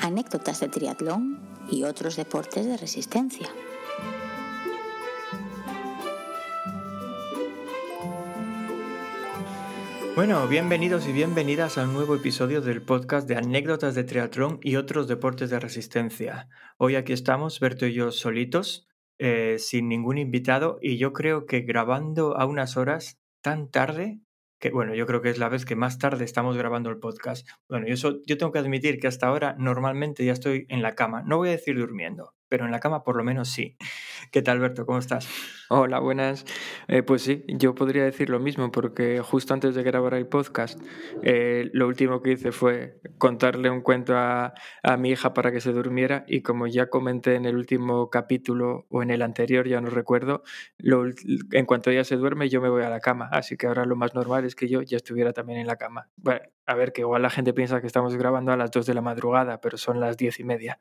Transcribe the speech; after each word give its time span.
anécdotas 0.00 0.60
de 0.60 0.68
triatlón 0.68 1.40
y 1.70 1.84
otros 1.84 2.16
deportes 2.16 2.66
de 2.66 2.76
resistencia. 2.76 3.48
Bueno, 10.16 10.46
bienvenidos 10.48 11.06
y 11.06 11.12
bienvenidas 11.12 11.78
a 11.78 11.84
un 11.84 11.94
nuevo 11.94 12.14
episodio 12.14 12.60
del 12.60 12.82
podcast 12.82 13.28
de 13.28 13.36
anécdotas 13.36 13.94
de 13.94 14.04
triatlón 14.04 14.58
y 14.62 14.76
otros 14.76 15.08
deportes 15.08 15.50
de 15.50 15.60
resistencia. 15.60 16.48
Hoy 16.78 16.96
aquí 16.96 17.12
estamos, 17.12 17.60
Berto 17.60 17.86
y 17.86 17.94
yo 17.94 18.10
solitos, 18.10 18.88
eh, 19.18 19.56
sin 19.58 19.88
ningún 19.88 20.18
invitado 20.18 20.78
y 20.82 20.98
yo 20.98 21.12
creo 21.12 21.46
que 21.46 21.60
grabando 21.60 22.36
a 22.36 22.44
unas 22.44 22.76
horas 22.76 23.20
tan 23.40 23.70
tarde 23.70 24.20
que 24.60 24.70
bueno, 24.70 24.94
yo 24.94 25.06
creo 25.06 25.22
que 25.22 25.30
es 25.30 25.38
la 25.38 25.48
vez 25.48 25.64
que 25.64 25.74
más 25.74 25.98
tarde 25.98 26.24
estamos 26.24 26.56
grabando 26.56 26.90
el 26.90 26.98
podcast. 26.98 27.48
Bueno, 27.68 27.86
yo, 27.88 27.96
yo 28.26 28.38
tengo 28.38 28.52
que 28.52 28.58
admitir 28.58 29.00
que 29.00 29.08
hasta 29.08 29.26
ahora 29.26 29.56
normalmente 29.58 30.24
ya 30.24 30.32
estoy 30.32 30.66
en 30.68 30.82
la 30.82 30.94
cama. 30.94 31.22
No 31.22 31.38
voy 31.38 31.48
a 31.48 31.52
decir 31.52 31.76
durmiendo, 31.78 32.34
pero 32.50 32.66
en 32.66 32.72
la 32.72 32.80
cama 32.80 33.02
por 33.02 33.16
lo 33.16 33.24
menos 33.24 33.48
sí. 33.48 33.76
¿Qué 34.30 34.42
tal, 34.42 34.58
Alberto? 34.58 34.84
¿Cómo 34.84 34.98
estás? 34.98 35.26
Hola, 35.70 36.00
buenas. 36.00 36.44
Eh, 36.88 37.02
pues 37.02 37.22
sí, 37.22 37.44
yo 37.46 37.74
podría 37.74 38.04
decir 38.04 38.28
lo 38.28 38.40
mismo, 38.40 38.70
porque 38.70 39.20
justo 39.20 39.54
antes 39.54 39.74
de 39.74 39.82
grabar 39.82 40.14
el 40.14 40.26
podcast, 40.26 40.80
eh, 41.22 41.70
lo 41.72 41.86
último 41.86 42.20
que 42.20 42.32
hice 42.32 42.52
fue 42.52 43.00
contarle 43.18 43.70
un 43.70 43.80
cuento 43.80 44.16
a, 44.16 44.52
a, 44.82 44.96
mi 44.96 45.10
hija 45.10 45.32
para 45.32 45.52
que 45.52 45.60
se 45.60 45.72
durmiera 45.72 46.24
y 46.26 46.42
como 46.42 46.66
ya 46.66 46.90
comenté 46.90 47.36
en 47.36 47.44
el 47.44 47.56
último 47.56 48.10
capítulo 48.10 48.86
o 48.90 49.02
en 49.02 49.10
el 49.10 49.22
anterior, 49.22 49.68
ya 49.68 49.80
no 49.80 49.90
recuerdo, 49.90 50.42
en 50.80 51.66
cuanto 51.66 51.90
ella 51.90 52.04
se 52.04 52.16
duerme 52.16 52.48
yo 52.48 52.60
me 52.60 52.68
voy 52.68 52.82
a 52.82 52.90
la 52.90 53.00
cama, 53.00 53.28
así 53.30 53.56
que 53.56 53.68
ahora 53.68 53.84
lo 53.84 53.94
más 53.94 54.14
normal 54.14 54.44
es 54.44 54.56
que 54.56 54.68
yo 54.68 54.82
ya 54.82 54.96
estuviera 54.96 55.32
también 55.32 55.60
en 55.60 55.66
la 55.68 55.76
cama. 55.76 56.08
Bueno, 56.16 56.40
a 56.70 56.74
ver, 56.74 56.92
que 56.92 57.00
igual 57.00 57.22
la 57.22 57.30
gente 57.30 57.52
piensa 57.52 57.80
que 57.80 57.88
estamos 57.88 58.14
grabando 58.14 58.52
a 58.52 58.56
las 58.56 58.70
2 58.70 58.86
de 58.86 58.94
la 58.94 59.00
madrugada, 59.00 59.60
pero 59.60 59.76
son 59.76 59.98
las 59.98 60.16
diez 60.16 60.38
y 60.38 60.44
media. 60.44 60.78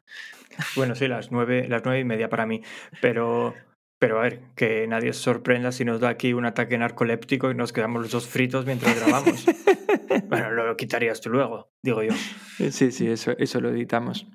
Bueno, 0.76 0.94
sí, 0.94 1.08
las 1.08 1.32
nueve, 1.32 1.68
las 1.68 1.84
nueve 1.84 2.00
y 2.00 2.04
media 2.04 2.30
para 2.30 2.46
mí, 2.46 2.62
pero... 3.02 3.56
Pero 4.02 4.20
a 4.20 4.22
ver, 4.22 4.40
que 4.56 4.88
nadie 4.88 5.12
se 5.12 5.20
sorprenda 5.20 5.74
si 5.74 5.84
nos 5.84 6.00
da 6.00 6.08
aquí 6.08 6.32
un 6.32 6.46
ataque 6.46 6.78
narcoléptico 6.78 7.52
y 7.52 7.56
nos 7.56 7.74
quedamos 7.74 8.02
los 8.02 8.12
dos 8.12 8.28
fritos 8.30 8.66
mientras 8.66 8.98
grabamos. 8.98 9.46
bueno, 10.30 10.52
lo, 10.52 10.78
quitarías 10.78 11.20
tú 11.20 11.30
luego, 11.30 11.70
digo 11.84 12.02
yo. 12.04 12.14
Sí, 12.72 12.94
sí, 12.94 13.10
eso, 13.10 13.34
eso 13.38 13.60
lo 13.60 13.72
editamos. 13.72 14.26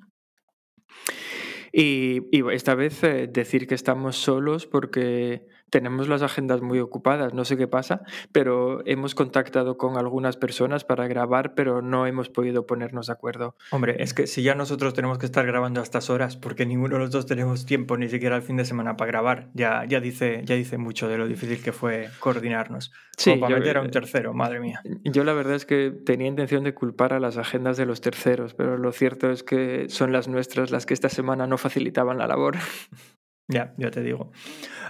Y, 1.73 2.29
y 2.31 2.47
esta 2.53 2.75
vez 2.75 3.03
eh, 3.05 3.27
decir 3.27 3.67
que 3.67 3.75
estamos 3.75 4.17
solos 4.17 4.67
porque 4.67 5.47
tenemos 5.71 6.09
las 6.09 6.23
agendas 6.23 6.63
muy 6.63 6.79
ocupadas, 6.79 7.35
no 7.35 7.45
sé 7.45 7.57
qué 7.57 7.67
pasa, 7.67 8.03
pero 8.33 8.87
hemos 8.87 9.15
contactado 9.15 9.77
con 9.77 9.97
algunas 9.97 10.37
personas 10.37 10.85
para 10.85 11.09
grabar, 11.09 11.55
pero 11.55 11.83
no 11.83 12.07
hemos 12.07 12.29
podido 12.29 12.67
ponernos 12.67 13.09
de 13.09 13.13
acuerdo. 13.13 13.57
Hombre, 13.71 13.97
es 13.99 14.15
que 14.15 14.27
si 14.27 14.43
ya 14.43 14.55
nosotros 14.55 14.95
tenemos 14.95 15.19
que 15.19 15.27
estar 15.27 15.45
grabando 15.47 15.81
a 15.81 15.83
estas 15.83 16.11
horas, 16.11 16.37
porque 16.37 16.67
ninguno 16.67 16.95
de 16.97 17.01
los 17.01 17.11
dos 17.11 17.27
tenemos 17.27 17.67
tiempo 17.67 17.97
ni 17.97 18.09
siquiera 18.09 18.37
el 18.37 18.43
fin 18.43 18.57
de 18.57 18.65
semana 18.65 18.97
para 18.97 19.11
grabar, 19.11 19.49
ya, 19.55 19.85
ya, 19.85 20.01
dice, 20.01 20.43
ya 20.45 20.55
dice 20.55 20.79
mucho 20.79 21.09
de 21.09 21.19
lo 21.19 21.27
difícil 21.27 21.63
que 21.63 21.73
fue 21.73 22.09
coordinarnos. 22.21 22.93
Sí, 23.17 23.37
para 23.37 23.57
meter 23.59 23.77
a 23.79 23.81
un 23.83 23.91
tercero, 23.91 24.33
madre 24.33 24.61
mía. 24.61 24.81
Yo 25.05 25.25
la 25.25 25.33
verdad 25.33 25.55
es 25.55 25.67
que 25.67 25.91
tenía 25.91 26.27
intención 26.27 26.65
de 26.65 26.75
culpar 26.75 27.13
a 27.13 27.21
las 27.21 27.37
agendas 27.37 27.77
de 27.77 27.87
los 27.87 28.01
terceros, 28.01 28.55
pero 28.55 28.77
lo 28.79 28.93
cierto 28.93 29.31
es 29.31 29.43
que 29.43 29.89
son 29.89 30.13
las 30.13 30.29
nuestras 30.29 30.71
las 30.71 30.87
que 30.87 30.95
esta 30.95 31.09
semana 31.09 31.47
no 31.47 31.59
facilitaban 31.59 32.19
la 32.19 32.27
labor. 32.27 32.57
Ya, 33.49 33.75
ya 33.77 33.91
te 33.91 34.03
digo. 34.03 34.33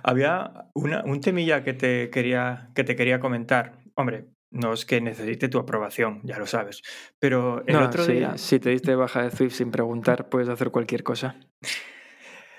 Había 0.02 0.68
una, 0.74 1.02
un 1.04 1.20
temilla 1.20 1.64
que 1.64 1.72
te, 1.72 2.10
quería, 2.10 2.70
que 2.74 2.84
te 2.84 2.94
quería 2.94 3.20
comentar. 3.20 3.78
Hombre, 3.94 4.26
no 4.54 4.72
es 4.72 4.84
que 4.84 5.00
necesite 5.00 5.48
tu 5.48 5.58
aprobación, 5.58 6.20
ya 6.22 6.38
lo 6.38 6.46
sabes. 6.46 6.82
Pero 7.18 7.64
el 7.66 7.76
otro 7.76 8.06
día. 8.06 8.38
Si 8.38 8.60
te 8.60 8.70
diste 8.70 8.94
baja 8.94 9.22
de 9.22 9.30
Swift 9.30 9.54
sin 9.54 9.70
preguntar, 9.70 10.28
puedes 10.28 10.48
hacer 10.48 10.70
cualquier 10.70 11.02
cosa. 11.02 11.36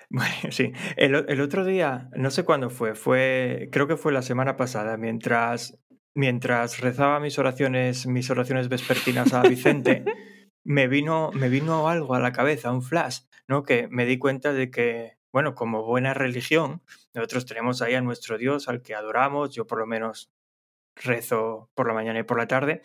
Bueno, 0.07 0.51
sí. 0.51 0.71
El, 0.97 1.25
el, 1.27 1.41
otro 1.41 1.65
día, 1.65 2.09
no 2.15 2.29
sé 2.29 2.45
cuándo 2.45 2.69
fue, 2.69 2.93
fue, 2.93 3.69
creo 3.71 3.87
que 3.87 3.97
fue 3.97 4.13
la 4.13 4.21
semana 4.21 4.55
pasada, 4.55 4.97
mientras, 4.97 5.79
mientras 6.13 6.79
rezaba 6.79 7.19
mis 7.19 7.39
oraciones, 7.39 8.05
mis 8.05 8.29
oraciones 8.29 8.69
vespertinas 8.69 9.33
a 9.33 9.41
Vicente, 9.41 10.05
me 10.63 10.87
vino, 10.87 11.31
me 11.33 11.49
vino 11.49 11.89
algo 11.89 12.13
a 12.13 12.19
la 12.19 12.31
cabeza, 12.31 12.71
un 12.71 12.83
flash, 12.83 13.21
¿no? 13.47 13.63
Que 13.63 13.87
me 13.89 14.05
di 14.05 14.19
cuenta 14.19 14.53
de 14.53 14.69
que 14.69 15.14
bueno, 15.35 15.53
como 15.53 15.83
buena 15.83 16.13
religión, 16.13 16.81
nosotros 17.13 17.45
tenemos 17.45 17.81
ahí 17.81 17.93
a 17.93 17.99
nuestro 17.99 18.37
Dios, 18.37 18.69
al 18.69 18.81
que 18.81 18.95
adoramos, 18.95 19.53
yo 19.53 19.67
por 19.67 19.79
lo 19.79 19.85
menos 19.85 20.31
rezo 20.95 21.69
por 21.75 21.89
la 21.89 21.93
mañana 21.93 22.19
y 22.19 22.23
por 22.23 22.37
la 22.37 22.47
tarde, 22.47 22.83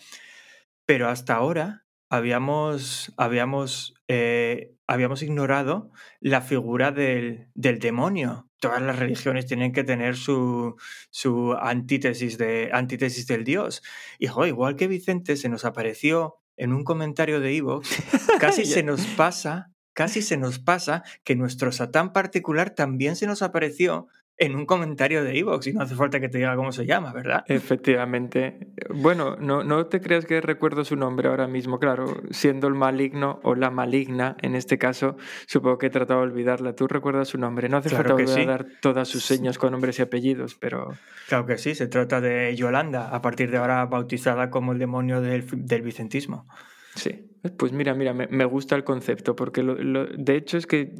pero 0.84 1.08
hasta 1.08 1.36
ahora 1.36 1.86
habíamos, 2.08 3.14
habíamos, 3.16 3.94
eh, 4.08 4.74
habíamos 4.88 5.22
ignorado 5.22 5.92
la 6.18 6.40
figura 6.40 6.90
del, 6.90 7.46
del, 7.54 7.78
demonio. 7.78 8.48
Todas 8.58 8.82
las 8.82 8.98
religiones 8.98 9.46
tienen 9.46 9.70
que 9.70 9.84
tener 9.84 10.16
su, 10.16 10.74
su 11.10 11.52
antítesis, 11.52 12.36
de, 12.36 12.70
antítesis 12.72 13.28
del 13.28 13.44
Dios. 13.44 13.80
Y 14.18 14.26
igual 14.26 14.74
que 14.74 14.88
Vicente 14.88 15.36
se 15.36 15.48
nos 15.48 15.64
apareció 15.64 16.40
en 16.56 16.72
un 16.72 16.82
comentario 16.82 17.38
de 17.38 17.52
Ivo, 17.52 17.80
casi 18.40 18.64
se 18.64 18.82
nos 18.82 19.06
pasa 19.06 19.70
casi 20.00 20.22
se 20.22 20.38
nos 20.38 20.58
pasa 20.58 21.04
que 21.24 21.36
nuestro 21.36 21.72
Satán 21.72 22.14
particular 22.14 22.70
también 22.70 23.16
se 23.16 23.26
nos 23.26 23.42
apareció 23.42 24.08
en 24.38 24.56
un 24.56 24.64
comentario 24.64 25.22
de 25.22 25.38
Evox 25.38 25.66
y 25.66 25.74
no 25.74 25.82
hace 25.82 25.94
falta 25.94 26.20
que 26.20 26.30
te 26.30 26.38
diga 26.38 26.56
cómo 26.56 26.72
se 26.72 26.86
llama, 26.86 27.12
¿verdad? 27.12 27.44
Efectivamente. 27.48 28.68
Bueno, 28.88 29.36
no, 29.38 29.62
no 29.62 29.88
te 29.88 30.00
creas 30.00 30.24
que 30.24 30.40
recuerdo 30.40 30.86
su 30.86 30.96
nombre 30.96 31.28
ahora 31.28 31.48
mismo, 31.48 31.78
claro, 31.78 32.22
siendo 32.30 32.66
el 32.66 32.72
maligno 32.72 33.40
o 33.42 33.54
la 33.54 33.70
maligna, 33.70 34.38
en 34.40 34.54
este 34.54 34.78
caso, 34.78 35.18
supongo 35.46 35.76
que 35.76 35.88
he 35.88 35.90
tratado 35.90 36.20
de 36.20 36.28
olvidarla. 36.28 36.74
¿Tú 36.74 36.88
recuerdas 36.88 37.28
su 37.28 37.36
nombre? 37.36 37.68
No 37.68 37.76
hace 37.76 37.90
falta 37.90 38.14
dar 38.46 38.68
todas 38.80 39.06
sus 39.06 39.22
señas 39.22 39.58
con 39.58 39.72
nombres 39.72 39.98
y 39.98 40.02
apellidos, 40.02 40.54
pero... 40.54 40.96
Claro 41.28 41.44
que 41.44 41.58
sí, 41.58 41.74
se 41.74 41.88
trata 41.88 42.22
de 42.22 42.56
Yolanda, 42.56 43.14
a 43.14 43.20
partir 43.20 43.50
de 43.50 43.58
ahora 43.58 43.84
bautizada 43.84 44.48
como 44.48 44.72
el 44.72 44.78
demonio 44.78 45.20
del, 45.20 45.44
del 45.66 45.82
vicentismo. 45.82 46.48
Sí. 46.94 47.29
Pues 47.56 47.72
mira, 47.72 47.94
mira, 47.94 48.12
me, 48.12 48.44
gusta 48.44 48.76
el 48.76 48.84
concepto, 48.84 49.34
porque 49.34 49.62
lo, 49.62 50.04
de 50.04 50.36
hecho 50.36 50.58
es 50.58 50.66
que 50.66 50.92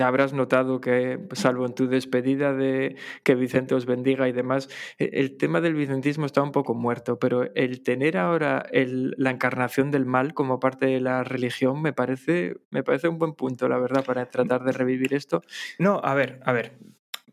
habrás 0.00 0.34
notado 0.34 0.82
que, 0.82 1.18
salvo 1.32 1.64
en 1.64 1.74
tu 1.74 1.88
despedida 1.88 2.52
de 2.52 2.96
que 3.22 3.34
Vicente 3.34 3.74
os 3.74 3.86
bendiga 3.86 4.28
y 4.28 4.32
demás, 4.32 4.68
e, 4.98 5.08
el 5.14 5.38
tema 5.38 5.62
del 5.62 5.74
vicentismo 5.74 6.26
está 6.26 6.42
un 6.42 6.52
poco 6.52 6.74
muerto, 6.74 7.18
pero 7.18 7.44
el 7.54 7.82
tener 7.82 8.18
ahora 8.18 8.66
la 8.70 9.30
encarnación 9.30 9.90
del 9.90 10.04
mal 10.04 10.34
como 10.34 10.60
parte 10.60 10.84
de 10.84 11.00
la 11.00 11.24
religión 11.24 11.80
me 11.80 11.94
parece, 11.94 12.56
me 12.70 12.82
parece 12.82 13.08
un 13.08 13.16
buen 13.18 13.32
punto, 13.32 13.66
la 13.66 13.78
verdad, 13.78 14.04
para 14.04 14.26
tratar 14.26 14.64
de 14.64 14.72
revivir 14.72 15.14
esto. 15.14 15.42
No, 15.78 16.02
a 16.04 16.12
ver, 16.14 16.40
a 16.44 16.52
ver, 16.52 16.76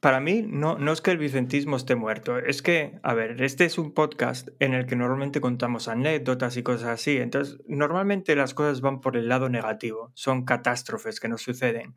para 0.05 0.19
mí 0.19 0.45
no, 0.47 0.77
no 0.77 0.91
es 0.91 1.01
que 1.01 1.09
el 1.09 1.17
vicentismo 1.17 1.75
esté 1.77 1.95
muerto, 1.95 2.37
es 2.37 2.61
que, 2.61 2.99
a 3.01 3.15
ver, 3.15 3.41
este 3.41 3.65
es 3.65 3.79
un 3.79 3.91
podcast 3.91 4.49
en 4.59 4.75
el 4.75 4.85
que 4.85 4.95
normalmente 4.95 5.41
contamos 5.41 5.87
anécdotas 5.87 6.57
y 6.57 6.61
cosas 6.61 6.89
así, 6.89 7.17
entonces 7.17 7.57
normalmente 7.67 8.35
las 8.35 8.53
cosas 8.53 8.81
van 8.81 9.01
por 9.01 9.17
el 9.17 9.27
lado 9.27 9.49
negativo, 9.49 10.11
son 10.13 10.45
catástrofes 10.45 11.19
que 11.19 11.27
nos 11.27 11.41
suceden. 11.41 11.95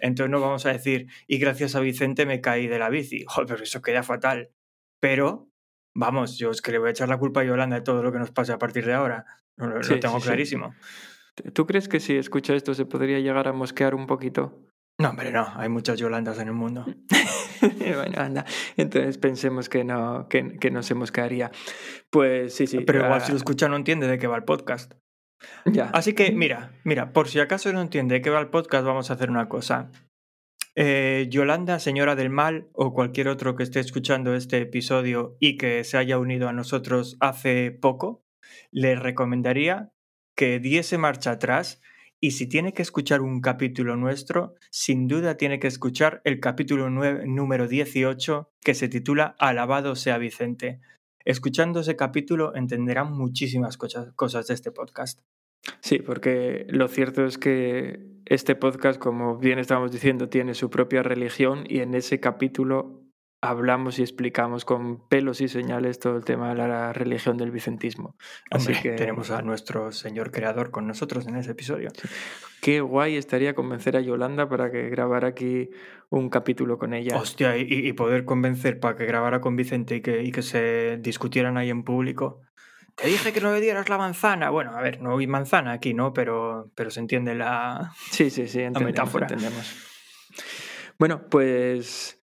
Entonces 0.00 0.30
no 0.30 0.38
vamos 0.38 0.66
a 0.66 0.72
decir, 0.74 1.06
y 1.26 1.38
gracias 1.38 1.74
a 1.76 1.80
Vicente 1.80 2.26
me 2.26 2.42
caí 2.42 2.66
de 2.66 2.78
la 2.78 2.90
bici, 2.90 3.24
joder, 3.26 3.48
pero 3.48 3.62
eso 3.62 3.80
queda 3.80 4.02
fatal. 4.02 4.50
Pero, 5.00 5.48
vamos, 5.94 6.36
yo 6.36 6.50
es 6.50 6.60
que 6.60 6.72
le 6.72 6.78
voy 6.78 6.88
a 6.88 6.90
echar 6.90 7.08
la 7.08 7.16
culpa 7.16 7.40
a 7.40 7.44
Yolanda 7.44 7.76
de 7.76 7.82
todo 7.82 8.02
lo 8.02 8.12
que 8.12 8.18
nos 8.18 8.32
pase 8.32 8.52
a 8.52 8.58
partir 8.58 8.84
de 8.84 8.92
ahora, 8.92 9.24
lo, 9.56 9.80
tengo 9.80 10.20
clarísimo. 10.20 10.74
¿Tú 11.54 11.64
crees 11.64 11.88
que 11.88 12.00
si 12.00 12.18
escucha 12.18 12.54
esto 12.54 12.74
se 12.74 12.84
podría 12.84 13.18
llegar 13.18 13.48
a 13.48 13.54
mosquear 13.54 13.94
un 13.94 14.06
poquito? 14.06 14.75
No, 14.98 15.10
hombre, 15.10 15.30
no, 15.30 15.46
hay 15.56 15.68
muchas 15.68 15.98
Yolandas 15.98 16.38
en 16.38 16.48
el 16.48 16.54
mundo. 16.54 16.86
bueno, 17.80 18.18
anda. 18.18 18.46
Entonces 18.78 19.18
pensemos 19.18 19.68
que 19.68 19.84
no, 19.84 20.26
que, 20.28 20.56
que 20.58 20.70
no 20.70 20.82
se 20.82 20.94
mosquearía. 20.94 21.50
Pues 22.10 22.54
sí, 22.54 22.66
sí. 22.66 22.80
Pero 22.80 23.04
igual 23.04 23.20
si 23.20 23.32
lo 23.32 23.36
escucha 23.36 23.68
no 23.68 23.76
entiende 23.76 24.06
de 24.06 24.18
qué 24.18 24.26
va 24.26 24.36
el 24.36 24.44
podcast. 24.44 24.94
Ya. 25.66 25.90
Así 25.92 26.14
que, 26.14 26.32
mira, 26.32 26.72
mira, 26.84 27.12
por 27.12 27.28
si 27.28 27.40
acaso 27.40 27.70
no 27.74 27.82
entiende 27.82 28.14
de 28.14 28.22
qué 28.22 28.30
va 28.30 28.40
el 28.40 28.48
podcast, 28.48 28.86
vamos 28.86 29.10
a 29.10 29.14
hacer 29.14 29.30
una 29.30 29.50
cosa. 29.50 29.90
Eh, 30.74 31.26
Yolanda, 31.28 31.78
señora 31.78 32.16
del 32.16 32.30
mal, 32.30 32.68
o 32.72 32.94
cualquier 32.94 33.28
otro 33.28 33.54
que 33.54 33.62
esté 33.62 33.80
escuchando 33.80 34.34
este 34.34 34.58
episodio 34.58 35.36
y 35.40 35.58
que 35.58 35.84
se 35.84 35.98
haya 35.98 36.18
unido 36.18 36.48
a 36.48 36.54
nosotros 36.54 37.16
hace 37.20 37.70
poco, 37.70 38.24
le 38.70 38.94
recomendaría 38.94 39.92
que 40.34 40.58
diese 40.58 40.96
marcha 40.98 41.32
atrás 41.32 41.80
y 42.20 42.32
si 42.32 42.48
tiene 42.48 42.72
que 42.72 42.82
escuchar 42.82 43.20
un 43.20 43.40
capítulo 43.40 43.96
nuestro, 43.96 44.54
sin 44.70 45.06
duda 45.06 45.36
tiene 45.36 45.58
que 45.58 45.66
escuchar 45.66 46.22
el 46.24 46.40
capítulo 46.40 46.88
número 46.90 47.68
18 47.68 48.50
que 48.62 48.74
se 48.74 48.88
titula 48.88 49.36
Alabado 49.38 49.94
sea 49.96 50.18
Vicente. 50.18 50.80
Escuchando 51.24 51.80
ese 51.80 51.96
capítulo 51.96 52.54
entenderán 52.54 53.12
muchísimas 53.12 53.76
cosas, 53.76 54.12
cosas 54.14 54.46
de 54.46 54.54
este 54.54 54.70
podcast. 54.70 55.20
Sí, 55.80 55.98
porque 55.98 56.66
lo 56.68 56.88
cierto 56.88 57.24
es 57.24 57.38
que 57.38 58.00
este 58.24 58.54
podcast, 58.54 58.98
como 58.98 59.38
bien 59.38 59.58
estábamos 59.58 59.92
diciendo, 59.92 60.28
tiene 60.28 60.54
su 60.54 60.70
propia 60.70 61.02
religión 61.02 61.64
y 61.68 61.80
en 61.80 61.94
ese 61.94 62.20
capítulo 62.20 63.05
hablamos 63.48 63.98
y 63.98 64.02
explicamos 64.02 64.64
con 64.64 65.06
pelos 65.08 65.40
y 65.40 65.48
señales 65.48 65.98
todo 65.98 66.16
el 66.16 66.24
tema 66.24 66.50
de 66.50 66.68
la 66.68 66.92
religión 66.92 67.36
del 67.36 67.50
vicentismo. 67.50 68.16
Así 68.50 68.72
que 68.72 68.92
tenemos 68.92 69.30
a 69.30 69.42
nuestro 69.42 69.92
señor 69.92 70.30
creador 70.30 70.70
con 70.70 70.86
nosotros 70.86 71.26
en 71.26 71.36
ese 71.36 71.52
episodio. 71.52 71.90
Qué 72.60 72.80
guay 72.80 73.16
estaría 73.16 73.54
convencer 73.54 73.96
a 73.96 74.00
Yolanda 74.00 74.48
para 74.48 74.70
que 74.70 74.88
grabara 74.88 75.28
aquí 75.28 75.70
un 76.08 76.30
capítulo 76.30 76.78
con 76.78 76.94
ella. 76.94 77.16
Hostia, 77.16 77.56
y, 77.56 77.92
poder 77.92 78.24
convencer 78.24 78.80
para 78.80 78.96
que 78.96 79.06
grabara 79.06 79.40
con 79.40 79.56
Vicente 79.56 79.96
y 79.96 80.00
que, 80.00 80.22
y 80.22 80.32
que 80.32 80.42
se 80.42 80.98
discutieran 80.98 81.56
ahí 81.56 81.70
en 81.70 81.84
público. 81.84 82.40
Te 82.96 83.08
dije 83.08 83.32
que 83.32 83.42
no 83.42 83.52
le 83.52 83.60
dieras 83.60 83.88
la 83.90 83.98
manzana. 83.98 84.48
Bueno, 84.48 84.74
a 84.74 84.80
ver, 84.80 85.02
no 85.02 85.18
hay 85.18 85.26
manzana 85.26 85.72
aquí, 85.72 85.92
¿no? 85.92 86.14
Pero, 86.14 86.70
pero 86.74 86.90
se 86.90 87.00
entiende 87.00 87.34
la, 87.34 87.92
sí, 88.10 88.30
sí, 88.30 88.48
sí, 88.48 88.64
metáfora. 88.80 89.26
Entendemos. 89.26 89.76
Bueno, 90.98 91.28
pues 91.28 92.18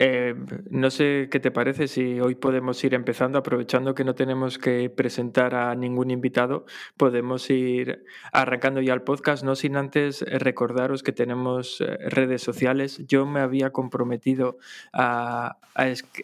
eh, 0.00 0.34
no 0.70 0.90
sé 0.90 1.28
qué 1.28 1.40
te 1.40 1.50
parece 1.50 1.88
si 1.88 2.20
hoy 2.20 2.36
podemos 2.36 2.82
ir 2.84 2.94
empezando, 2.94 3.38
aprovechando 3.38 3.96
que 3.96 4.04
no 4.04 4.14
tenemos 4.14 4.56
que 4.56 4.90
presentar 4.90 5.56
a 5.56 5.74
ningún 5.74 6.12
invitado, 6.12 6.66
podemos 6.96 7.50
ir 7.50 8.04
arrancando 8.32 8.80
ya 8.80 8.94
el 8.94 9.02
podcast, 9.02 9.42
no 9.42 9.56
sin 9.56 9.76
antes 9.76 10.22
recordaros 10.22 11.02
que 11.02 11.12
tenemos 11.12 11.80
eh, 11.80 11.96
redes 12.10 12.42
sociales. 12.42 13.04
Yo 13.08 13.26
me 13.26 13.40
había 13.40 13.70
comprometido 13.70 14.58
a, 14.92 15.58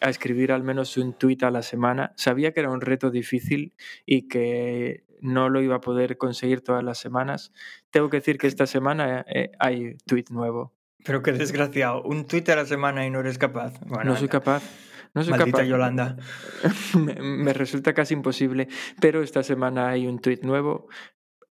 escribir 0.02 0.52
al 0.52 0.62
menos 0.62 0.96
un 0.96 1.12
tuit 1.12 1.42
a 1.42 1.50
la 1.50 1.62
semana. 1.62 2.12
Sabía 2.16 2.52
que 2.52 2.60
era 2.60 2.70
un 2.70 2.80
reto 2.80 3.10
difícil 3.10 3.74
y 4.06 4.28
que 4.28 5.04
no 5.20 5.48
lo 5.48 5.62
iba 5.62 5.76
a 5.76 5.80
poder 5.80 6.18
conseguir 6.18 6.60
todas 6.60 6.84
las 6.84 6.98
semanas. 6.98 7.52
Tengo 7.90 8.10
que 8.10 8.18
decir 8.18 8.38
que 8.38 8.46
esta 8.46 8.66
semana 8.66 9.24
eh, 9.28 9.52
hay 9.58 9.96
tuit 10.06 10.30
nuevo. 10.30 10.72
Pero 11.04 11.22
qué 11.22 11.32
desgraciado, 11.32 12.02
un 12.02 12.26
tweet 12.26 12.44
a 12.48 12.56
la 12.56 12.66
semana 12.66 13.06
y 13.06 13.10
no 13.10 13.20
eres 13.20 13.38
capaz. 13.38 13.74
no 13.86 14.16
soy 14.16 14.28
capaz. 14.28 14.62
No 15.14 15.22
soy 15.22 15.30
Maldita 15.32 15.58
capaz. 15.58 15.68
Yolanda. 15.68 16.16
me, 16.98 17.52
resulta 17.52 17.94
casi 17.94 18.14
imposible, 18.14 18.68
pero 19.00 19.22
esta 19.22 19.42
semana 19.42 19.90
hay 19.90 20.06
un 20.06 20.18
tweet 20.18 20.40
nuevo 20.42 20.88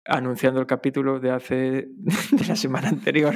anunciando 0.03 0.59
el 0.59 0.67
capítulo 0.67 1.19
de 1.19 1.31
hace 1.31 1.55
de 2.31 2.45
la 2.47 2.55
semana 2.55 2.89
anterior. 2.89 3.33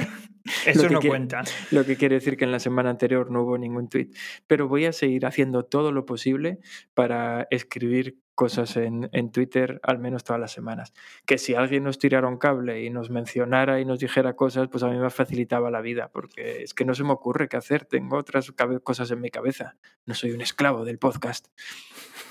Eso 0.66 0.88
no 0.88 1.00
cuenta. 1.00 1.42
Lo 1.70 1.84
que 1.84 1.96
quiere 1.96 2.16
decir 2.16 2.36
que 2.36 2.44
en 2.44 2.52
la 2.52 2.60
semana 2.60 2.90
anterior 2.90 3.30
no 3.30 3.42
hubo 3.42 3.56
ningún 3.56 3.88
tweet. 3.88 4.10
Pero 4.46 4.68
voy 4.68 4.86
a 4.86 4.92
seguir 4.92 5.26
haciendo 5.26 5.64
todo 5.64 5.90
lo 5.92 6.06
posible 6.06 6.60
para 6.92 7.46
escribir 7.50 8.18
cosas 8.40 8.74
en, 8.78 9.10
en, 9.12 9.32
Twitter 9.32 9.80
al 9.82 9.98
menos 9.98 10.24
todas 10.24 10.40
las 10.40 10.50
semanas. 10.50 10.94
Que 11.26 11.36
si 11.36 11.54
alguien 11.54 11.84
nos 11.84 11.98
tirara 11.98 12.26
un 12.26 12.38
cable 12.38 12.82
y 12.82 12.88
nos 12.88 13.10
mencionara 13.10 13.80
y 13.80 13.84
nos 13.84 13.98
dijera 13.98 14.32
cosas, 14.32 14.68
pues 14.68 14.82
a 14.82 14.88
mí 14.88 14.96
me 14.96 15.10
facilitaba 15.10 15.70
la 15.70 15.82
vida, 15.82 16.08
porque 16.10 16.62
es 16.62 16.72
que 16.72 16.86
no 16.86 16.94
se 16.94 17.04
me 17.04 17.12
ocurre 17.12 17.50
qué 17.50 17.58
hacer, 17.58 17.84
tengo 17.84 18.16
otras 18.16 18.50
cosas 18.82 19.10
en 19.10 19.20
mi 19.20 19.28
cabeza, 19.28 19.76
no 20.06 20.14
soy 20.14 20.30
un 20.30 20.40
esclavo 20.40 20.86
del 20.86 20.98
podcast. 20.98 21.48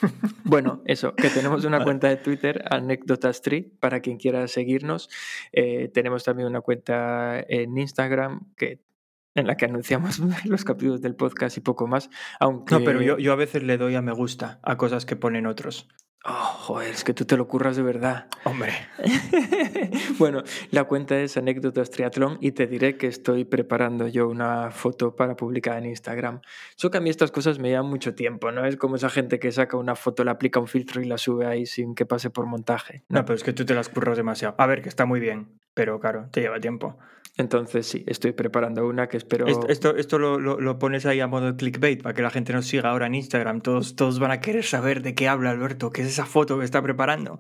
bueno, 0.46 0.82
eso, 0.86 1.14
que 1.14 1.30
tenemos 1.30 1.64
una 1.64 1.84
cuenta 1.84 2.08
de 2.08 2.18
Twitter, 2.18 2.66
Anécdotas 2.72 3.44
Tree, 3.44 3.72
para 3.80 4.00
quien 4.00 4.18
quiera 4.18 4.48
seguirnos. 4.48 5.12
Eh, 5.52 5.92
tenemos 5.94 6.24
también 6.24 6.48
una 6.48 6.62
cuenta 6.62 7.40
en 7.48 7.78
Instagram 7.78 8.52
que 8.58 8.80
en 9.40 9.48
la 9.48 9.58
que 9.58 9.66
anunciamos 9.66 10.20
los 10.46 10.64
capítulos 10.64 11.02
del 11.02 11.16
podcast 11.16 11.58
y 11.58 11.62
poco 11.62 11.88
más. 11.88 12.10
Aunque... 12.40 12.76
No, 12.76 12.84
pero 12.84 13.02
yo, 13.02 13.18
yo 13.18 13.34
a 13.34 13.36
veces 13.36 13.64
le 13.64 13.78
doy 13.78 13.96
a 13.96 14.02
me 14.02 14.14
gusta 14.14 14.60
a 14.64 14.78
cosas 14.78 15.06
que 15.06 15.16
ponen 15.16 15.46
otros. 15.46 15.88
Oh, 16.26 16.32
joder, 16.32 16.92
es 16.92 17.06
que 17.06 17.14
tú 17.14 17.24
te 17.24 17.38
lo 17.38 17.48
curras 17.48 17.78
de 17.78 17.82
verdad. 17.82 18.28
Hombre. 18.44 18.74
bueno, 20.20 20.44
la 20.70 20.84
cuenta 20.84 21.18
es 21.18 21.38
Anécdotas 21.38 21.92
Triatlón 21.92 22.38
y 22.42 22.52
te 22.52 22.68
diré 22.68 22.98
que 22.98 23.08
estoy 23.08 23.46
preparando 23.46 24.06
yo 24.10 24.28
una 24.28 24.70
foto 24.72 25.16
para 25.16 25.38
publicar 25.38 25.78
en 25.78 25.86
Instagram. 25.86 26.42
Eso 26.78 26.92
que 26.92 26.98
a 26.98 27.02
mí 27.02 27.10
estas 27.10 27.32
cosas 27.32 27.58
me 27.58 27.70
llevan 27.70 27.86
mucho 27.86 28.16
tiempo, 28.16 28.52
¿no? 28.52 28.66
Es 28.66 28.76
como 28.76 28.98
esa 28.98 29.10
gente 29.10 29.40
que 29.40 29.54
saca 29.54 29.78
una 29.78 29.96
foto, 29.96 30.26
le 30.26 30.32
aplica 30.32 30.60
un 30.60 30.68
filtro 30.68 31.02
y 31.02 31.06
la 31.06 31.18
sube 31.18 31.46
ahí 31.46 31.66
sin 31.66 31.96
que 31.96 32.06
pase 32.06 32.30
por 32.30 32.46
montaje. 32.48 33.06
No, 33.08 33.20
no 33.20 33.26
pero 33.26 33.38
es 33.38 33.44
que 33.44 33.54
tú 33.54 33.66
te 33.66 33.74
las 33.74 33.88
curras 33.88 34.18
demasiado. 34.18 34.56
A 34.58 34.68
ver, 34.68 34.82
que 34.82 34.90
está 34.90 35.06
muy 35.06 35.22
bien, 35.22 35.58
pero 35.74 36.02
claro, 36.02 36.28
te 36.32 36.42
lleva 36.42 36.60
tiempo. 36.60 36.98
Entonces 37.40 37.88
sí, 37.88 38.04
estoy 38.06 38.34
preparando 38.34 38.86
una 38.86 39.08
que 39.08 39.16
espero... 39.16 39.48
Esto, 39.48 39.96
esto, 39.96 40.20
lo, 40.20 40.38
lo, 40.40 40.78
pones 40.78 41.06
ahí 41.06 41.22
a 41.22 41.28
modo 41.28 41.56
clickbait 41.56 42.04
para 42.04 42.14
que 42.14 42.22
la 42.22 42.30
gente 42.32 42.52
nos 42.52 42.68
siga 42.68 42.90
ahora 42.90 43.06
en 43.06 43.16
Instagram. 43.16 43.62
Todos, 43.62 43.96
todos 43.96 44.20
van 44.20 44.32
a 44.32 44.42
querer 44.42 44.66
saber 44.66 45.02
de 45.02 45.16
qué 45.16 45.30
habla 45.30 45.52
Alberto, 45.52 45.90
qué 45.90 46.02
es 46.02 46.09
esa 46.10 46.26
foto 46.26 46.58
que 46.60 46.66
está 46.66 46.82
preparando. 46.82 47.40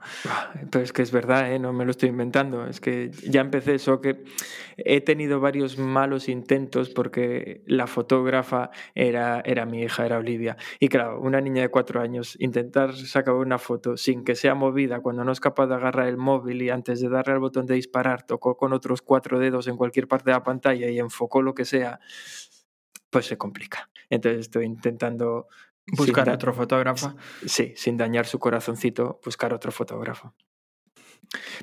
Pero 0.71 0.83
es 0.83 0.93
que 0.93 1.01
es 1.01 1.11
verdad, 1.11 1.51
¿eh? 1.51 1.59
no 1.59 1.73
me 1.73 1.85
lo 1.85 1.91
estoy 1.91 2.09
inventando. 2.09 2.67
Es 2.67 2.79
que 2.79 3.11
ya 3.27 3.41
empecé 3.41 3.75
eso, 3.75 4.01
que 4.01 4.23
he 4.77 5.01
tenido 5.01 5.39
varios 5.39 5.77
malos 5.77 6.29
intentos 6.29 6.89
porque 6.89 7.61
la 7.65 7.87
fotógrafa 7.87 8.71
era, 8.95 9.41
era 9.41 9.65
mi 9.65 9.81
hija, 9.81 10.05
era 10.05 10.17
Olivia. 10.17 10.57
Y 10.79 10.87
claro, 10.87 11.19
una 11.19 11.41
niña 11.41 11.61
de 11.63 11.69
cuatro 11.69 12.01
años, 12.01 12.35
intentar 12.39 12.95
sacar 12.95 13.35
una 13.35 13.57
foto 13.57 13.97
sin 13.97 14.23
que 14.23 14.35
sea 14.35 14.55
movida, 14.55 15.01
cuando 15.01 15.23
no 15.23 15.31
es 15.31 15.39
capaz 15.39 15.67
de 15.67 15.75
agarrar 15.75 16.07
el 16.07 16.17
móvil 16.17 16.61
y 16.61 16.69
antes 16.69 17.01
de 17.01 17.09
darle 17.09 17.33
al 17.33 17.39
botón 17.39 17.65
de 17.65 17.75
disparar, 17.75 18.25
tocó 18.25 18.57
con 18.57 18.73
otros 18.73 19.01
cuatro 19.01 19.39
dedos 19.39 19.67
en 19.67 19.77
cualquier 19.77 20.07
parte 20.07 20.29
de 20.29 20.37
la 20.37 20.43
pantalla 20.43 20.89
y 20.89 20.99
enfocó 20.99 21.41
lo 21.41 21.53
que 21.53 21.65
sea, 21.65 21.99
pues 23.09 23.25
se 23.25 23.37
complica. 23.37 23.89
Entonces 24.09 24.41
estoy 24.41 24.65
intentando... 24.65 25.47
Buscar 25.97 26.29
otro 26.29 26.53
fotógrafo. 26.53 27.15
Sí, 27.45 27.73
sin 27.75 27.97
dañar 27.97 28.25
su 28.25 28.39
corazoncito, 28.39 29.19
buscar 29.23 29.53
otro 29.53 29.71
fotógrafo. 29.71 30.33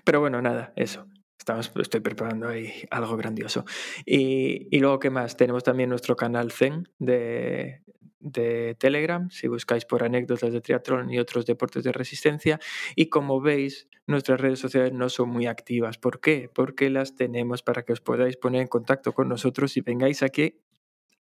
Pero 0.05 0.21
bueno, 0.21 0.41
nada, 0.43 0.73
eso. 0.77 1.07
Estamos, 1.39 1.71
estoy 1.77 2.01
preparando 2.01 2.49
ahí 2.49 2.73
algo 2.91 3.17
grandioso. 3.17 3.65
Y, 4.05 4.69
y, 4.71 4.81
luego, 4.81 4.99
¿qué 4.99 5.11
más? 5.11 5.37
Tenemos 5.37 5.63
también 5.63 5.91
nuestro 5.91 6.17
canal 6.17 6.51
Zen 6.51 6.89
de, 6.99 7.83
de 8.19 8.75
Telegram, 8.79 9.31
si 9.31 9.47
buscáis 9.47 9.85
por 9.85 10.03
anécdotas 10.03 10.53
de 10.53 10.61
triatlón 10.61 11.11
y 11.11 11.19
otros 11.19 11.47
deportes 11.47 11.85
de 11.85 11.93
resistencia. 11.93 12.59
Y 12.97 13.09
como 13.09 13.41
veis, 13.41 13.89
nuestras 14.07 14.41
redes 14.41 14.59
sociales 14.59 14.93
no 14.93 15.09
son 15.09 15.31
muy 15.31 15.47
activas. 15.47 15.99
¿Por 15.99 16.21
qué? 16.21 16.51
Porque 16.53 16.91
las 16.91 17.15
tenemos 17.15 17.63
para 17.63 17.83
que 17.83 17.93
os 17.93 18.01
podáis 18.01 18.37
poner 18.37 18.63
en 18.63 18.69
contacto 18.69 19.13
con 19.13 19.29
nosotros 19.29 19.77
y 19.77 19.81
vengáis 19.81 20.23
aquí 20.23 20.61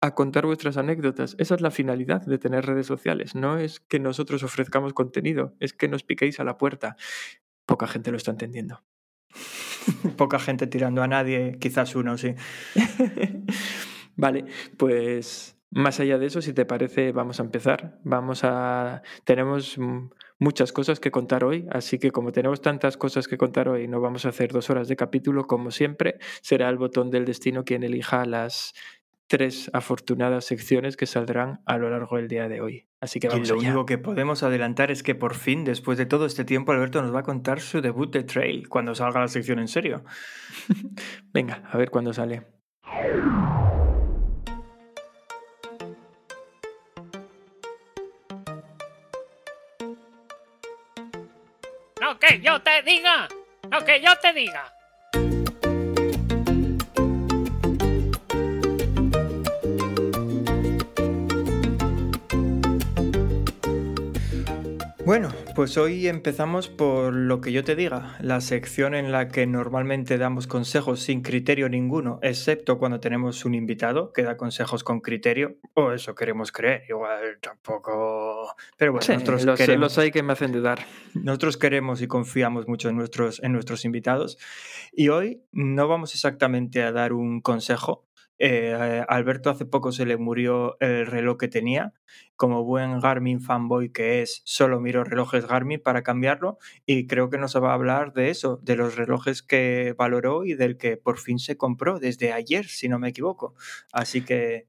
a 0.03 0.15
contar 0.15 0.45
vuestras 0.45 0.75
anécdotas. 0.75 1.38
Esa 1.39 1.55
es 1.55 1.61
la 1.61 1.71
finalidad 1.71 2.25
de 2.25 2.38
tener 2.38 2.65
redes 2.65 2.85
sociales. 2.85 3.35
No 3.35 3.57
es 3.57 3.79
que 3.79 4.01
nosotros 4.01 4.44
ofrezcamos 4.44 4.91
contenido, 4.91 5.55
es 5.61 5.71
que 5.71 5.88
nos 5.88 6.03
piquéis 6.03 6.41
a 6.41 6.44
la 6.44 6.57
puerta. 6.57 6.97
Poca 7.65 7.88
gente 7.88 8.11
lo 8.11 8.17
está 8.17 8.31
entendiendo. 8.31 8.83
Poca 10.17 10.39
gente 10.39 10.67
tirando 10.67 11.03
a 11.03 11.07
nadie, 11.07 11.57
quizás 11.57 11.95
uno, 11.95 12.17
sí. 12.17 12.35
vale, 14.17 14.44
pues 14.75 15.55
más 15.71 16.01
allá 16.01 16.17
de 16.17 16.25
eso, 16.25 16.41
si 16.41 16.51
te 16.51 16.65
parece, 16.65 17.13
vamos 17.13 17.39
a 17.39 17.44
empezar. 17.44 17.97
Vamos 18.03 18.44
a. 18.44 19.03
Tenemos 19.23 19.79
muchas 20.38 20.74
cosas 20.74 21.00
que 21.00 21.12
contar 21.12 21.45
hoy, 21.45 21.65
así 21.72 21.98
que 21.98 22.12
como 22.12 22.33
tenemos 22.33 22.60
tantas 22.62 22.98
cosas 22.98 23.29
que 23.29 23.38
contar 23.38 23.69
hoy, 23.69 23.88
no 23.88 24.01
vamos 24.01 24.25
a 24.25 24.29
hacer 24.29 24.51
dos 24.51 24.69
horas 24.69 24.89
de 24.89 24.98
capítulo, 24.98 25.45
como 25.48 25.72
siempre, 25.72 26.19
será 26.41 26.67
el 26.67 26.77
botón 26.77 27.10
del 27.10 27.24
destino 27.24 27.63
quien 27.63 27.83
elija 27.83 28.25
las 28.25 28.74
tres 29.27 29.70
afortunadas 29.74 30.46
secciones 30.46 30.98
que 30.98 31.06
saldrán 31.06 31.62
a 31.65 31.77
lo 31.77 31.89
largo 31.89 32.18
del 32.18 32.27
día 32.27 32.48
de 32.48 32.62
hoy. 32.62 32.88
Así 33.01 33.20
que 33.20 33.27
vamos 33.27 33.48
y 33.48 33.51
lo 33.51 33.58
único 33.58 33.86
que 33.86 33.98
podemos 33.98 34.44
adelantar 34.44 34.92
es 34.92 35.03
que 35.03 35.15
por 35.15 35.36
fin, 35.36 35.63
después 35.63 35.98
de 35.98 36.06
todo 36.06 36.25
este 36.25 36.46
tiempo, 36.46 36.72
Alberto 36.72 37.01
nos 37.01 37.13
va 37.13 37.20
a 37.20 37.24
contar 37.24 37.60
su 37.60 37.82
debut 37.82 38.12
de 38.12 38.24
trail 38.24 38.70
cuando 38.70 38.96
salga 38.96 39.20
la 39.20 39.27
sección 39.27 39.60
en 39.60 39.68
serio. 39.68 40.03
Venga, 41.34 41.63
a 41.72 41.77
ver 41.77 41.89
cuándo 41.89 42.13
sale. 42.13 42.44
que 52.24 52.39
yo 52.39 52.62
te 52.62 52.82
diga. 52.84 53.27
Lo 53.70 53.84
que 53.86 54.01
yo 54.01 54.15
te 54.22 54.34
diga. 54.34 54.74
Bueno, 65.05 65.33
pues 65.53 65.77
hoy 65.77 66.07
empezamos 66.07 66.69
por 66.69 67.13
lo 67.13 67.41
que 67.41 67.51
yo 67.51 67.65
te 67.65 67.75
diga, 67.75 68.15
la 68.22 68.39
sección 68.39 68.95
en 68.95 69.12
la 69.12 69.27
que 69.27 69.45
normalmente 69.45 70.17
damos 70.17 70.48
consejos 70.48 71.01
sin 71.01 71.22
criterio 71.22 71.67
ninguno, 71.67 72.19
excepto 72.22 72.77
cuando 72.77 73.01
tenemos 73.01 73.43
un 73.43 73.53
invitado 73.53 74.13
que 74.13 74.24
da 74.24 74.38
consejos 74.38 74.81
con 74.86 75.01
criterio, 75.01 75.57
o 75.74 75.91
eso 75.91 76.15
queremos 76.15 76.53
creer, 76.53 76.83
igual 76.88 77.38
tampoco... 77.41 78.55
Pero 78.77 78.93
bueno, 78.93 79.05
nosotros 79.13 79.43
los, 79.43 79.60
queremos... 79.60 79.81
los 79.81 79.98
hay 79.98 80.12
que 80.12 80.24
me 80.24 80.31
hacen 80.31 80.53
dudar. 80.53 80.79
Nosotros 81.15 81.57
queremos 81.57 82.01
y 82.01 82.07
confiamos 82.07 82.69
mucho 82.69 82.88
en 82.88 82.95
nuestros, 82.95 83.43
en 83.43 83.51
nuestros 83.51 83.83
invitados 83.83 84.38
y 84.93 85.10
hoy 85.10 85.43
no 85.51 85.86
vamos 85.89 86.13
exactamente 86.13 86.81
a 86.81 86.93
dar 86.93 87.12
un 87.12 87.41
consejo, 87.41 88.05
eh, 88.45 89.05
Alberto 89.07 89.50
hace 89.50 89.65
poco 89.65 89.93
se 89.93 90.05
le 90.05 90.17
murió 90.17 90.75
el 90.81 91.05
reloj 91.05 91.38
que 91.38 91.47
tenía. 91.47 91.93
Como 92.35 92.65
buen 92.65 93.00
Garmin 93.00 93.39
fanboy 93.39 93.89
que 93.91 94.21
es, 94.21 94.41
solo 94.43 94.81
miro 94.81 95.05
relojes 95.05 95.47
Garmin 95.47 95.81
para 95.81 96.03
cambiarlo 96.03 96.57
y 96.85 97.07
creo 97.07 97.29
que 97.29 97.38
nos 97.38 97.55
va 97.55 97.71
a 97.71 97.73
hablar 97.73 98.12
de 98.12 98.29
eso, 98.29 98.59
de 98.62 98.75
los 98.75 98.97
relojes 98.97 99.43
que 99.43 99.95
valoró 99.97 100.43
y 100.43 100.55
del 100.55 100.77
que 100.77 100.97
por 100.97 101.19
fin 101.19 101.39
se 101.39 101.55
compró 101.55 102.00
desde 102.00 102.33
ayer, 102.33 102.65
si 102.65 102.89
no 102.89 103.00
me 103.00 103.09
equivoco. 103.09 103.55
Así 103.93 104.25
que, 104.25 104.67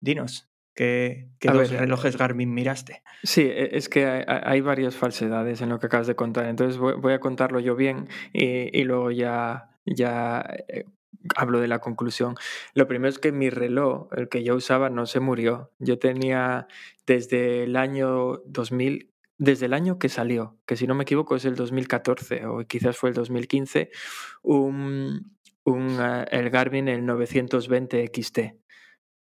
dinos. 0.00 0.48
¿Qué, 0.74 1.30
qué 1.40 1.48
A 1.48 1.54
dos 1.54 1.70
ver, 1.70 1.80
relojes 1.80 2.18
Garmin 2.18 2.52
miraste? 2.52 3.02
Sí, 3.22 3.40
e- 3.40 3.76
es 3.78 3.88
que 3.88 4.04
hay, 4.04 4.24
hay 4.26 4.60
varias 4.60 4.94
falsedades 4.94 5.62
en 5.62 5.70
lo 5.70 5.78
que 5.80 5.86
acabas 5.86 6.06
de 6.06 6.14
contar. 6.14 6.44
Entonces 6.44 6.76
voy, 6.78 6.94
voy 7.00 7.14
a 7.14 7.18
contarlo 7.18 7.60
yo 7.60 7.74
bien 7.76 8.08
y, 8.34 8.78
y 8.78 8.84
luego 8.84 9.10
ya, 9.10 9.70
ya 9.86 10.44
eh, 10.68 10.84
hablo 11.36 11.60
de 11.60 11.68
la 11.68 11.78
conclusión. 11.80 12.34
Lo 12.74 12.86
primero 12.86 13.08
es 13.08 13.18
que 13.18 13.32
mi 13.32 13.50
reloj, 13.50 14.08
el 14.16 14.28
que 14.28 14.42
yo 14.44 14.54
usaba, 14.54 14.90
no 14.90 15.06
se 15.06 15.20
murió. 15.20 15.72
Yo 15.78 15.98
tenía 15.98 16.66
desde 17.06 17.64
el 17.64 17.76
año 17.76 18.38
2000, 18.46 19.10
desde 19.38 19.66
el 19.66 19.74
año 19.74 19.98
que 19.98 20.08
salió, 20.08 20.56
que 20.66 20.76
si 20.76 20.86
no 20.86 20.94
me 20.94 21.02
equivoco 21.02 21.36
es 21.36 21.44
el 21.44 21.54
2014 21.56 22.46
o 22.46 22.58
quizás 22.66 22.96
fue 22.96 23.10
el 23.10 23.14
2015, 23.14 23.90
un, 24.42 25.36
un, 25.64 25.98
eh, 26.00 26.24
el 26.30 26.50
Garmin 26.50 26.88
el 26.88 27.04
920 27.04 28.10
XT 28.14 28.38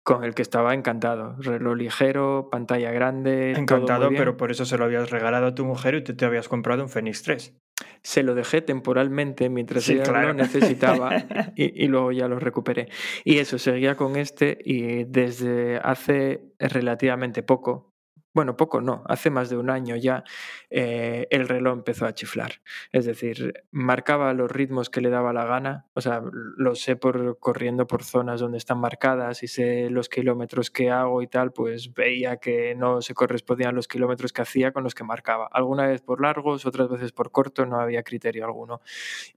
con 0.04 0.24
el 0.24 0.34
que 0.34 0.42
estaba 0.42 0.74
encantado. 0.74 1.36
Reloj 1.40 1.76
ligero, 1.78 2.50
pantalla 2.52 2.92
grande. 2.92 3.52
todo 3.54 3.54
muy 3.54 3.62
Encantado, 3.62 4.10
bien. 4.10 4.20
pero 4.20 4.38
por 4.38 4.50
eso 4.50 4.66
se 4.66 4.78
lo 4.78 4.86
habías 4.86 5.12
regalado 5.12 5.48
a 5.48 5.54
tu 5.56 5.66
mujer 5.66 5.94
y 5.96 6.04
tú 6.04 6.16
te 6.16 6.26
habías 6.26 6.48
comprado 6.48 6.82
un 6.82 6.90
Fenix 6.90 7.22
3. 7.22 7.56
Se 8.04 8.24
lo 8.24 8.34
dejé 8.36 8.62
temporalmente 8.62 9.50
mientras 9.50 9.84
Sí, 9.84 9.94
ella 9.94 10.04
claro. 10.04 10.28
lo 10.30 10.34
necesitaba 10.36 11.10
y, 11.56 11.84
y 11.84 11.88
luego 11.88 12.12
ya 12.12 12.28
lo 12.28 12.40
recuperé. 12.40 12.88
Y 13.26 13.38
eso, 13.40 13.58
seguía 13.58 13.96
con 13.96 14.16
este 14.16 14.58
y 14.64 15.04
desde 15.06 15.78
hace 15.84 16.42
relativamente 16.60 17.44
poco, 17.44 17.89
bueno, 18.34 18.56
poco 18.56 18.82
no, 18.82 19.04
hace 19.08 19.30
más 19.30 19.50
de 19.50 19.58
un 19.58 19.70
año 19.70 19.96
ya, 19.96 20.24
eh, 20.70 21.28
el 21.32 21.48
reloj 21.48 21.74
empezó 21.74 22.06
a 22.06 22.14
chiflar. 22.14 22.62
Es 22.92 23.06
decir, 23.06 23.66
marcaba 23.72 24.34
los 24.34 24.52
ritmos 24.52 24.90
que 24.90 25.02
le 25.02 25.10
daba 25.10 25.34
la 25.34 25.46
gana, 25.46 25.88
o 25.94 26.02
sea, 26.02 26.22
lo 26.32 26.76
sé 26.76 26.96
por 26.96 27.40
corriendo 27.40 27.88
por 27.88 28.04
zonas 28.04 28.40
donde 28.40 28.58
están 28.58 28.80
marcadas 28.80 29.44
y 29.44 29.48
sé 29.48 29.90
los 29.90 30.10
kilómetros 30.10 30.70
que 30.70 30.92
hago 30.92 31.22
y 31.22 31.28
tal, 31.28 31.52
pues 31.52 31.94
veía 31.94 32.38
que 32.38 32.76
no 32.76 33.02
se 33.02 33.14
correspondían 33.14 33.76
los 33.76 33.88
kilómetros 33.88 34.32
que 34.32 34.42
hacía 34.44 34.72
con 34.72 34.84
los 34.84 34.94
que 34.94 35.04
marcaba. 35.04 35.50
Alguna 35.52 35.88
vez 35.88 36.02
por 36.02 36.22
largos, 36.22 36.66
otras 36.66 36.90
veces 36.90 37.12
por 37.12 37.32
cortos, 37.32 37.68
no 37.68 37.80
había 37.80 38.04
criterio 38.04 38.46
alguno. 38.46 38.82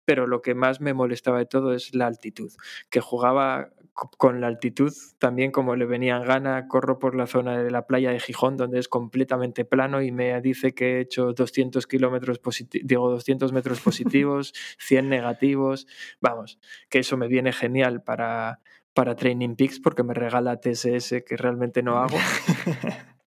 Pero 0.04 0.26
lo 0.26 0.42
que 0.42 0.54
más 0.54 0.80
me 0.80 0.94
molestaba 0.94 1.38
de 1.38 1.46
todo 1.46 1.74
es 1.74 1.94
la 1.94 2.06
altitud, 2.06 2.52
que 2.90 3.00
jugaba 3.00 3.70
con 3.94 4.40
la 4.40 4.46
altitud 4.46 4.92
también 5.18 5.52
como 5.52 5.76
le 5.76 5.84
venía 5.84 6.16
en 6.16 6.24
gana, 6.24 6.66
corro 6.66 6.98
por 6.98 7.14
la 7.14 7.26
zona 7.26 7.62
de 7.62 7.70
la 7.70 7.86
playa 7.86 8.10
de 8.10 8.20
Gijón, 8.20 8.56
donde 8.56 8.78
es 8.78 8.88
completamente 8.88 9.64
plano 9.64 10.02
y 10.02 10.10
me 10.12 10.40
dice 10.40 10.74
que 10.74 10.96
he 10.96 11.00
hecho 11.00 11.32
200 11.32 11.86
kilómetros 11.86 12.40
digo 12.84 13.10
200 13.10 13.52
metros 13.52 13.80
positivos, 13.82 14.54
100 14.78 15.08
negativos, 15.08 15.86
vamos, 16.20 16.58
que 16.88 17.00
eso 17.00 17.16
me 17.16 17.28
viene 17.28 17.52
genial 17.52 18.02
para, 18.02 18.60
para 18.94 19.14
Training 19.14 19.56
Peaks 19.56 19.80
porque 19.80 20.02
me 20.02 20.14
regala 20.14 20.60
TSS 20.60 21.22
que 21.26 21.36
realmente 21.36 21.82
no 21.82 21.98
hago. 21.98 22.16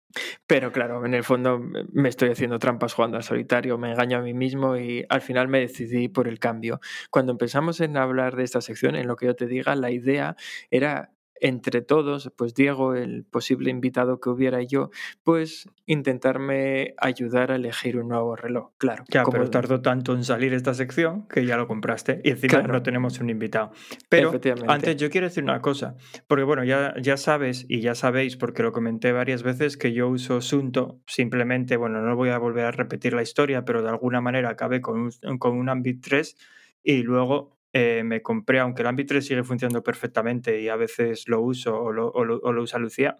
Pero 0.46 0.72
claro, 0.72 1.04
en 1.06 1.14
el 1.14 1.24
fondo 1.24 1.58
me- 1.58 2.08
estoy 2.08 2.30
haciendo 2.30 2.58
trampas 2.58 2.94
jugando 2.94 3.16
al 3.16 3.22
solitario, 3.22 3.78
me 3.78 3.90
engaño 3.92 4.18
a 4.18 4.22
mí 4.22 4.34
mismo 4.34 4.76
y 4.76 5.04
al 5.08 5.20
final 5.22 5.48
me 5.48 5.60
decidí 5.60 6.08
por 6.08 6.28
el 6.28 6.38
cambio. 6.38 6.80
Cuando 7.10 7.32
empezamos 7.32 7.80
en 7.80 7.96
hablar 7.96 8.36
de 8.36 8.44
esta 8.44 8.60
sección, 8.60 8.96
en 8.96 9.06
lo 9.08 9.16
que 9.16 9.26
yo 9.26 9.36
te 9.36 9.46
diga, 9.46 9.74
la 9.76 9.90
idea 9.90 10.36
era 10.70 11.12
entre 11.44 11.82
todos, 11.82 12.32
pues 12.36 12.54
Diego, 12.54 12.94
el 12.94 13.24
posible 13.24 13.68
invitado 13.70 14.20
que 14.20 14.30
hubiera 14.30 14.62
yo, 14.62 14.90
pues 15.24 15.68
intentarme 15.86 16.94
ayudar 16.98 17.50
a 17.50 17.56
elegir 17.56 17.98
un 17.98 18.08
nuevo 18.08 18.36
reloj. 18.36 18.70
Claro, 18.78 19.04
Ya, 19.08 19.24
como- 19.24 19.38
pero 19.38 19.50
tardó 19.50 19.82
tanto 19.82 20.14
en 20.14 20.22
salir 20.22 20.54
esta 20.54 20.72
sección 20.72 21.26
que 21.26 21.44
ya 21.44 21.56
lo 21.56 21.66
compraste 21.66 22.20
y 22.22 22.30
encima 22.30 22.50
Claro. 22.60 22.72
no 22.74 22.82
tenemos 22.82 23.18
un 23.18 23.28
invitado. 23.28 23.72
Pero 24.08 24.30
antes 24.68 24.96
yo 24.96 25.10
quiero 25.10 25.26
decir 25.26 25.42
una 25.42 25.60
cosa, 25.60 25.96
porque 26.28 26.44
bueno, 26.44 26.62
ya, 26.62 26.94
ya 27.02 27.16
sabes 27.16 27.66
y 27.68 27.80
ya 27.80 27.96
sabéis, 27.96 28.36
porque 28.36 28.62
lo 28.62 28.70
comenté 28.72 29.10
varias 29.10 29.42
veces, 29.42 29.76
que 29.76 29.92
yo 29.92 30.08
uso 30.08 30.40
Sunto, 30.40 31.00
simplemente, 31.06 31.76
bueno, 31.76 32.00
no 32.02 32.14
voy 32.14 32.28
a 32.30 32.38
volver 32.38 32.66
a 32.66 32.70
repetir 32.70 33.14
la 33.14 33.22
historia, 33.22 33.64
pero 33.64 33.82
de 33.82 33.88
alguna 33.88 34.20
manera 34.20 34.50
acabé 34.50 34.80
con 34.80 35.00
un, 35.00 35.38
con 35.38 35.56
un 35.56 35.68
Ambit 35.68 36.00
3 36.02 36.36
y 36.84 37.02
luego 37.02 37.58
eh, 37.72 38.02
me 38.04 38.22
compré, 38.22 38.60
aunque 38.60 38.82
el 38.82 38.88
Ambit 38.88 39.08
3 39.08 39.26
sigue 39.26 39.44
funcionando 39.44 39.82
perfectamente 39.82 40.60
y 40.60 40.68
a 40.68 40.76
veces 40.76 41.28
lo 41.28 41.40
uso 41.40 41.78
o 41.80 41.92
lo, 41.92 42.08
o 42.10 42.24
lo- 42.24 42.38
o 42.40 42.52
lo 42.52 42.62
usa 42.62 42.78
Lucía, 42.78 43.16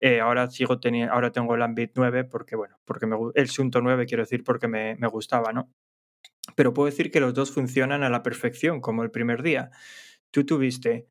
eh, 0.00 0.20
ahora 0.20 0.50
sigo 0.50 0.80
teniendo, 0.80 1.12
ahora 1.12 1.32
tengo 1.32 1.54
el 1.54 1.62
Ambit 1.62 1.92
9 1.96 2.24
porque, 2.24 2.56
bueno, 2.56 2.78
porque 2.84 3.06
me, 3.06 3.16
el 3.34 3.48
Sunto 3.48 3.80
9 3.80 4.06
quiero 4.06 4.22
decir 4.24 4.44
porque 4.44 4.68
me, 4.68 4.96
me 4.96 5.08
gustaba, 5.08 5.52
¿no? 5.52 5.68
Pero 6.56 6.74
puedo 6.74 6.86
decir 6.86 7.10
que 7.10 7.20
los 7.20 7.34
dos 7.34 7.52
funcionan 7.52 8.02
a 8.02 8.10
la 8.10 8.22
perfección, 8.22 8.80
como 8.80 9.02
el 9.02 9.10
primer 9.10 9.42
día. 9.42 9.70
Tú 10.30 10.44
tuviste 10.46 11.08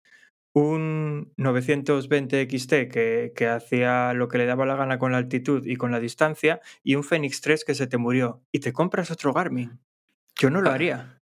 un 0.53 1.33
920 1.37 2.41
XT 2.41 2.87
que, 2.89 3.33
que 3.35 3.47
hacía 3.47 4.13
lo 4.13 4.27
que 4.27 4.39
le 4.39 4.45
daba 4.47 4.65
la 4.65 4.75
gana 4.75 4.99
con 4.99 5.11
la 5.11 5.19
altitud 5.19 5.65
y 5.65 5.75
con 5.75 5.91
la 5.91 5.99
distancia, 5.99 6.61
y 6.83 6.95
un 6.95 7.03
Fenix 7.03 7.41
3 7.41 7.63
que 7.65 7.75
se 7.75 7.87
te 7.87 7.97
murió, 7.97 8.43
y 8.51 8.59
te 8.59 8.73
compras 8.73 9.11
otro 9.11 9.33
Garmin. 9.33 9.79
Yo 10.39 10.49
no 10.49 10.61
lo 10.61 10.69
Ah. 10.71 10.75
haría. 10.75 11.21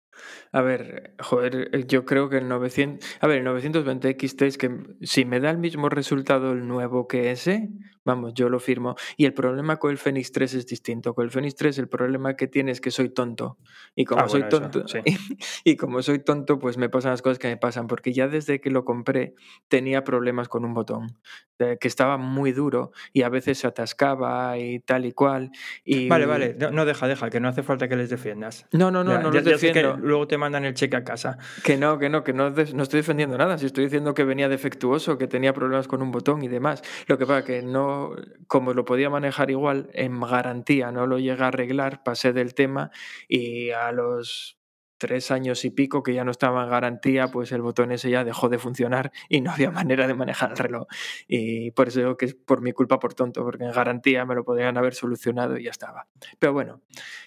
A 0.56 0.62
ver, 0.62 1.14
joder, 1.20 1.68
eh, 1.73 1.84
yo 1.88 2.04
creo 2.04 2.28
que 2.28 2.37
el 2.38 2.46
900... 2.49 3.04
A 3.20 3.26
ver, 3.26 3.38
el 3.38 3.44
920 3.44 4.08
XT 4.16 4.42
es 4.42 4.56
que 4.56 4.70
si 5.02 5.25
me 5.25 5.40
da 5.40 5.50
el 5.50 5.58
mismo 5.58 5.88
resultado 5.88 6.52
el 6.52 6.68
nuevo 6.68 7.08
que 7.08 7.32
ese, 7.32 7.70
vamos, 8.04 8.34
yo 8.34 8.49
lo 8.49 8.61
firmo. 8.61 8.94
Y 9.16 9.25
el 9.25 9.34
problema 9.34 9.78
con 9.78 9.90
el 9.90 9.99
Fenix 9.99 10.30
3 10.30 10.54
es 10.54 10.66
distinto. 10.66 11.12
Con 11.12 11.25
el 11.25 11.32
Fenix 11.32 11.56
3 11.56 11.76
el 11.78 11.88
problema 11.88 12.37
que 12.37 12.46
tiene 12.46 12.70
es 12.70 12.80
que 12.80 12.92
soy 12.92 13.08
tonto. 13.08 13.58
Y 13.96 14.04
como 14.04 14.23
Ah, 14.23 14.28
soy 14.28 14.42
bueno, 14.42 14.56
eso, 14.56 14.70
tonto, 14.70 14.88
sí. 14.88 14.99
y, 15.04 15.16
y 15.73 15.76
como 15.76 16.02
soy 16.02 16.20
tonto, 16.20 16.61
pues 16.61 16.78
me 16.78 16.88
pasan 16.88 17.11
las 17.11 17.23
cosas 17.23 17.40
que 17.40 17.49
me 17.49 17.56
pasan. 17.56 17.88
Porque 17.88 18.12
ya 18.12 18.28
desde 18.28 18.61
que 18.61 18.70
lo 18.70 18.84
compré 18.84 19.34
tenía 19.66 20.04
problemas 20.04 20.49
con 20.49 20.64
un 20.64 20.73
botón. 20.73 21.18
eh, 21.61 21.78
que 21.80 21.87
estaba 21.88 22.16
muy 22.16 22.50
duro 22.52 22.90
y 23.12 23.23
a 23.23 23.28
veces 23.28 23.58
se 23.58 23.66
atascaba 23.68 24.58
y 24.58 24.80
tal 24.80 25.04
y 25.06 25.12
cual. 25.12 25.50
Y... 25.84 26.08
Vale, 26.08 26.26
vale, 26.26 26.56
no, 26.58 26.70
no, 26.73 26.84
deja, 26.84 27.06
deja, 27.06 27.30
que 27.30 27.38
no 27.38 27.49
hace 27.49 27.62
falta 27.62 27.88
que 27.88 27.94
les 27.96 28.11
defiendas. 28.11 28.66
No, 28.73 28.90
no, 28.90 29.04
no, 29.04 29.12
Ya- 29.12 29.18
no 29.18 29.32
ya- 29.32 29.40
los 29.40 29.44
defiendo. 29.61 29.96
luego 29.96 30.26
te 30.26 30.37
mandan 30.45 30.65
el 30.65 30.75
cheque 30.75 30.97
a 30.97 31.05
casa. 31.05 31.39
Que 31.65 31.77
no, 31.77 31.99
que 31.99 32.09
no, 32.09 32.23
que 32.23 32.33
no, 32.33 32.51
no 32.51 32.83
estoy 32.83 33.01
defendiendo 33.01 33.39
nada. 33.39 33.59
Si 33.59 33.67
estoy 33.67 33.85
diciendo 33.85 34.15
que 34.15 34.25
venía 34.25 34.49
defectuoso, 34.49 35.17
que 35.19 35.27
tenía 35.27 35.55
problemas 35.55 35.89
con 35.89 36.03
un 36.03 36.11
botón 36.13 36.43
y 36.43 36.49
demás. 36.49 36.83
Lo 37.07 37.19
que 37.19 37.27
pasa 37.27 37.45
que 37.45 37.63
no, 37.63 38.11
como 38.47 38.75
lo 38.75 38.85
podía 38.85 39.09
manejar 39.11 39.51
igual, 39.51 39.89
en 39.95 40.21
garantía 40.21 40.93
no 40.93 41.07
lo 41.07 41.19
llega 41.19 41.47
a 41.47 41.49
arreglar, 41.49 42.03
pasé 42.05 42.33
del 42.33 42.55
tema 42.55 42.91
y 43.29 43.71
a 43.71 43.93
los 43.93 44.59
tres 44.99 45.31
años 45.31 45.65
y 45.65 45.71
pico 45.71 46.03
que 46.03 46.15
ya 46.15 46.25
no 46.25 46.31
estaba 46.31 46.65
en 46.65 46.71
garantía, 46.71 47.29
pues 47.29 47.53
el 47.53 47.63
botón 47.63 47.93
ese 47.93 48.11
ya 48.11 48.25
dejó 48.25 48.49
de 48.49 48.59
funcionar 48.59 49.13
y 49.29 49.41
no 49.41 49.51
había 49.51 49.71
manera 49.71 50.07
de 50.07 50.15
manejar 50.15 50.53
el 50.53 50.57
reloj. 50.57 50.87
Y 51.29 51.71
por 51.73 51.89
eso 51.89 52.01
digo 52.01 52.17
que 52.17 52.27
es 52.27 52.35
por 52.35 52.63
mi 52.63 52.73
culpa 52.73 52.99
por 52.99 53.15
tonto, 53.15 53.43
porque 53.45 53.65
en 53.65 53.73
garantía 53.73 54.25
me 54.25 54.35
lo 54.35 54.45
podrían 54.45 54.77
haber 54.79 54.95
solucionado 54.95 55.59
y 55.59 55.65
ya 55.65 55.71
estaba. 55.71 56.09
Pero 56.39 56.53
bueno, 56.53 56.81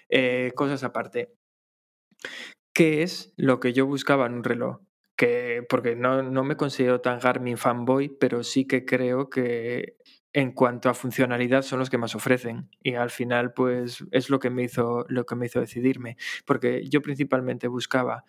eh, 0.10 0.52
cosas 0.56 0.84
aparte. 0.84 1.34
¿Qué 2.78 3.02
es 3.02 3.34
lo 3.38 3.60
que 3.60 3.74
yo 3.74 3.88
buscaba 3.88 4.28
en 4.28 4.34
un 4.34 4.44
reloj? 4.44 4.82
Que, 5.16 5.66
porque 5.68 5.96
no, 5.96 6.22
no 6.22 6.44
me 6.44 6.58
considero 6.58 7.02
tan 7.02 7.18
Garmin 7.18 7.58
fanboy, 7.58 8.08
pero 8.08 8.44
sí 8.44 8.68
que 8.68 8.86
creo 8.86 9.32
que 9.32 9.96
en 10.32 10.52
cuanto 10.52 10.88
a 10.88 10.94
funcionalidad 10.94 11.64
son 11.64 11.80
los 11.80 11.90
que 11.90 11.98
más 11.98 12.14
ofrecen. 12.14 12.70
Y 12.84 12.94
al 12.94 13.10
final, 13.10 13.52
pues, 13.52 14.06
es 14.12 14.30
lo 14.30 14.38
que 14.38 14.52
me 14.52 14.62
hizo, 14.62 15.08
lo 15.10 15.26
que 15.26 15.36
me 15.36 15.48
hizo 15.48 15.60
decidirme. 15.60 16.18
Porque 16.46 16.88
yo 16.88 17.02
principalmente 17.02 17.68
buscaba 17.68 18.26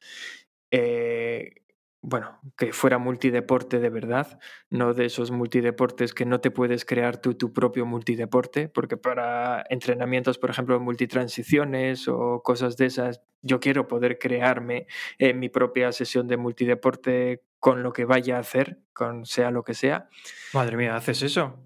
eh, 0.71 1.57
bueno, 2.01 2.39
que 2.57 2.73
fuera 2.73 2.99
multideporte 2.99 3.81
de 3.81 3.91
verdad, 3.91 4.39
no 4.71 4.95
de 4.95 5.07
esos 5.07 5.31
multideportes 5.31 6.15
que 6.15 6.25
no 6.27 6.41
te 6.41 6.51
puedes 6.51 6.85
crear 6.85 7.17
tú 7.21 7.35
tu 7.35 7.53
propio 7.53 7.87
multideporte, 7.87 8.69
porque 8.69 8.97
para 8.97 9.65
entrenamientos, 9.69 10.39
por 10.39 10.51
ejemplo, 10.51 10.79
multitransiciones 10.81 12.07
o 12.09 12.43
cosas 12.43 12.77
de 12.77 12.87
esas, 12.87 13.21
yo 13.43 13.61
quiero 13.61 13.89
poder 13.89 14.19
crearme 14.19 14.87
eh, 15.19 15.35
mi 15.35 15.49
propia 15.49 15.91
sesión 15.93 16.29
de 16.29 16.37
multideporte 16.37 17.43
con 17.59 17.83
lo 17.83 17.93
que 17.93 18.05
vaya 18.05 18.37
a 18.37 18.41
hacer, 18.41 18.79
con 18.93 19.25
sea 19.27 19.51
lo 19.51 19.65
que 19.65 19.75
sea. 19.75 20.09
Madre 20.55 20.77
mía, 20.77 20.95
¿haces 20.97 21.23
eso? 21.23 21.59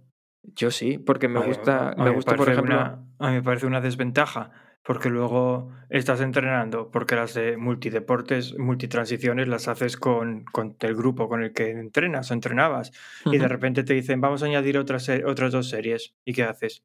Yo 0.42 0.70
sí, 0.70 0.98
porque 0.98 1.28
me 1.28 1.40
A- 1.40 1.44
gusta, 1.44 1.90
a 1.90 1.94
me 2.02 2.10
gusta, 2.10 2.34
por 2.36 2.48
ejemplo. 2.48 2.74
una- 2.74 3.04
a 3.18 3.28
mí 3.28 3.34
me 3.36 3.42
parece 3.42 3.66
una 3.66 3.80
desventaja, 3.80 4.50
porque 4.84 5.08
luego 5.08 5.70
estás 5.90 6.20
entrenando, 6.20 6.90
porque 6.90 7.16
las 7.16 7.34
de 7.34 7.56
multideportes, 7.56 8.58
multitransiciones 8.58 9.48
las 9.48 9.68
haces 9.68 9.96
con, 9.96 10.44
con 10.44 10.76
el 10.80 10.94
grupo 10.94 11.28
con 11.28 11.42
el 11.42 11.52
que 11.52 11.70
entrenas 11.70 12.30
o 12.30 12.34
entrenabas, 12.34 12.92
y 13.24 13.38
de 13.38 13.48
repente 13.48 13.84
te 13.84 13.94
dicen, 13.94 14.20
vamos 14.20 14.42
a 14.42 14.46
añadir 14.46 14.78
otras, 14.78 15.08
otras 15.24 15.52
dos 15.52 15.68
series. 15.68 16.14
¿Y 16.24 16.32
qué 16.32 16.44
haces? 16.44 16.82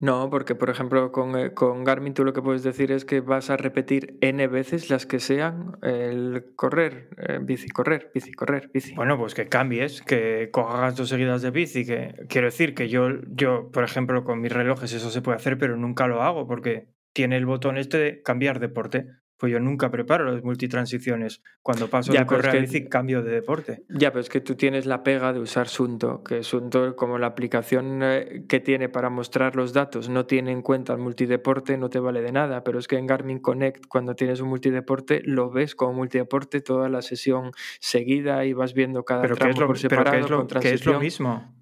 No, 0.00 0.30
porque 0.30 0.54
por 0.54 0.70
ejemplo 0.70 1.10
con, 1.10 1.36
eh, 1.36 1.54
con 1.54 1.82
Garmin 1.82 2.14
tú 2.14 2.24
lo 2.24 2.32
que 2.32 2.40
puedes 2.40 2.62
decir 2.62 2.92
es 2.92 3.04
que 3.04 3.20
vas 3.20 3.50
a 3.50 3.56
repetir 3.56 4.16
n 4.20 4.46
veces 4.46 4.90
las 4.90 5.06
que 5.06 5.18
sean 5.18 5.76
el 5.82 6.54
correr, 6.54 7.08
eh, 7.16 7.40
bici, 7.42 7.68
correr, 7.68 8.12
bici, 8.14 8.32
correr, 8.32 8.70
bici. 8.72 8.94
Bueno, 8.94 9.18
pues 9.18 9.34
que 9.34 9.48
cambies, 9.48 10.00
que 10.02 10.50
cojas 10.52 10.94
dos 10.94 11.08
seguidas 11.08 11.42
de 11.42 11.50
bici, 11.50 11.84
que 11.84 12.14
quiero 12.28 12.46
decir 12.46 12.76
que 12.76 12.88
yo, 12.88 13.08
yo, 13.26 13.72
por 13.72 13.82
ejemplo, 13.82 14.22
con 14.22 14.40
mis 14.40 14.52
relojes 14.52 14.92
eso 14.92 15.10
se 15.10 15.20
puede 15.20 15.36
hacer, 15.36 15.58
pero 15.58 15.76
nunca 15.76 16.06
lo 16.06 16.22
hago 16.22 16.46
porque 16.46 16.86
tiene 17.12 17.36
el 17.36 17.46
botón 17.46 17.78
este 17.78 17.98
de 17.98 18.22
cambiar 18.22 18.60
deporte. 18.60 19.06
Pues 19.40 19.52
yo 19.52 19.60
nunca 19.60 19.88
preparo 19.92 20.24
las 20.32 20.42
multitransiciones. 20.42 21.42
Cuando 21.62 21.88
paso 21.88 22.12
Ya, 22.12 22.20
de 22.20 22.26
pero 22.26 22.40
es 22.40 22.46
correr 22.46 22.48
a 22.48 22.52
que- 22.54 22.72
bici, 22.72 22.88
cambio 22.88 23.22
de 23.22 23.30
deporte. 23.30 23.84
Ya, 23.88 24.10
pero 24.10 24.20
es 24.20 24.28
que 24.28 24.40
tú 24.40 24.56
tienes 24.56 24.84
la 24.84 25.04
pega 25.04 25.32
de 25.32 25.38
usar 25.38 25.68
Sunto, 25.68 26.24
que 26.24 26.42
Sunto, 26.42 26.96
como 26.96 27.18
la 27.18 27.28
aplicación 27.28 28.00
eh, 28.02 28.44
que 28.48 28.58
tiene 28.58 28.88
para 28.88 29.10
mostrar 29.10 29.54
los 29.54 29.72
datos, 29.72 30.08
no 30.08 30.26
tiene 30.26 30.50
en 30.50 30.60
cuenta 30.62 30.92
el 30.92 30.98
multideporte, 30.98 31.76
no 31.76 31.88
te 31.88 32.00
vale 32.00 32.20
de 32.20 32.32
nada. 32.32 32.64
Pero 32.64 32.80
es 32.80 32.88
que 32.88 32.96
en 32.96 33.06
Garmin 33.06 33.38
Connect, 33.38 33.86
cuando 33.86 34.16
tienes 34.16 34.40
un 34.40 34.48
multideporte, 34.48 35.22
lo 35.24 35.50
ves 35.52 35.76
como 35.76 35.92
multideporte 35.92 36.60
toda 36.60 36.88
la 36.88 37.00
sesión 37.00 37.52
seguida 37.78 38.44
y 38.44 38.52
vas 38.54 38.74
viendo 38.74 39.04
cada 39.04 39.22
Pero 39.22 39.34
que 39.36 39.38
tramo 39.38 39.52
es 39.52 39.58
lo, 39.60 39.66
por 39.68 39.76
pero 39.76 39.88
separado 39.88 40.16
que 40.16 40.24
es 40.24 40.30
lo, 40.30 40.36
con 40.48 40.60
que 40.60 40.70
es 40.72 40.84
lo 40.84 40.98
mismo. 40.98 41.54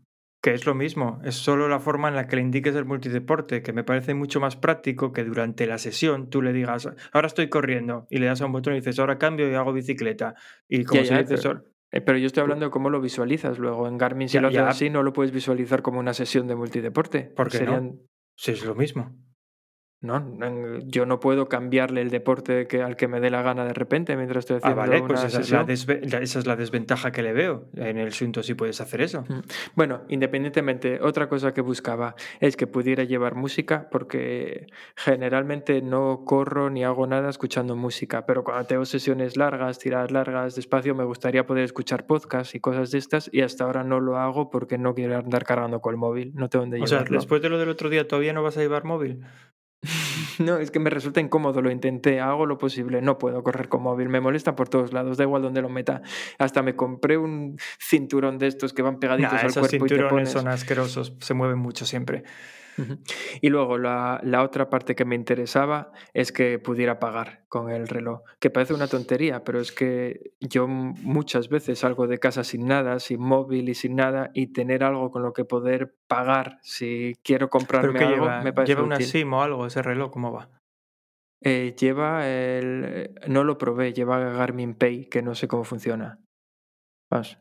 Que 0.47 0.55
es 0.55 0.65
lo 0.65 0.77
mismo. 0.77 1.19
Es 1.25 1.35
solo 1.35 1.67
la 1.67 1.81
forma 1.81 2.07
en 2.07 2.15
la 2.15 2.29
que 2.29 2.37
le 2.37 2.43
indiques 2.43 2.73
el 2.77 2.85
multideporte, 2.85 3.63
que 3.65 3.73
me 3.73 3.83
parece 3.83 4.15
mucho 4.15 4.39
más 4.39 4.55
práctico 4.55 5.13
que 5.13 5.25
durante 5.25 5.67
la 5.67 5.77
sesión 5.77 6.31
tú 6.31 6.41
le 6.41 6.53
digas, 6.53 6.89
ahora 7.11 7.27
estoy 7.27 7.49
corriendo, 7.49 8.07
y 8.11 8.19
le 8.19 8.27
das 8.27 8.43
a 8.43 8.47
un 8.47 8.53
botón 8.53 8.75
y 8.75 8.77
dices, 8.77 8.97
ahora 9.01 9.19
cambio 9.19 9.51
y 9.51 9.55
hago 9.57 9.73
bicicleta. 9.73 10.37
Y 10.69 10.85
como 10.85 11.01
Ya, 11.01 11.05
si 11.05 11.11
ya, 11.11 11.17
le 11.17 11.23
dices, 11.25 11.43
pero- 11.43 11.65
Eh, 11.91 12.01
Pero 12.01 12.19
yo 12.19 12.27
estoy 12.29 12.43
hablando 12.43 12.65
de 12.67 12.71
cómo 12.71 12.91
lo 12.91 13.01
visualizas 13.01 13.59
luego. 13.59 13.89
En 13.89 13.99
Garmin, 13.99 14.29
si 14.29 14.35
Ya, 14.35 14.41
lo 14.41 14.47
haces 14.47 14.61
así, 14.61 14.89
no 14.89 15.03
lo 15.03 15.13
puedes 15.13 15.33
visualizar 15.33 15.83
como 15.83 15.99
una 15.99 16.15
sesión 16.15 16.47
de 16.47 16.55
multideporte. 16.55 17.23
¿Por 17.23 17.49
qué 17.51 17.63
no? 17.65 17.97
Si 18.37 18.53
es 18.53 18.65
lo 18.65 18.77
mismo. 18.77 19.17
No, 20.07 20.79
yo 20.87 21.07
no 21.07 21.21
puedo 21.21 21.49
cambiarle 21.49 22.01
el 22.01 22.11
deporte 22.11 22.67
que, 22.67 22.83
al 22.83 22.97
que 22.97 23.09
me 23.09 23.21
dé 23.21 23.31
la 23.31 23.43
gana 23.43 23.65
de 23.65 23.75
repente 23.75 24.17
mientras 24.17 24.45
estoy 24.45 24.57
Ah, 24.57 24.59
haciendo 24.59 24.81
vale, 24.81 25.01
pues 25.01 25.21
una 25.21 25.29
esa 25.29 25.41
es, 25.41 25.87
la 25.87 26.19
esa 26.21 26.39
es 26.39 26.47
la 26.47 26.57
desventaja 26.57 27.11
que 27.13 27.23
le 27.23 27.33
veo. 27.33 27.69
En 27.75 27.99
el 27.99 28.13
Sunto 28.13 28.43
sí 28.43 28.55
puedes 28.55 28.81
hacer 28.81 29.01
eso. 29.01 29.25
Mm. 29.29 29.41
Bueno, 29.75 30.03
independientemente, 30.09 31.01
otra 31.03 31.29
cosa 31.29 31.53
que 31.53 31.61
buscaba 31.61 32.15
es 32.41 32.57
que 32.57 32.67
pudiera 32.67 33.05
llevar 33.05 33.35
música, 33.35 33.89
porque 33.91 34.67
generalmente 34.95 35.83
no 35.83 36.23
corro 36.25 36.71
ni 36.71 36.85
hago 36.85 37.07
nada 37.07 37.29
escuchando 37.29 37.77
música, 37.77 38.27
pero 38.27 38.45
cuando 38.45 38.67
tengo 38.67 38.85
sesiones 38.85 39.37
largas, 39.37 39.79
tiradas 39.79 40.11
largas, 40.11 40.55
despacio, 40.55 40.95
me 40.95 41.05
gustaría 41.05 41.47
poder 41.47 41.65
escuchar 41.65 42.07
podcasts 42.07 42.55
y 42.55 42.61
cosas 42.61 42.91
de 42.91 42.99
estas, 42.99 43.29
y 43.33 43.43
hasta 43.43 43.65
ahora 43.65 43.85
no 43.85 44.01
lo 44.01 44.19
hago 44.19 44.51
porque 44.51 44.79
no 44.79 44.95
quiero 44.95 45.19
andar 45.19 45.45
cargando 45.45 45.81
con 45.81 45.95
el 45.95 45.99
móvil, 45.99 46.33
no 46.35 46.49
tengo 46.49 46.65
dónde 46.65 46.83
O 46.83 46.87
sea, 46.87 47.05
después 47.09 47.43
de 47.43 47.49
lo 47.49 47.59
del 47.59 47.69
otro 47.69 47.91
día, 47.91 48.07
¿todavía 48.07 48.33
no 48.33 48.43
vas 48.43 48.57
a 48.57 48.61
llevar 48.61 48.85
móvil? 48.85 49.25
No, 50.39 50.59
es 50.59 50.71
que 50.71 50.79
me 50.79 50.91
resulta 50.91 51.21
incómodo, 51.21 51.63
lo 51.63 51.71
intenté, 51.71 52.21
hago 52.21 52.47
lo 52.47 52.59
posible, 52.59 53.01
no 53.01 53.19
puedo 53.19 53.43
correr 53.43 53.69
con 53.69 53.83
móvil, 53.83 54.09
me 54.09 54.21
molesta 54.21 54.55
por 54.55 54.69
todos 54.69 54.93
lados, 54.93 55.17
da 55.17 55.25
igual 55.25 55.43
donde 55.43 55.63
lo 55.63 55.69
meta. 55.69 56.03
Hasta 56.39 56.63
me 56.63 56.77
compré 56.77 57.17
un 57.17 57.57
cinturón 57.79 58.39
de 58.39 58.49
estos 58.49 58.73
que 58.73 58.83
van 58.83 58.99
pegaditos 58.99 59.33
Nah, 59.33 59.39
al 59.39 59.47
esos 59.47 59.69
cuerpo 59.69 59.87
y 59.87 59.89
te 59.89 59.95
cinturones 59.95 60.11
pones... 60.11 60.31
son 60.31 60.49
asquerosos, 60.49 61.15
se 61.21 61.35
mueven 61.35 61.59
mucho 61.59 61.87
siempre. 61.87 62.25
Y 63.41 63.49
luego 63.49 63.79
la, 63.79 64.21
la 64.23 64.43
otra 64.43 64.69
parte 64.69 64.95
que 64.95 65.05
me 65.05 65.15
interesaba 65.15 65.93
es 66.13 66.33
que 66.33 66.59
pudiera 66.59 66.99
pagar 66.99 67.45
con 67.49 67.71
el 67.71 67.89
reloj, 67.89 68.21
que 68.39 68.51
parece 68.51 68.75
una 68.75 68.87
tontería, 68.87 69.45
pero 69.45 69.61
es 69.61 69.73
que 69.73 70.33
yo 70.41 70.67
muchas 70.69 71.49
veces 71.49 71.79
salgo 71.79 72.07
de 72.07 72.19
casa 72.19 72.45
sin 72.45 72.67
nada, 72.67 72.99
sin 73.01 73.21
móvil 73.21 73.69
y 73.69 73.75
sin 73.75 73.97
nada, 73.97 74.31
y 74.35 74.53
tener 74.53 74.85
algo 74.85 75.11
con 75.11 75.23
lo 75.23 75.33
que 75.33 75.45
poder 75.45 75.95
pagar 76.07 76.59
si 76.63 77.15
quiero 77.25 77.47
¿Pero 77.47 77.51
comprarme 77.51 77.99
algo 78.01 78.25
lleva? 78.25 78.43
me 78.43 78.53
parece 78.53 78.73
¿Lleva 78.75 78.83
una. 78.87 79.01
SIM 79.01 79.33
o 79.33 79.43
algo 79.43 79.67
ese 79.67 79.83
reloj? 79.83 80.11
¿Cómo 80.11 80.33
va? 80.33 80.51
Eh, 81.43 81.75
lleva 81.79 82.27
el... 82.29 82.85
eh, 82.87 83.15
No 83.29 83.45
lo 83.45 83.57
probé, 83.59 83.93
lleva 83.93 84.19
Garmin 84.19 84.75
Pay, 84.75 85.07
que 85.09 85.23
no 85.23 85.35
sé 85.35 85.47
cómo 85.49 85.65
funciona. 85.65 86.19
Vamos. 87.11 87.39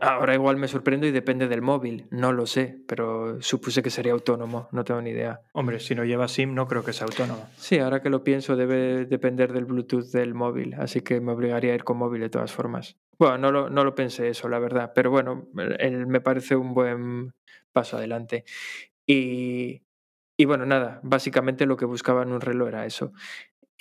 Ahora 0.00 0.34
igual 0.34 0.56
me 0.56 0.68
sorprendo 0.68 1.06
y 1.06 1.10
depende 1.10 1.48
del 1.48 1.62
móvil, 1.62 2.06
no 2.10 2.32
lo 2.32 2.46
sé, 2.46 2.78
pero 2.86 3.40
supuse 3.42 3.82
que 3.82 3.90
sería 3.90 4.12
autónomo, 4.12 4.68
no 4.72 4.84
tengo 4.84 5.00
ni 5.02 5.10
idea. 5.10 5.40
Hombre, 5.52 5.80
si 5.80 5.94
no 5.94 6.04
lleva 6.04 6.28
SIM 6.28 6.54
no 6.54 6.66
creo 6.66 6.84
que 6.84 6.92
sea 6.92 7.06
autónomo. 7.06 7.46
Sí, 7.56 7.78
ahora 7.78 8.00
que 8.02 8.10
lo 8.10 8.22
pienso 8.24 8.56
debe 8.56 9.06
depender 9.06 9.52
del 9.52 9.64
Bluetooth 9.64 10.10
del 10.12 10.34
móvil, 10.34 10.74
así 10.74 11.00
que 11.00 11.20
me 11.20 11.32
obligaría 11.32 11.72
a 11.72 11.74
ir 11.74 11.84
con 11.84 11.98
móvil 11.98 12.20
de 12.20 12.30
todas 12.30 12.52
formas. 12.52 12.96
Bueno, 13.18 13.38
no 13.38 13.52
lo, 13.52 13.70
no 13.70 13.84
lo 13.84 13.94
pensé 13.94 14.28
eso, 14.28 14.48
la 14.48 14.58
verdad, 14.58 14.92
pero 14.94 15.10
bueno, 15.10 15.46
el- 15.78 16.06
me 16.06 16.20
parece 16.20 16.56
un 16.56 16.72
buen 16.74 17.32
paso 17.72 17.96
adelante. 17.98 18.44
Y, 19.06 19.82
y 20.36 20.44
bueno, 20.44 20.66
nada, 20.66 21.00
básicamente 21.02 21.66
lo 21.66 21.76
que 21.76 21.84
buscaba 21.84 22.22
en 22.22 22.32
un 22.32 22.40
reloj 22.40 22.68
era 22.68 22.86
eso. 22.86 23.12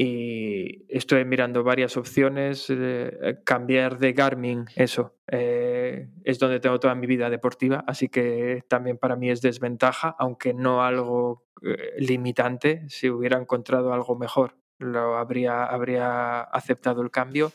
Y 0.01 0.85
estoy 0.87 1.25
mirando 1.25 1.61
varias 1.61 1.97
opciones. 1.97 2.67
eh, 2.69 3.39
cambiar 3.43 3.99
de 3.99 4.13
Garmin, 4.13 4.65
eso, 4.77 5.17
eh, 5.27 6.07
es 6.23 6.39
donde 6.39 6.61
tengo 6.61 6.79
toda 6.79 6.95
mi 6.95 7.05
vida 7.05 7.29
deportiva, 7.29 7.83
así 7.85 8.07
que 8.07 8.63
también 8.69 8.97
para 8.97 9.17
mí 9.17 9.29
es 9.29 9.41
desventaja, 9.41 10.15
aunque 10.17 10.53
no 10.53 10.85
algo 10.85 11.43
eh, 11.63 11.95
limitante. 11.97 12.85
Si 12.87 13.09
hubiera 13.09 13.37
encontrado 13.37 13.91
algo 13.91 14.15
mejor, 14.15 14.55
lo 14.77 15.17
habría, 15.17 15.65
habría 15.65 16.43
aceptado 16.43 17.01
el 17.01 17.11
cambio. 17.11 17.51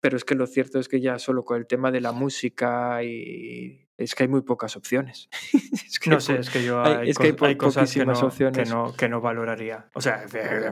Pero 0.00 0.16
es 0.16 0.24
que 0.24 0.34
lo 0.34 0.46
cierto 0.46 0.78
es 0.78 0.88
que 0.88 1.00
ya 1.00 1.18
solo 1.18 1.44
con 1.44 1.56
el 1.58 1.66
tema 1.66 1.90
de 1.90 2.00
la 2.00 2.12
música 2.12 3.02
y 3.02 3.88
es 3.96 4.14
que 4.14 4.22
hay 4.22 4.28
muy 4.28 4.42
pocas 4.42 4.76
opciones. 4.76 5.28
Es 5.88 5.98
que 5.98 6.10
No 6.10 6.20
sé, 6.20 6.38
es 6.38 6.50
que 6.50 6.62
yo 6.64 6.80
hay- 6.80 6.92
hay, 6.94 7.10
es 7.10 7.18
que 7.18 7.28
hay 7.28 7.36
hay 7.40 7.56
cosas 7.56 7.92
que 7.92 8.04
no, 8.06 8.12
poquísimas 8.12 8.20
que, 8.20 8.26
opciones. 8.26 8.70
no, 8.70 8.94
que 8.96 9.08
no 9.08 9.20
valoraría. 9.20 9.88
O 9.94 10.00
sea, 10.00 10.24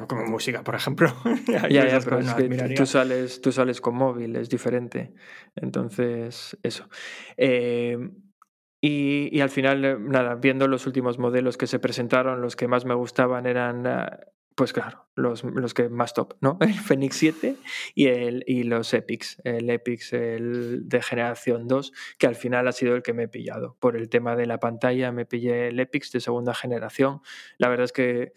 como 0.06 0.24
música, 0.26 0.62
por 0.62 0.74
ejemplo. 0.76 1.12
Ya, 1.48 1.68
ya, 1.68 2.00
pero 2.04 2.20
es 2.20 2.34
que 2.34 2.74
tú 2.76 2.86
sales, 2.86 3.40
tú 3.40 3.50
sales 3.50 3.80
con 3.80 3.96
móvil, 3.96 4.36
es 4.36 4.48
diferente. 4.48 5.12
Entonces, 5.56 6.56
eso. 6.62 6.88
Eh, 7.36 7.98
y, 8.80 9.28
y 9.36 9.40
al 9.40 9.50
final, 9.50 10.08
nada, 10.08 10.36
viendo 10.36 10.68
los 10.68 10.86
últimos 10.86 11.18
modelos 11.18 11.56
que 11.56 11.66
se 11.66 11.78
presentaron, 11.80 12.40
los 12.40 12.54
que 12.54 12.68
más 12.68 12.84
me 12.84 12.94
gustaban 12.94 13.46
eran, 13.46 13.86
ah, 13.86 14.20
pues 14.56 14.72
claro, 14.72 15.06
los, 15.14 15.44
los 15.44 15.74
que 15.74 15.90
más 15.90 16.14
top, 16.14 16.34
¿no? 16.40 16.56
El 16.62 16.72
Fenix 16.72 17.16
7 17.16 17.56
y, 17.94 18.06
el, 18.06 18.42
y 18.46 18.64
los 18.64 18.92
Epics. 18.94 19.40
El 19.44 19.68
Epics 19.68 20.14
el 20.14 20.88
de 20.88 21.02
generación 21.02 21.68
2, 21.68 21.92
que 22.18 22.26
al 22.26 22.36
final 22.36 22.66
ha 22.66 22.72
sido 22.72 22.96
el 22.96 23.02
que 23.02 23.12
me 23.12 23.24
he 23.24 23.28
pillado. 23.28 23.76
Por 23.78 23.96
el 23.96 24.08
tema 24.08 24.34
de 24.34 24.46
la 24.46 24.58
pantalla, 24.58 25.12
me 25.12 25.26
pillé 25.26 25.68
el 25.68 25.78
Epics 25.78 26.10
de 26.10 26.20
segunda 26.20 26.54
generación. 26.54 27.20
La 27.58 27.68
verdad 27.68 27.84
es 27.84 27.92
que 27.92 28.32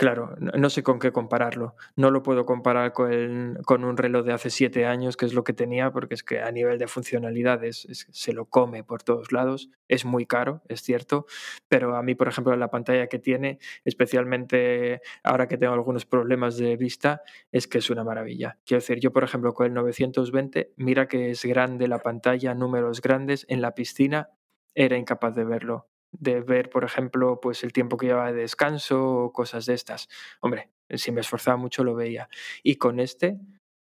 Claro, 0.00 0.34
no 0.38 0.70
sé 0.70 0.82
con 0.82 0.98
qué 0.98 1.12
compararlo. 1.12 1.74
No 1.94 2.10
lo 2.10 2.22
puedo 2.22 2.46
comparar 2.46 2.94
con 2.94 3.84
un 3.84 3.96
reloj 3.98 4.24
de 4.24 4.32
hace 4.32 4.48
siete 4.48 4.86
años, 4.86 5.14
que 5.18 5.26
es 5.26 5.34
lo 5.34 5.44
que 5.44 5.52
tenía, 5.52 5.90
porque 5.92 6.14
es 6.14 6.22
que 6.24 6.40
a 6.40 6.50
nivel 6.50 6.78
de 6.78 6.86
funcionalidades 6.88 7.84
es- 7.84 8.06
se 8.10 8.32
lo 8.32 8.46
come 8.46 8.82
por 8.82 9.02
todos 9.02 9.30
lados. 9.30 9.68
Es 9.88 10.06
muy 10.06 10.24
caro, 10.24 10.62
es 10.68 10.80
cierto, 10.80 11.26
pero 11.68 11.96
a 11.96 12.02
mí, 12.02 12.14
por 12.14 12.28
ejemplo, 12.28 12.56
la 12.56 12.70
pantalla 12.70 13.08
que 13.08 13.18
tiene, 13.18 13.58
especialmente 13.84 15.02
ahora 15.22 15.48
que 15.48 15.58
tengo 15.58 15.74
algunos 15.74 16.06
problemas 16.06 16.56
de 16.56 16.76
vista, 16.78 17.20
es 17.52 17.66
que 17.68 17.76
es 17.78 17.90
una 17.90 18.02
maravilla. 18.02 18.58
Quiero 18.64 18.80
decir, 18.80 19.00
yo, 19.00 19.12
por 19.12 19.22
ejemplo, 19.24 19.52
con 19.52 19.66
el 19.66 19.74
920, 19.74 20.72
mira 20.78 21.08
que 21.08 21.30
es 21.30 21.44
grande 21.44 21.88
la 21.88 21.98
pantalla, 21.98 22.54
números 22.54 23.02
grandes, 23.02 23.44
en 23.50 23.60
la 23.60 23.74
piscina 23.74 24.30
era 24.74 24.96
incapaz 24.96 25.34
de 25.34 25.44
verlo 25.44 25.89
de 26.12 26.40
ver, 26.40 26.70
por 26.70 26.84
ejemplo, 26.84 27.40
pues 27.40 27.64
el 27.64 27.72
tiempo 27.72 27.96
que 27.96 28.06
llevaba 28.06 28.32
de 28.32 28.40
descanso 28.40 29.02
o 29.02 29.32
cosas 29.32 29.66
de 29.66 29.74
estas. 29.74 30.08
Hombre, 30.40 30.70
si 30.90 31.12
me 31.12 31.20
esforzaba 31.20 31.56
mucho 31.56 31.84
lo 31.84 31.94
veía. 31.94 32.28
Y 32.62 32.76
con 32.76 33.00
este, 33.00 33.38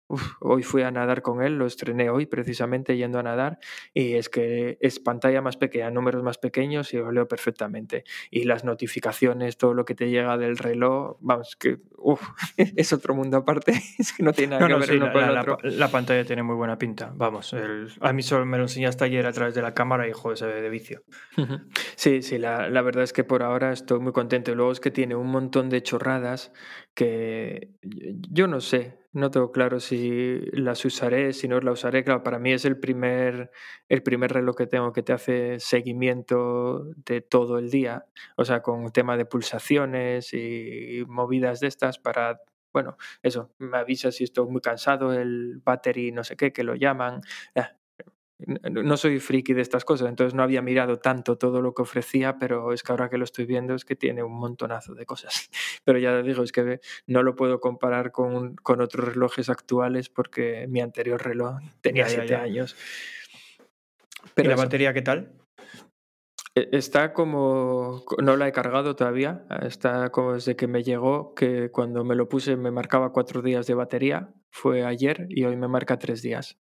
uf, 0.10 0.34
hoy 0.42 0.64
fui 0.64 0.82
a 0.82 0.92
nadar 0.92 1.22
con 1.22 1.42
él, 1.42 1.58
lo 1.58 1.66
estrené 1.66 2.10
hoy 2.10 2.26
precisamente 2.26 2.98
yendo 2.98 3.20
a 3.20 3.24
nadar, 3.24 3.60
y 3.94 4.16
es 4.16 4.28
que 4.28 4.78
es 4.82 5.00
pantalla 5.00 5.42
más 5.42 5.56
pequeña, 5.56 5.90
números 5.92 6.22
más 6.24 6.38
pequeños 6.38 6.94
y 6.94 6.98
lo 6.98 7.12
leo 7.12 7.28
perfectamente. 7.28 8.04
Y 8.30 8.44
las 8.44 8.66
notificaciones, 8.66 9.58
todo 9.58 9.74
lo 9.74 9.86
que 9.86 9.96
te 9.96 10.10
llega 10.10 10.38
del 10.38 10.58
reloj, 10.58 11.18
vamos, 11.22 11.56
que 11.56 11.78
uf, 11.98 12.22
es 12.58 12.92
otro 12.92 13.14
mundo 13.16 13.38
aparte, 13.38 13.72
es 14.00 14.12
que 14.12 14.24
no 14.24 14.34
tiene 14.34 14.58
nada 14.58 14.62
No, 14.62 14.68
que 14.68 14.74
no, 14.74 14.80
ver 14.80 14.90
sí, 14.90 14.96
uno 14.96 15.06
la, 15.06 15.12
con 15.14 15.24
el 15.24 15.34
la 15.34 15.42
otro. 15.42 15.58
pa- 15.58 15.68
la 15.70 15.88
pantalla 15.92 16.26
tiene 16.26 16.44
muy 16.44 16.56
buena 16.56 16.78
pinta. 16.78 17.14
Vamos, 17.16 17.54
el- 17.54 17.90
a 18.02 18.12
mí 18.12 18.22
solo 18.24 18.46
me 18.46 18.58
lo 18.58 18.64
enseñaste 18.64 19.06
ayer 19.06 19.26
a 19.26 19.32
través 19.32 19.56
de 19.56 19.62
la 19.62 19.74
cámara 19.74 20.08
y 20.08 20.12
joder, 20.12 20.38
se 20.38 20.46
ve 20.48 20.62
de 20.62 20.70
vicio. 20.70 21.04
Sí, 21.96 22.22
sí, 22.22 22.38
la, 22.38 22.70
la 22.70 22.82
verdad 22.82 23.04
es 23.04 23.14
que 23.14 23.24
por 23.24 23.44
ahora 23.44 23.72
estoy 23.72 24.00
muy 24.00 24.12
contento. 24.12 24.54
Luego 24.56 24.72
es 24.72 24.80
que 24.80 24.92
tiene 24.92 25.16
un 25.16 25.28
montón 25.28 25.70
de 25.70 25.82
chorradas 25.84 26.52
que 26.94 27.70
yo 27.82 28.48
no 28.48 28.62
sé, 28.62 28.99
no 29.14 29.32
tengo 29.32 29.52
claro 29.52 29.80
si 29.80 30.40
las 30.54 30.84
usaré, 30.86 31.34
si 31.34 31.48
no 31.48 31.60
las 31.60 31.74
usaré. 31.74 32.04
Claro, 32.04 32.24
para 32.24 32.40
mí 32.40 32.52
es 32.54 32.66
el 32.66 32.80
primer, 32.80 33.52
el 33.88 34.04
primer 34.04 34.32
reloj 34.34 34.56
que 34.56 34.68
tengo 34.68 34.94
que 34.94 35.04
te 35.04 35.14
hace 35.14 35.60
seguimiento 35.60 36.84
de 37.06 37.22
todo 37.22 37.58
el 37.60 37.70
día, 37.72 38.06
o 38.38 38.46
sea, 38.46 38.62
con 38.62 38.92
tema 38.92 39.18
de 39.18 39.26
pulsaciones 39.26 40.34
y 40.34 41.04
movidas 41.08 41.60
de 41.60 41.68
estas 41.68 42.00
para... 42.00 42.42
Bueno, 42.72 42.98
eso, 43.24 43.52
me 43.58 43.78
avisa 43.80 44.12
si 44.12 44.24
estoy 44.26 44.48
muy 44.48 44.62
cansado, 44.62 45.12
el 45.14 45.60
battery 45.64 46.12
no 46.12 46.24
sé 46.24 46.36
qué, 46.38 46.54
que 46.54 46.64
lo 46.64 46.76
llaman. 46.76 47.22
N- 47.56 47.79
no 48.46 48.96
soy 48.96 49.20
friki 49.20 49.54
de 49.54 49.62
estas 49.62 49.84
cosas, 49.84 50.08
entonces 50.08 50.34
no 50.34 50.44
había 50.44 50.62
mirado 50.62 50.98
tanto 50.98 51.38
todo 51.38 51.62
lo 51.62 51.74
que 51.74 51.82
ofrecía, 51.82 52.38
pero 52.40 52.72
es 52.72 52.84
que 52.84 52.92
ahora 52.94 53.10
que 53.10 53.18
lo 53.18 53.26
estoy 53.26 53.46
viendo 53.46 53.76
es 53.76 53.84
que 53.84 53.96
tiene 53.98 54.24
un 54.24 54.34
montonazo 54.34 54.96
de 54.96 55.06
cosas. 55.06 55.50
Pero 55.84 56.00
ya 56.00 56.22
digo, 56.22 56.44
es 56.44 56.52
que 56.52 56.80
no 57.06 57.24
lo 57.24 57.36
puedo 57.36 57.60
comparar 57.60 58.12
con, 58.12 58.56
con 58.56 58.82
otros 58.82 59.14
relojes 59.14 59.50
actuales 59.50 60.10
porque 60.10 60.68
mi 60.70 60.80
anterior 60.82 61.22
reloj 61.22 61.60
tenía 61.82 62.08
siete 62.08 62.36
años. 62.36 62.76
¿Y 64.24 64.30
Pero 64.36 64.50
la 64.50 64.56
eso, 64.56 64.64
batería 64.64 64.94
qué 64.94 65.02
tal? 65.02 65.34
E- 66.56 66.70
Está 66.72 67.14
como, 67.14 68.04
no 68.22 68.38
la 68.38 68.48
he 68.48 68.52
cargado 68.52 68.96
todavía, 68.96 69.46
está 69.62 70.12
como 70.12 70.34
desde 70.34 70.56
que 70.56 70.68
me 70.68 70.84
llegó, 70.84 71.34
que 71.36 71.72
cuando 71.72 72.04
me 72.04 72.16
lo 72.16 72.30
puse 72.30 72.56
me 72.56 72.72
marcaba 72.72 73.12
cuatro 73.12 73.42
días 73.42 73.68
de 73.68 73.74
batería, 73.74 74.34
fue 74.50 74.86
ayer 74.86 75.26
y 75.30 75.44
hoy 75.44 75.58
me 75.58 75.68
marca 75.68 76.00
tres 76.00 76.22
días. 76.22 76.58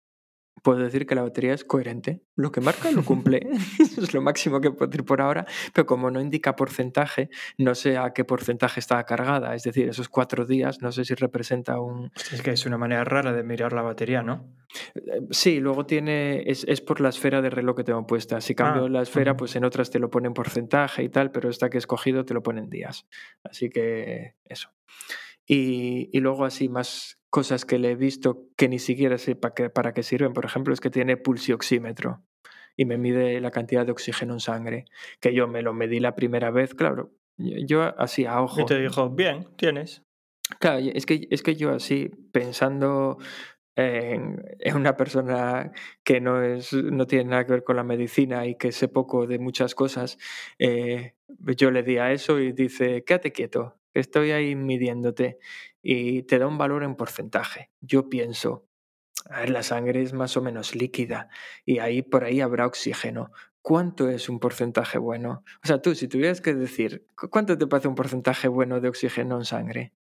Puedo 0.66 0.80
decir 0.80 1.06
que 1.06 1.14
la 1.14 1.22
batería 1.22 1.54
es 1.54 1.62
coherente. 1.62 2.22
Lo 2.34 2.50
que 2.50 2.60
marca 2.60 2.90
lo 2.90 3.04
cumple. 3.04 3.38
Eso 3.78 4.02
es 4.02 4.12
lo 4.12 4.20
máximo 4.20 4.60
que 4.60 4.72
puedo 4.72 4.88
decir 4.90 5.04
por 5.04 5.20
ahora. 5.20 5.46
Pero 5.72 5.86
como 5.86 6.10
no 6.10 6.20
indica 6.20 6.56
porcentaje, 6.56 7.30
no 7.56 7.76
sé 7.76 7.96
a 7.96 8.12
qué 8.12 8.24
porcentaje 8.24 8.80
está 8.80 9.00
cargada. 9.04 9.54
Es 9.54 9.62
decir, 9.62 9.88
esos 9.88 10.08
cuatro 10.08 10.44
días, 10.44 10.82
no 10.82 10.90
sé 10.90 11.04
si 11.04 11.14
representa 11.14 11.78
un, 11.78 12.10
Es 12.32 12.42
que 12.42 12.50
es 12.50 12.66
una 12.66 12.78
manera 12.78 13.04
rara 13.04 13.32
de 13.32 13.44
mirar 13.44 13.72
la 13.74 13.82
batería, 13.82 14.24
¿no? 14.24 14.56
Eh, 14.96 15.20
Sí, 15.30 15.60
luego 15.60 15.86
tiene, 15.86 16.42
es, 16.50 16.64
es 16.66 16.80
por 16.80 17.00
la 17.00 17.10
esfera 17.10 17.40
de 17.42 17.50
reloj 17.50 17.76
que 17.76 17.84
tengo 17.84 18.04
puesta. 18.04 18.40
Si 18.40 18.56
cambio 18.56 18.86
Ah, 18.86 18.88
la 18.88 19.02
esfera, 19.02 19.36
pues 19.36 19.54
en 19.54 19.64
otras 19.64 19.92
te 19.92 20.00
lo 20.00 20.10
ponen 20.10 20.34
porcentaje 20.34 21.04
y 21.04 21.08
tal, 21.10 21.30
pero 21.30 21.48
esta 21.48 21.70
que 21.70 21.76
he 21.76 21.78
escogido 21.78 22.24
te 22.24 22.34
lo 22.34 22.42
ponen 22.42 22.70
días. 22.70 23.06
Así 23.44 23.70
que 23.70 24.34
eso. 24.44 24.70
Y, 25.46 26.10
y 26.12 26.18
luego 26.18 26.44
así 26.44 26.68
más 26.68 27.20
cosas 27.36 27.66
que 27.66 27.78
le 27.78 27.90
he 27.90 27.96
visto 27.96 28.48
que 28.56 28.66
ni 28.66 28.78
siquiera 28.78 29.18
sé 29.18 29.36
para 29.36 29.52
qué, 29.52 29.68
para 29.68 29.92
qué 29.92 30.02
sirven. 30.02 30.32
Por 30.32 30.46
ejemplo, 30.46 30.72
es 30.72 30.80
que 30.80 30.88
tiene 30.88 31.18
pulsioxímetro 31.18 32.22
y 32.78 32.86
me 32.86 32.96
mide 32.96 33.38
la 33.42 33.50
cantidad 33.50 33.84
de 33.84 33.92
oxígeno 33.92 34.32
en 34.32 34.40
sangre, 34.40 34.86
que 35.20 35.34
yo 35.34 35.46
me 35.46 35.60
lo 35.60 35.74
medí 35.74 36.00
la 36.00 36.14
primera 36.14 36.50
vez, 36.50 36.74
claro. 36.74 37.10
Yo 37.36 37.82
así 38.00 38.24
a 38.24 38.40
ojo. 38.40 38.62
Y 38.62 38.64
te 38.64 38.80
dijo, 38.80 39.10
bien, 39.10 39.48
tienes. 39.56 40.02
Claro, 40.60 40.78
es 40.78 41.04
que, 41.04 41.28
es 41.30 41.42
que 41.42 41.56
yo 41.56 41.74
así, 41.74 42.08
pensando 42.32 43.18
en, 43.76 44.42
en 44.58 44.76
una 44.76 44.96
persona 44.96 45.72
que 46.04 46.22
no, 46.22 46.42
es, 46.42 46.72
no 46.72 47.06
tiene 47.06 47.32
nada 47.32 47.44
que 47.44 47.52
ver 47.52 47.64
con 47.64 47.76
la 47.76 47.84
medicina 47.84 48.46
y 48.46 48.54
que 48.54 48.72
sé 48.72 48.88
poco 48.88 49.26
de 49.26 49.38
muchas 49.38 49.74
cosas, 49.74 50.16
eh, 50.58 51.12
yo 51.58 51.70
le 51.70 51.82
di 51.82 51.98
a 51.98 52.12
eso 52.12 52.40
y 52.40 52.52
dice, 52.52 53.04
quédate 53.04 53.30
quieto, 53.32 53.76
estoy 54.00 54.30
ahí 54.32 54.54
midiéndote 54.54 55.38
y 55.82 56.22
te 56.24 56.38
da 56.38 56.46
un 56.46 56.58
valor 56.58 56.82
en 56.84 56.96
porcentaje. 56.96 57.70
Yo 57.80 58.08
pienso, 58.08 58.66
a 59.30 59.40
ver, 59.40 59.50
la 59.50 59.62
sangre 59.62 60.02
es 60.02 60.12
más 60.12 60.36
o 60.36 60.42
menos 60.42 60.74
líquida 60.74 61.28
y 61.64 61.78
ahí 61.78 62.02
por 62.02 62.24
ahí 62.24 62.40
habrá 62.40 62.66
oxígeno. 62.66 63.30
¿Cuánto 63.62 64.08
es 64.08 64.28
un 64.28 64.38
porcentaje 64.38 64.98
bueno? 64.98 65.42
O 65.62 65.66
sea, 65.66 65.82
tú, 65.82 65.94
si 65.96 66.06
tuvieras 66.08 66.40
que 66.40 66.54
decir, 66.54 67.06
¿cu- 67.16 67.28
¿cuánto 67.30 67.58
te 67.58 67.66
parece 67.66 67.88
un 67.88 67.96
porcentaje 67.96 68.46
bueno 68.48 68.80
de 68.80 68.88
oxígeno 68.88 69.36
en 69.38 69.44
sangre? 69.44 69.92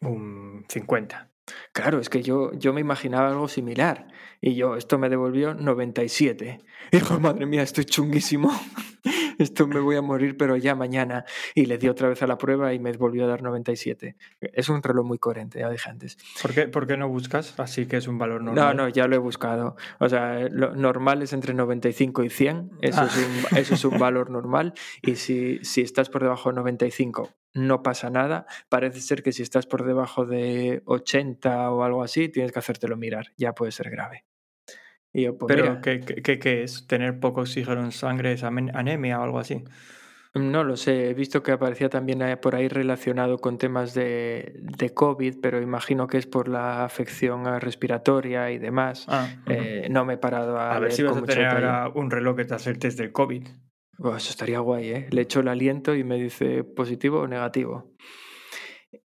Un 0.00 0.64
50. 0.68 1.30
Claro, 1.72 2.00
es 2.00 2.08
que 2.08 2.22
yo, 2.22 2.52
yo 2.54 2.72
me 2.72 2.80
imaginaba 2.80 3.28
algo 3.28 3.48
similar. 3.48 4.08
Y 4.40 4.54
yo, 4.54 4.76
esto 4.76 4.98
me 4.98 5.08
devolvió 5.08 5.54
97. 5.54 6.58
Y 6.92 6.96
dijo, 6.96 7.18
madre 7.20 7.46
mía, 7.46 7.62
estoy 7.62 7.84
chunguísimo. 7.84 8.50
Esto 9.40 9.66
me 9.66 9.80
voy 9.80 9.96
a 9.96 10.02
morir, 10.02 10.36
pero 10.36 10.56
ya 10.56 10.74
mañana. 10.74 11.24
Y 11.54 11.66
le 11.66 11.78
di 11.78 11.88
otra 11.88 12.08
vez 12.08 12.22
a 12.22 12.26
la 12.26 12.36
prueba 12.38 12.72
y 12.74 12.78
me 12.78 12.92
volvió 12.92 13.24
a 13.24 13.28
dar 13.28 13.42
97. 13.42 14.16
Es 14.40 14.68
un 14.68 14.82
reloj 14.82 15.06
muy 15.06 15.18
coherente, 15.18 15.58
ya 15.60 15.70
dije 15.70 15.88
antes. 15.90 16.18
¿Por 16.42 16.52
qué, 16.54 16.68
por 16.68 16.86
qué 16.86 16.96
no 16.96 17.08
buscas? 17.08 17.58
Así 17.58 17.86
que 17.86 17.96
es 17.96 18.06
un 18.06 18.18
valor 18.18 18.42
No, 18.42 18.52
normal. 18.52 18.76
no, 18.76 18.88
ya 18.88 19.06
lo 19.06 19.16
he 19.16 19.18
buscado. 19.18 19.76
O 19.98 20.08
sea, 20.08 20.40
lo 20.50 20.74
normal 20.76 21.22
es 21.22 21.32
entre 21.32 21.54
95 21.54 22.22
y 22.24 22.30
100. 22.30 22.70
Eso, 22.82 23.00
Ah. 23.00 23.06
es, 23.06 23.16
un, 23.52 23.58
eso 23.58 23.74
es 23.74 23.84
un 23.84 23.98
valor 23.98 24.30
normal. 24.30 24.74
Y 25.02 25.16
si, 25.16 25.58
si 25.64 25.80
estás 25.80 26.10
por 26.10 26.22
debajo 26.22 26.50
de 26.50 26.56
95, 26.56 27.30
no 27.54 27.82
pasa 27.82 28.10
nada. 28.10 28.46
Parece 28.68 29.00
ser 29.00 29.22
que 29.22 29.32
si 29.32 29.42
estás 29.42 29.66
por 29.66 29.84
debajo 29.84 30.26
de 30.26 30.82
80 30.84 31.70
o 31.70 31.82
algo 31.82 32.02
así, 32.02 32.28
tienes 32.28 32.52
que 32.52 32.58
hacértelo 32.58 32.96
mirar. 32.96 33.32
Ya 33.36 33.54
puede 33.54 33.72
ser 33.72 33.90
grave. 33.90 34.24
Y 35.12 35.22
yo, 35.22 35.36
pues 35.36 35.48
Pero, 35.48 35.64
mira, 35.64 35.80
¿qué, 35.80 36.00
qué, 36.00 36.38
qué- 36.38 36.62
es? 36.62 36.86
¿Tener 36.86 37.18
poco 37.18 37.40
oxígeno 37.42 37.82
en 37.84 37.92
sangre 37.92 38.32
es 38.32 38.44
anemia 38.44 39.20
o 39.20 39.24
algo 39.24 39.38
así? 39.38 39.64
no 40.34 40.62
lo 40.62 40.76
sé. 40.76 41.10
He 41.10 41.14
visto 41.14 41.42
que 41.42 41.50
aparecía 41.50 41.88
también 41.88 42.22
eh, 42.22 42.36
por 42.36 42.54
ahí 42.54 42.68
relacionado 42.68 43.38
con 43.38 43.58
temas 43.58 43.94
de, 43.94 44.60
de 44.60 44.94
COVID, 44.94 45.40
pero 45.42 45.60
imagino 45.60 46.06
que 46.06 46.18
es 46.18 46.26
por 46.26 46.46
la 46.46 46.84
afección 46.84 47.48
eh, 47.48 47.58
respiratoria 47.58 48.52
y 48.52 48.58
demás. 48.58 49.06
Ah. 49.08 49.28
Eh, 49.46 49.88
no 49.90 50.04
me 50.04 50.14
he 50.14 50.18
parado 50.18 50.56
a, 50.56 50.76
a 50.76 50.78
ver 50.78 50.92
si 50.92 51.02
vas 51.02 51.16
a 51.16 51.22
tener 51.24 51.46
ahora 51.46 51.90
un 51.92 52.12
reloj 52.12 52.36
que 52.36 52.44
te 52.44 52.54
hace 52.54 52.70
el 52.70 52.78
test 52.78 52.96
del 52.98 53.10
COVID. 53.10 53.48
Buah, 53.98 54.18
eso 54.18 54.30
estaría 54.30 54.60
guay, 54.60 54.90
¿eh? 54.90 55.06
Le 55.10 55.22
echo 55.22 55.40
el 55.40 55.48
aliento 55.48 55.96
y 55.96 56.04
me 56.04 56.14
dice 56.14 56.62
positivo 56.62 57.20
o 57.20 57.26
negativo. 57.26 57.92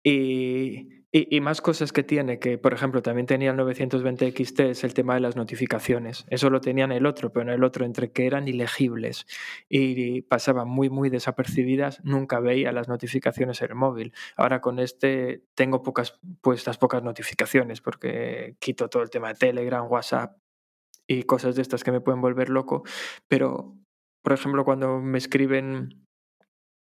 Y, 0.03 1.02
y- 1.15 1.41
más 1.41 1.61
cosas 1.61 1.93
que 1.93 2.01
tiene, 2.03 2.39
que 2.39 2.57
por 2.57 2.73
ejemplo 2.73 3.01
también 3.03 3.27
tenía 3.27 3.51
el 3.51 3.57
920 3.57 4.27
XT, 4.27 4.71
es 4.71 4.83
el 4.83 4.93
tema 4.95 5.13
de 5.13 5.19
las 5.21 5.35
notificaciones. 5.35 6.25
Eso 6.29 6.49
lo 6.49 6.59
tenía 6.59 6.85
en 6.85 6.91
el 6.91 7.05
otro, 7.05 7.31
pero 7.31 7.43
en 7.43 7.49
el 7.49 7.63
otro 7.63 7.85
entre 7.85 8.11
que 8.11 8.25
eran 8.25 8.47
ilegibles 8.47 9.27
y 9.69 10.23
pasaban 10.23 10.67
muy, 10.67 10.89
muy 10.89 11.09
desapercibidas, 11.09 12.01
nunca 12.03 12.39
veía 12.39 12.71
las 12.71 12.87
notificaciones 12.89 13.61
en 13.61 13.69
el 13.69 13.75
móvil. 13.75 14.13
Ahora 14.35 14.59
con 14.61 14.79
este 14.79 15.43
tengo 15.55 15.83
pocas 15.83 16.19
puestas, 16.41 16.77
pocas 16.79 17.03
notificaciones, 17.03 17.79
porque 17.81 18.55
quito 18.59 18.89
todo 18.89 19.03
el 19.03 19.09
tema 19.11 19.29
de 19.29 19.35
Telegram, 19.35 19.85
WhatsApp 19.89 20.37
y 21.07 21.23
cosas 21.23 21.55
de 21.55 21.61
estas 21.61 21.83
que 21.83 21.91
me 21.91 22.01
pueden 22.01 22.21
volver 22.21 22.49
loco, 22.49 22.83
pero 23.27 23.75
por 24.23 24.33
ejemplo, 24.33 24.63
cuando 24.65 24.99
me 25.01 25.17
escriben 25.17 26.02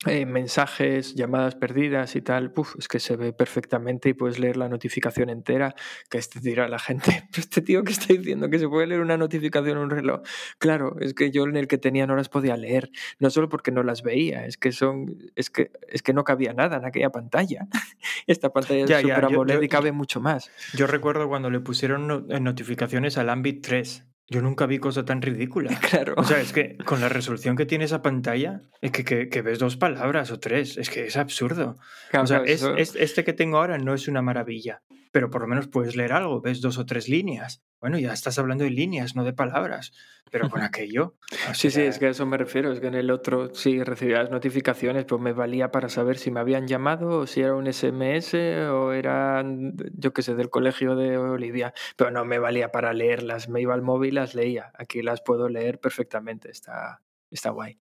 eh, 0.07 0.27
mensajes, 0.27 1.15
llamadas 1.15 1.55
perdidas 1.55 2.17
y 2.17 2.23
tal, 2.23 2.53
puf, 2.53 2.75
es 2.79 2.88
que 2.88 2.99
se 2.99 3.17
ve 3.17 3.33
perfectamente 3.33 4.09
y 4.09 4.15
puedes 4.15 4.38
leer 4.41 4.57
la 4.57 4.69
notificación 4.69 5.31
entera, 5.31 5.75
que 6.11 6.19
este 6.19 6.41
dirá 6.41 6.67
la 6.69 6.79
gente, 6.81 7.05
"Pero 7.31 7.41
este 7.41 7.61
tío 7.62 7.85
que 7.85 7.93
está 7.93 8.12
diciendo 8.12 8.51
que 8.51 8.59
se 8.59 8.69
puede 8.69 8.87
leer 8.88 9.01
una 9.01 9.17
notificación 9.17 9.77
en 9.79 9.85
un 9.85 9.91
reloj. 9.91 10.23
Claro, 10.59 10.97
es 11.01 11.15
que 11.15 11.31
yo 11.31 11.45
en 11.45 11.57
el 11.57 11.69
que 11.69 11.79
tenía 11.79 12.07
no 12.07 12.17
las 12.17 12.29
podía 12.29 12.57
leer, 12.57 12.91
no 13.21 13.31
solo 13.31 13.49
porque 13.49 13.71
no 13.71 13.83
las 13.85 14.03
veía, 14.03 14.45
es 14.47 14.57
que 14.57 14.73
son, 14.73 15.17
es 15.37 15.51
que, 15.51 15.71
es 15.88 16.03
que 16.03 16.12
no 16.12 16.25
cabía 16.25 16.53
nada 16.53 16.79
en 16.79 16.85
aquella 16.85 17.11
pantalla. 17.11 17.69
Esta 18.27 18.51
pantalla 18.53 18.87
Ya, 18.87 19.01
es 19.01 19.07
ya, 19.07 19.15
super 19.17 19.31
yo- 19.31 19.37
AMOLED 19.37 19.55
yo- 19.57 19.62
y 19.62 19.69
cabe 19.69 19.93
mucho 19.93 20.21
más. 20.21 20.51
Yo 20.75 20.87
recuerdo 20.87 21.29
cuando 21.29 21.49
le 21.51 21.61
pusieron 21.61 22.07
no- 22.09 22.21
notificaciones 22.41 23.19
al 23.19 23.29
Ambit 23.31 23.65
3. 23.65 24.05
Yo 24.33 24.40
nunca 24.42 24.66
vi 24.66 24.79
cosa 24.79 25.05
tan 25.05 25.21
ridícula. 25.23 25.71
Claro. 25.90 26.14
O 26.16 26.25
sea, 26.25 26.40
es 26.40 26.53
que 26.53 26.77
con 26.85 27.01
la 27.01 27.09
resolución 27.09 27.55
que 27.55 27.66
tiene 27.66 27.85
esa 27.85 28.01
pantalla, 28.03 28.61
es 28.81 28.90
que, 28.90 29.05
que- 29.05 29.29
que 29.29 29.42
ves 29.42 29.59
dos 29.59 29.77
palabras 29.77 30.31
o 30.31 30.38
tres. 30.40 30.77
Es 30.79 30.88
que 30.90 31.07
es 31.07 31.16
absurdo. 31.16 31.77
Claro, 32.11 32.25
O 32.25 32.27
sea, 32.27 32.38
claro, 32.38 32.45
es- 32.53 32.62
eso- 32.62 32.77
es- 32.77 32.97
este 32.97 33.25
que 33.25 33.33
tengo 33.35 33.59
ahora 33.59 33.77
no 33.79 33.92
es 33.95 34.09
una 34.09 34.23
maravilla, 34.23 34.81
pero 35.12 35.31
por 35.31 35.42
lo 35.42 35.46
menos 35.46 35.68
puedes 35.68 35.94
leer 35.94 36.12
algo, 36.12 36.40
ves 36.40 36.61
dos 36.62 36.79
o 36.79 36.87
tres 36.87 37.09
líneas. 37.09 37.62
Bueno, 37.81 37.98
ya 37.98 38.12
estás 38.12 38.38
hablando 38.38 38.64
de 38.64 38.70
líneas, 38.70 39.14
no 39.14 39.25
de 39.25 39.35
palabras. 39.35 39.92
Pero 40.31 40.48
con 40.48 40.62
aquello. 40.62 41.16
o 41.51 41.55
Sí, 41.55 41.68
sí, 41.68 41.70
sea, 41.72 41.85
es 41.85 41.98
que 41.98 42.07
a 42.07 42.11
eso 42.11 42.25
me 42.25 42.38
refiero. 42.38 42.72
Es 42.72 42.81
que 42.81 42.87
en 42.87 42.94
el 42.94 43.11
otro 43.11 43.55
sí 43.55 43.83
recibía 43.85 44.22
las 44.22 44.31
notificaciones, 44.31 45.05
pues 45.05 45.20
me 45.20 45.35
valía 45.35 45.70
para 45.70 45.90
saber 45.90 46.16
si 46.16 46.31
me 46.31 46.40
habían 46.40 46.66
llamado 46.66 47.18
o 47.18 47.27
si 47.27 47.42
era 47.42 47.55
un 47.55 47.70
SMS 47.70 48.35
o 48.70 48.92
eran, 48.92 49.75
yo 49.92 50.14
qué 50.14 50.22
sé, 50.22 50.35
del 50.35 50.48
colegio 50.48 50.96
de 50.96 51.18
Olivia. 51.18 51.75
Pero 51.96 52.11
no 52.11 52.25
me 52.25 52.38
valía 52.38 52.72
para 52.72 52.94
leerlas. 52.94 53.51
Me 53.51 53.61
iba 53.61 53.75
al 53.75 53.83
móvil 53.83 54.12
y 54.12 54.14
las 54.14 54.35
leía. 54.35 54.72
Aquí 54.75 55.03
las 55.03 55.20
puedo 55.20 55.48
leer 55.51 55.79
perfectamente. 55.79 56.51
Está, 56.51 57.03
está 57.31 57.51
guay. 57.51 57.79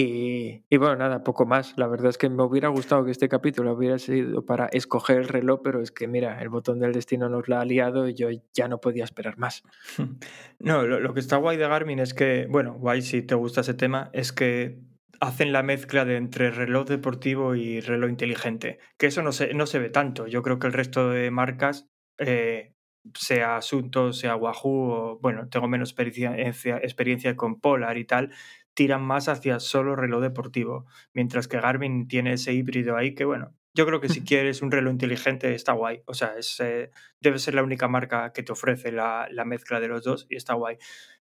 Y, 0.00 0.76
bueno, 0.76 0.94
nada, 0.94 1.24
poco 1.24 1.44
más. 1.44 1.74
La 1.76 1.88
verdad 1.88 2.10
es 2.10 2.18
que 2.18 2.28
me 2.28 2.44
hubiera 2.44 2.68
gustado 2.68 3.04
que 3.04 3.10
este 3.10 3.28
capítulo 3.28 3.72
hubiera 3.72 3.98
sido 3.98 4.46
para 4.46 4.66
escoger 4.66 5.18
el 5.18 5.26
reloj, 5.26 5.60
pero 5.64 5.82
es 5.82 5.90
que 5.90 6.06
mira, 6.06 6.40
el 6.40 6.50
botón 6.50 6.78
del 6.78 6.92
destino 6.92 7.28
nos 7.28 7.48
la 7.48 7.60
ha 7.60 7.64
liado 7.64 8.08
y 8.08 8.14
yo 8.14 8.28
ya 8.54 8.68
no 8.68 8.80
podía 8.80 9.02
esperar 9.02 9.38
más. 9.38 9.64
No, 10.60 10.86
lo, 10.86 11.00
lo 11.00 11.14
que 11.14 11.20
está 11.20 11.36
guay 11.36 11.56
de 11.56 11.68
Garmin 11.68 11.98
es 11.98 12.14
que, 12.14 12.46
bueno, 12.48 12.74
guay 12.74 13.02
si 13.02 13.22
te 13.22 13.34
gusta 13.34 13.62
ese 13.62 13.74
tema, 13.74 14.10
es 14.12 14.32
que 14.32 14.80
hacen 15.20 15.52
la 15.52 15.62
mezcla 15.62 16.04
de 16.04 16.16
entre 16.16 16.50
reloj 16.50 16.86
deportivo 16.86 17.54
y 17.54 17.80
reloj 17.80 18.10
inteligente, 18.10 18.78
que 18.98 19.06
eso 19.06 19.22
no 19.22 19.32
se, 19.32 19.54
no 19.54 19.66
se 19.66 19.78
ve 19.78 19.90
tanto. 19.90 20.26
Yo 20.26 20.42
creo 20.42 20.58
que 20.58 20.66
el 20.68 20.72
resto 20.72 21.10
de 21.10 21.30
marcas, 21.30 21.88
eh, 22.18 22.74
sea 23.14 23.56
Asunto, 23.56 24.12
sea 24.12 24.36
Wahoo, 24.36 24.90
o, 24.90 25.18
bueno, 25.20 25.48
tengo 25.48 25.68
menos 25.68 25.90
experiencia, 25.90 26.78
experiencia 26.78 27.36
con 27.36 27.60
Polar 27.60 27.98
y 27.98 28.04
tal, 28.04 28.32
tiran 28.78 29.02
más 29.02 29.26
hacia 29.28 29.58
solo 29.58 29.96
reloj 29.96 30.22
deportivo, 30.22 30.86
mientras 31.12 31.48
que 31.48 31.58
Garmin 31.58 32.06
tiene 32.06 32.34
ese 32.34 32.52
híbrido 32.52 32.96
ahí 32.96 33.12
que, 33.12 33.24
bueno, 33.24 33.52
yo 33.74 33.84
creo 33.86 34.00
que 34.00 34.08
si 34.08 34.20
quieres 34.24 34.62
un 34.62 34.70
reloj 34.70 34.92
inteligente 34.92 35.52
está 35.52 35.72
guay. 35.72 36.02
O 36.06 36.14
sea, 36.14 36.34
es, 36.38 36.60
eh, 36.60 36.92
debe 37.20 37.40
ser 37.40 37.54
la 37.54 37.64
única 37.64 37.88
marca 37.88 38.32
que 38.32 38.44
te 38.44 38.52
ofrece 38.52 38.92
la, 38.92 39.26
la 39.32 39.44
mezcla 39.44 39.80
de 39.80 39.88
los 39.88 40.04
dos 40.04 40.28
y 40.30 40.36
está 40.36 40.54
guay. 40.54 40.76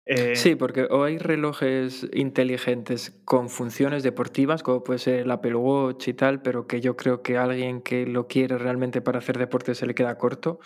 Eh, 0.05 0.35
Sí, 0.35 0.57
porque 0.57 0.88
o 0.90 1.05
hay 1.05 1.19
relojes 1.19 2.09
inteligentes 2.12 3.23
con 3.25 3.49
funciones 3.49 4.03
deportivas, 4.03 4.64
como 4.64 4.83
puede 4.83 4.99
ser 4.99 5.21
el 5.21 5.31
Apple 5.31 5.55
Watch 5.55 6.09
y 6.09 6.14
tal, 6.14 6.43
pero 6.43 6.67
que 6.67 6.81
yo 6.81 6.97
creo 6.97 7.23
que 7.23 7.37
a 7.37 7.45
alguien 7.45 7.83
que 7.83 8.05
lo 8.05 8.27
quiere 8.27 8.59
realmente 8.59 9.01
para 9.01 9.19
hacer 9.19 9.38
deporte 9.38 9.77
se 9.77 9.87
le 9.87 9.95
queda 9.95 10.19
corto. 10.19 10.59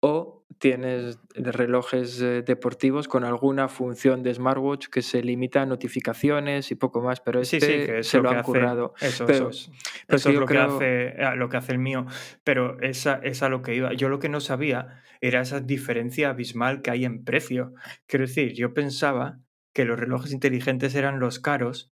O 0.00 0.35
tienes 0.58 1.18
relojes 1.34 2.20
eh, 2.22 2.42
deportivos 2.42 3.08
con 3.08 3.24
alguna 3.24 3.68
función 3.68 4.22
de 4.22 4.32
smartwatch 4.32 4.86
que 4.88 5.02
se 5.02 5.22
limita 5.22 5.62
a 5.62 5.66
notificaciones 5.66 6.70
y 6.70 6.76
poco 6.76 7.02
más, 7.02 7.20
pero 7.20 7.40
este 7.40 7.60
sí, 7.60 7.66
que 7.66 7.98
es 7.98 8.08
se 8.08 8.20
lo 8.20 8.30
han 8.30 8.36
hace- 8.38 8.44
currado. 8.46 8.94
Eso, 9.00 9.26
Pero- 9.26 9.50
eso 9.50 9.70
pero 10.06 10.16
eso 10.16 10.28
es 10.30 10.34
lo, 10.34 10.46
creo- 10.46 10.78
que 10.78 11.12
hace, 11.14 11.22
a 11.24 11.34
lo 11.34 11.48
que 11.48 11.56
hace 11.58 11.72
el 11.72 11.78
mío. 11.78 12.06
Pero 12.44 12.80
esa 12.80 13.20
es 13.22 13.42
a 13.42 13.48
lo 13.48 13.60
que 13.62 13.74
iba. 13.74 13.92
Yo 13.92 14.08
lo 14.08 14.18
que 14.18 14.28
no 14.28 14.40
sabía 14.40 15.02
era 15.20 15.40
esa 15.40 15.60
diferencia 15.60 16.30
abismal 16.30 16.80
que 16.80 16.90
hay 16.90 17.04
en 17.04 17.24
precio. 17.24 17.74
Quiero 18.06 18.26
decir, 18.26 18.54
yo 18.54 18.72
pensaba 18.72 19.40
que 19.74 19.84
los 19.84 19.98
relojes 19.98 20.32
inteligentes 20.32 20.94
eran 20.94 21.18
los 21.20 21.38
caros 21.38 21.92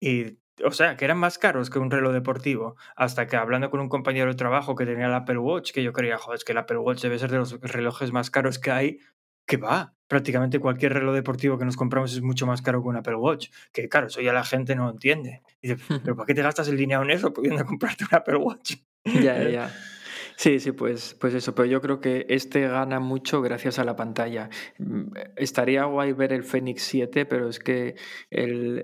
y 0.00 0.38
o 0.64 0.70
sea, 0.70 0.96
que 0.96 1.04
eran 1.04 1.18
más 1.18 1.38
caros 1.38 1.70
que 1.70 1.78
un 1.78 1.90
reloj 1.90 2.12
deportivo. 2.12 2.76
Hasta 2.96 3.26
que 3.26 3.36
hablando 3.36 3.70
con 3.70 3.80
un 3.80 3.88
compañero 3.88 4.30
de 4.30 4.36
trabajo 4.36 4.74
que 4.74 4.86
tenía 4.86 5.06
el 5.06 5.14
Apple 5.14 5.38
Watch, 5.38 5.72
que 5.72 5.82
yo 5.82 5.92
creía, 5.92 6.18
joder, 6.18 6.36
es 6.38 6.44
que 6.44 6.52
el 6.52 6.58
Apple 6.58 6.78
Watch 6.78 7.02
debe 7.02 7.18
ser 7.18 7.30
de 7.30 7.38
los 7.38 7.60
relojes 7.60 8.12
más 8.12 8.30
caros 8.30 8.58
que 8.58 8.70
hay, 8.70 8.98
que 9.46 9.56
va. 9.56 9.94
Prácticamente 10.08 10.58
cualquier 10.58 10.92
reloj 10.92 11.14
deportivo 11.14 11.58
que 11.58 11.64
nos 11.64 11.76
compramos 11.76 12.12
es 12.12 12.20
mucho 12.20 12.46
más 12.46 12.60
caro 12.60 12.82
que 12.82 12.88
un 12.88 12.96
Apple 12.96 13.16
Watch. 13.16 13.50
Que 13.72 13.88
claro, 13.88 14.08
eso 14.08 14.20
ya 14.20 14.32
la 14.32 14.44
gente 14.44 14.74
no 14.74 14.90
entiende. 14.90 15.42
Y 15.62 15.68
dice, 15.68 15.82
pero 16.04 16.16
¿para 16.16 16.26
qué 16.26 16.34
te 16.34 16.42
gastas 16.42 16.68
el 16.68 16.76
dinero 16.76 17.02
en 17.02 17.10
eso 17.10 17.32
pudiendo 17.32 17.64
comprarte 17.66 18.04
un 18.04 18.14
Apple 18.14 18.36
Watch? 18.36 18.76
Ya, 19.04 19.42
ya. 19.48 19.74
Sí, 20.36 20.60
sí, 20.60 20.72
pues, 20.72 21.14
pues 21.20 21.34
eso, 21.34 21.54
pero 21.54 21.66
yo 21.66 21.80
creo 21.80 22.00
que 22.00 22.26
este 22.28 22.66
gana 22.66 23.00
mucho 23.00 23.42
gracias 23.42 23.78
a 23.78 23.84
la 23.84 23.96
pantalla. 23.96 24.48
Mm, 24.78 25.12
estaría 25.36 25.84
guay 25.84 26.12
ver 26.12 26.32
el 26.32 26.42
Fenix 26.42 26.82
7, 26.82 27.26
pero 27.26 27.48
es 27.48 27.58
que 27.58 27.96
el, 28.30 28.82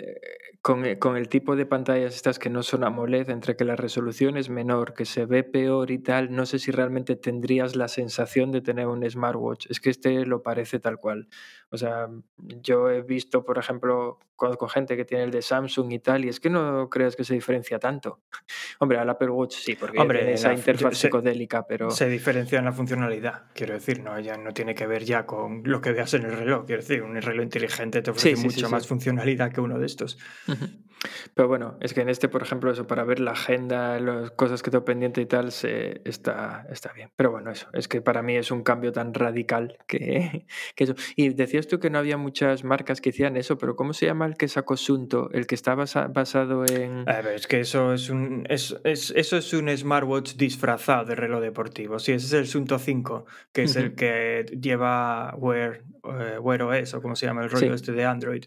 con, 0.68 0.84
eh, 0.84 0.98
con, 0.98 1.16
el 1.16 1.30
tipo 1.30 1.56
de 1.56 1.64
pantallas 1.64 2.14
estas 2.14 2.38
que 2.38 2.50
no 2.50 2.62
son 2.62 2.84
AMOLED, 2.84 3.30
entre 3.30 3.56
que 3.56 3.64
la 3.64 3.74
resolución 3.74 4.36
es 4.36 4.50
menor, 4.50 4.92
que 4.92 5.06
se 5.06 5.24
ve 5.24 5.42
peor 5.42 5.90
y 5.90 5.98
tal, 5.98 6.30
no 6.30 6.44
sé 6.44 6.58
si 6.58 6.70
realmente 6.70 7.16
tendrías 7.16 7.74
la 7.74 7.88
sensación 7.88 8.52
de 8.52 8.60
tener 8.60 8.86
un 8.86 9.08
smartwatch. 9.08 9.64
Es 9.70 9.80
que 9.80 9.88
este 9.88 10.26
lo 10.26 10.42
parece 10.42 10.78
tal 10.78 10.98
cual. 10.98 11.28
O 11.70 11.78
sea, 11.78 12.08
yo 12.36 12.90
he 12.90 13.00
visto, 13.00 13.46
por 13.46 13.56
ejemplo, 13.56 14.18
conozco 14.36 14.68
gente 14.68 14.96
que 14.96 15.04
tiene 15.04 15.24
el 15.24 15.30
de 15.30 15.42
Samsung 15.42 15.92
y 15.92 15.98
tal, 15.98 16.24
y 16.24 16.28
es 16.28 16.38
que 16.38 16.48
no 16.48 16.88
creas 16.88 17.16
que 17.16 17.24
se 17.24 17.34
diferencia 17.34 17.78
tanto. 17.78 18.20
Hombre, 18.78 18.98
al 18.98 19.10
Apple 19.10 19.30
Watch 19.30 19.56
sí, 19.56 19.74
porque 19.74 19.98
Hombre, 19.98 20.20
tiene 20.20 20.34
esa 20.34 20.54
interfaz 20.54 20.96
psicodélica, 20.96 21.66
pero... 21.66 21.90
Se 21.90 22.08
diferencia 22.08 22.58
en 22.58 22.64
la 22.64 22.72
funcionalidad, 22.72 23.46
quiero 23.52 23.74
decir, 23.74 24.02
no, 24.02 24.18
ya 24.20 24.36
no 24.36 24.52
tiene 24.52 24.74
que 24.74 24.86
ver 24.86 25.04
ya 25.04 25.26
con 25.26 25.62
lo 25.64 25.80
que 25.80 25.92
veas 25.92 26.14
en 26.14 26.24
el 26.24 26.32
reloj, 26.32 26.66
quiero 26.66 26.82
decir, 26.82 27.02
un 27.02 27.20
reloj 27.20 27.42
inteligente 27.42 28.00
te 28.00 28.10
ofrece 28.10 28.36
mucho 28.36 28.70
más 28.70 28.86
funcionalidad 28.86 29.52
que 29.52 29.60
uno 29.60 29.78
de 29.78 29.86
estos. 29.86 30.18
Pero 31.34 31.48
bueno, 31.48 31.76
es 31.80 31.94
que 31.94 32.00
en 32.00 32.08
este, 32.08 32.28
por 32.28 32.42
ejemplo, 32.42 32.70
eso 32.70 32.86
para 32.86 33.04
ver 33.04 33.20
la 33.20 33.32
agenda, 33.32 33.98
las 34.00 34.30
cosas 34.32 34.62
que 34.62 34.70
tengo 34.70 34.84
pendiente 34.84 35.20
y 35.20 35.26
tal, 35.26 35.52
se, 35.52 36.00
está, 36.04 36.66
está 36.70 36.92
bien. 36.92 37.10
Pero 37.16 37.30
bueno, 37.30 37.50
eso, 37.50 37.68
es 37.72 37.88
que 37.88 38.00
para 38.00 38.22
mí 38.22 38.36
es 38.36 38.50
un 38.50 38.62
cambio 38.62 38.92
tan 38.92 39.14
radical 39.14 39.78
que, 39.86 40.46
que 40.74 40.84
eso. 40.84 40.94
Y 41.16 41.30
decías 41.30 41.66
tú 41.66 41.78
que 41.78 41.90
no 41.90 41.98
había 41.98 42.16
muchas 42.16 42.64
marcas 42.64 43.00
que 43.00 43.10
hacían 43.10 43.36
eso, 43.36 43.58
pero 43.58 43.76
¿cómo 43.76 43.92
se 43.92 44.06
llama 44.06 44.26
el 44.26 44.36
que 44.36 44.48
sacó 44.48 44.76
Sunto? 44.76 45.30
El 45.32 45.46
que 45.46 45.54
está 45.54 45.74
basado 45.74 46.64
en... 46.68 47.08
A 47.08 47.20
ver, 47.20 47.34
es 47.34 47.46
que 47.46 47.60
eso 47.60 47.92
es 47.92 48.10
un, 48.10 48.46
es, 48.48 48.76
es, 48.84 49.12
eso 49.14 49.36
es 49.36 49.52
un 49.52 49.68
smartwatch 49.76 50.34
disfrazado 50.34 51.04
de 51.04 51.14
reloj 51.14 51.40
deportivo. 51.40 51.98
Sí, 51.98 52.12
ese 52.12 52.26
es 52.26 52.32
el 52.32 52.46
Sunto 52.46 52.78
5, 52.78 53.26
que 53.52 53.62
es 53.62 53.76
el 53.76 53.94
que 53.94 54.46
lleva 54.60 55.34
Wear, 55.36 55.82
uh, 56.02 56.40
Wear 56.40 56.62
OS, 56.62 56.94
o 56.94 57.02
como 57.02 57.14
se 57.14 57.26
llama 57.26 57.42
el 57.44 57.50
rollo 57.50 57.74
este 57.74 57.92
de 57.92 58.04
Android. 58.04 58.44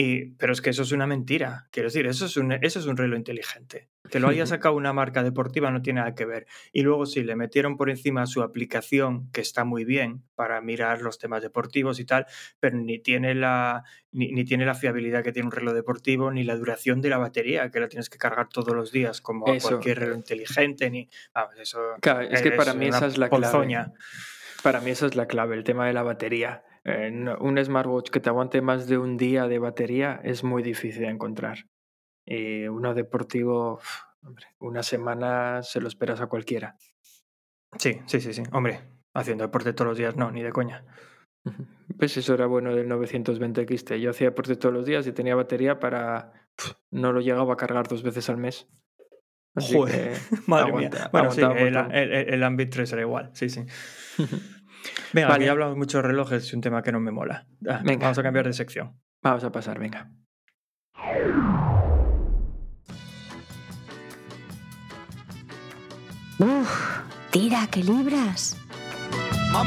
Y, 0.00 0.26
pero 0.36 0.52
es 0.52 0.60
que 0.60 0.70
eso 0.70 0.82
es 0.82 0.92
una 0.92 1.08
mentira. 1.08 1.66
Quiero 1.72 1.88
decir, 1.88 2.06
eso 2.06 2.26
es 2.26 2.36
un, 2.36 2.52
eso 2.52 2.78
es 2.78 2.86
un 2.86 2.96
reloj 2.96 3.18
inteligente. 3.18 3.88
Que 4.08 4.20
lo 4.20 4.28
haya 4.28 4.46
sacado 4.46 4.76
una 4.76 4.92
marca 4.92 5.24
deportiva 5.24 5.72
no 5.72 5.82
tiene 5.82 5.98
nada 5.98 6.14
que 6.14 6.24
ver. 6.24 6.46
Y 6.72 6.82
luego 6.82 7.04
sí, 7.04 7.24
le 7.24 7.34
metieron 7.34 7.76
por 7.76 7.90
encima 7.90 8.24
su 8.26 8.42
aplicación, 8.42 9.28
que 9.32 9.40
está 9.40 9.64
muy 9.64 9.84
bien 9.84 10.22
para 10.36 10.60
mirar 10.60 11.02
los 11.02 11.18
temas 11.18 11.42
deportivos 11.42 11.98
y 11.98 12.04
tal, 12.04 12.26
pero 12.60 12.76
ni 12.76 13.00
tiene 13.00 13.34
la, 13.34 13.82
ni, 14.12 14.30
ni 14.30 14.44
tiene 14.44 14.64
la 14.64 14.76
fiabilidad 14.76 15.24
que 15.24 15.32
tiene 15.32 15.46
un 15.46 15.52
reloj 15.52 15.74
deportivo, 15.74 16.30
ni 16.30 16.44
la 16.44 16.54
duración 16.54 17.00
de 17.00 17.08
la 17.08 17.18
batería, 17.18 17.68
que 17.72 17.80
la 17.80 17.88
tienes 17.88 18.08
que 18.08 18.18
cargar 18.18 18.48
todos 18.50 18.76
los 18.76 18.92
días 18.92 19.20
como 19.20 19.46
cualquier 19.46 19.98
reloj 19.98 20.18
inteligente. 20.18 20.90
Ni, 20.90 21.10
vamos, 21.34 21.58
eso 21.58 21.96
claro, 22.00 22.20
es 22.20 22.40
que 22.40 22.52
para 22.52 22.72
mí 22.72 22.86
esa 22.86 23.06
es 23.06 23.18
la 23.18 23.28
clave. 23.28 23.86
Para 24.62 24.80
mí 24.80 24.92
esa 24.92 25.06
es 25.06 25.16
la 25.16 25.26
clave, 25.26 25.56
el 25.56 25.64
tema 25.64 25.88
de 25.88 25.92
la 25.92 26.04
batería 26.04 26.62
un 27.40 27.64
smartwatch 27.64 28.10
que 28.10 28.20
te 28.20 28.28
aguante 28.28 28.60
más 28.60 28.86
de 28.86 28.98
un 28.98 29.16
día 29.16 29.48
de 29.48 29.58
batería 29.58 30.20
es 30.24 30.44
muy 30.44 30.62
difícil 30.62 31.02
de 31.02 31.08
encontrar. 31.08 31.66
Y 32.26 32.66
uno 32.68 32.94
deportivo, 32.94 33.80
hombre, 34.22 34.46
una 34.58 34.82
semana 34.82 35.62
se 35.62 35.80
lo 35.80 35.88
esperas 35.88 36.20
a 36.20 36.26
cualquiera. 36.26 36.76
Sí, 37.78 38.00
sí, 38.06 38.20
sí, 38.20 38.32
sí. 38.32 38.42
Hombre, 38.52 38.80
haciendo 39.14 39.44
deporte 39.44 39.72
todos 39.72 39.88
los 39.88 39.98
días, 39.98 40.16
no, 40.16 40.30
ni 40.30 40.42
de 40.42 40.52
coña. 40.52 40.84
Pues 41.98 42.16
eso 42.16 42.34
era 42.34 42.46
bueno 42.46 42.74
del 42.74 42.88
920 42.88 43.66
XT. 43.78 43.92
Yo 43.94 44.10
hacía 44.10 44.28
deporte 44.28 44.56
todos 44.56 44.74
los 44.74 44.84
días 44.84 45.06
y 45.06 45.12
tenía 45.12 45.34
batería 45.34 45.78
para. 45.78 46.32
no 46.90 47.12
lo 47.12 47.20
llegaba 47.20 47.54
a 47.54 47.56
cargar 47.56 47.88
dos 47.88 48.02
veces 48.02 48.28
al 48.28 48.36
mes. 48.36 48.68
Joder, 49.54 50.16
madre 50.46 50.72
mía. 50.72 50.90
Bueno, 51.10 51.30
sí, 51.32 51.40
el, 51.40 51.76
el, 51.76 52.12
el, 52.12 52.42
Ambit 52.44 52.70
3 52.70 52.92
era 52.92 53.02
igual, 53.02 53.30
sí, 53.32 53.48
sí. 53.48 53.64
Venga, 55.12 55.28
vale. 55.28 55.44
aquí 55.44 55.50
hablamos 55.50 55.76
mucho 55.76 55.98
de 55.98 56.02
relojes, 56.02 56.44
es 56.44 56.54
un 56.54 56.60
tema 56.60 56.82
que 56.82 56.92
no 56.92 57.00
me 57.00 57.10
mola. 57.10 57.46
Ah, 57.68 57.80
venga. 57.84 58.06
Vamos 58.06 58.18
a 58.18 58.22
cambiar 58.22 58.46
de 58.46 58.52
sección. 58.52 59.00
Vamos 59.22 59.44
a 59.44 59.52
pasar, 59.52 59.78
venga. 59.78 60.10
Uf, 66.38 67.00
tira, 67.30 67.66
que 67.70 67.82
libras. 67.82 68.56
My 69.50 69.62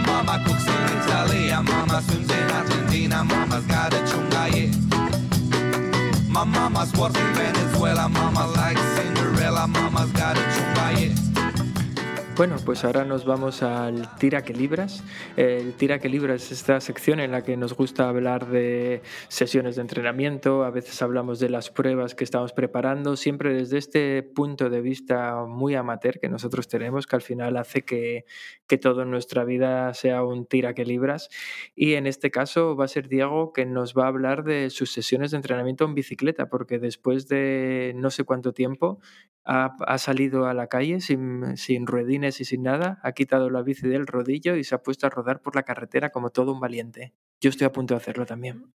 Bueno, 12.38 12.56
pues 12.66 12.86
ahora 12.86 13.04
nos 13.04 13.26
vamos 13.26 13.62
al 13.62 14.16
Tira 14.16 14.42
que 14.42 14.54
Libras. 14.54 15.04
El 15.36 15.74
Tira 15.74 16.00
que 16.00 16.10
Libras 16.10 16.46
es 16.46 16.54
esta 16.54 16.80
sección 16.80 17.20
en 17.20 17.32
la 17.32 17.44
que 17.44 17.58
nos 17.58 17.76
gusta 17.76 18.08
hablar 18.08 18.48
de 18.48 19.02
sesiones 19.28 19.76
de 19.76 19.82
entrenamiento, 19.82 20.64
a 20.64 20.72
veces 20.72 21.02
hablamos 21.02 21.40
de 21.40 21.50
las 21.50 21.70
pruebas 21.70 22.16
que 22.16 22.24
estamos 22.24 22.54
preparando, 22.54 23.16
siempre 23.16 23.54
desde 23.54 23.78
este 23.78 24.24
punto 24.24 24.70
de 24.70 24.82
vista 24.82 25.44
muy 25.46 25.76
amateur 25.76 26.20
que 26.20 26.30
nosotros 26.30 26.68
tenemos, 26.68 27.06
que 27.06 27.18
al 27.18 27.22
final 27.22 27.58
hace 27.58 27.84
que, 27.84 28.26
que 28.66 28.78
todo 28.78 29.06
nuestra 29.06 29.44
vida 29.44 29.94
sea 29.94 30.24
un 30.24 30.46
Tira 30.46 30.74
que 30.74 30.86
Libras. 30.86 31.30
Y 31.76 31.94
en 31.94 32.08
este 32.08 32.32
caso 32.32 32.76
va 32.76 32.86
a 32.86 32.88
ser 32.88 33.10
Diego 33.10 33.52
que 33.52 33.66
nos 33.66 33.94
va 33.94 34.06
a 34.06 34.08
hablar 34.08 34.44
de 34.44 34.70
sus 34.70 34.92
sesiones 34.92 35.32
de 35.32 35.38
entrenamiento 35.38 35.86
en 35.86 35.96
bicicleta, 35.96 36.48
porque 36.48 36.80
después 36.80 37.28
de 37.28 37.94
no 37.98 38.10
sé 38.10 38.24
cuánto 38.24 38.54
tiempo 38.54 39.00
ha, 39.46 39.76
ha 39.86 39.98
salido 39.98 40.46
a 40.46 40.54
la 40.54 40.68
calle 40.68 41.02
sin, 41.02 41.58
sin 41.58 41.88
ruedines 41.88 42.42
y 42.42 42.46
sin 42.46 42.64
nada, 42.64 43.00
ha 43.04 43.12
quitado 43.14 43.50
la 43.50 43.62
bici 43.62 43.88
del 43.88 44.08
rodillo 44.08 44.56
y 44.56 44.64
se 44.64 44.76
ha 44.76 44.84
puesto 44.84 45.08
a 45.08 45.10
rodar 45.10 45.42
por 45.42 45.56
la 45.56 45.64
carretera 45.64 46.10
como 46.10 46.30
todo 46.30 46.52
un 46.52 46.60
valiente. 46.60 47.14
Yo 47.40 47.50
estoy 47.50 47.66
a 47.66 47.72
punto 47.72 47.94
de 47.94 48.00
hacerlo 48.00 48.26
también. 48.26 48.74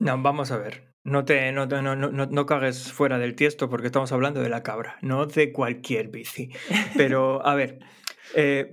No, 0.00 0.20
vamos 0.22 0.52
a 0.52 0.58
ver. 0.58 0.94
No 1.04 1.24
te 1.24 1.50
no, 1.52 1.66
no, 1.66 1.96
no, 1.96 2.08
no, 2.10 2.46
cagues 2.46 2.92
fuera 2.92 3.18
del 3.18 3.34
tiesto 3.34 3.68
porque 3.68 3.86
estamos 3.86 4.12
hablando 4.12 4.42
de 4.42 4.48
la 4.48 4.62
cabra, 4.62 4.98
no 5.00 5.26
de 5.26 5.52
cualquier 5.52 6.08
bici. 6.08 6.50
Pero, 6.96 7.44
a 7.46 7.54
ver, 7.54 7.78
eh, 8.34 8.72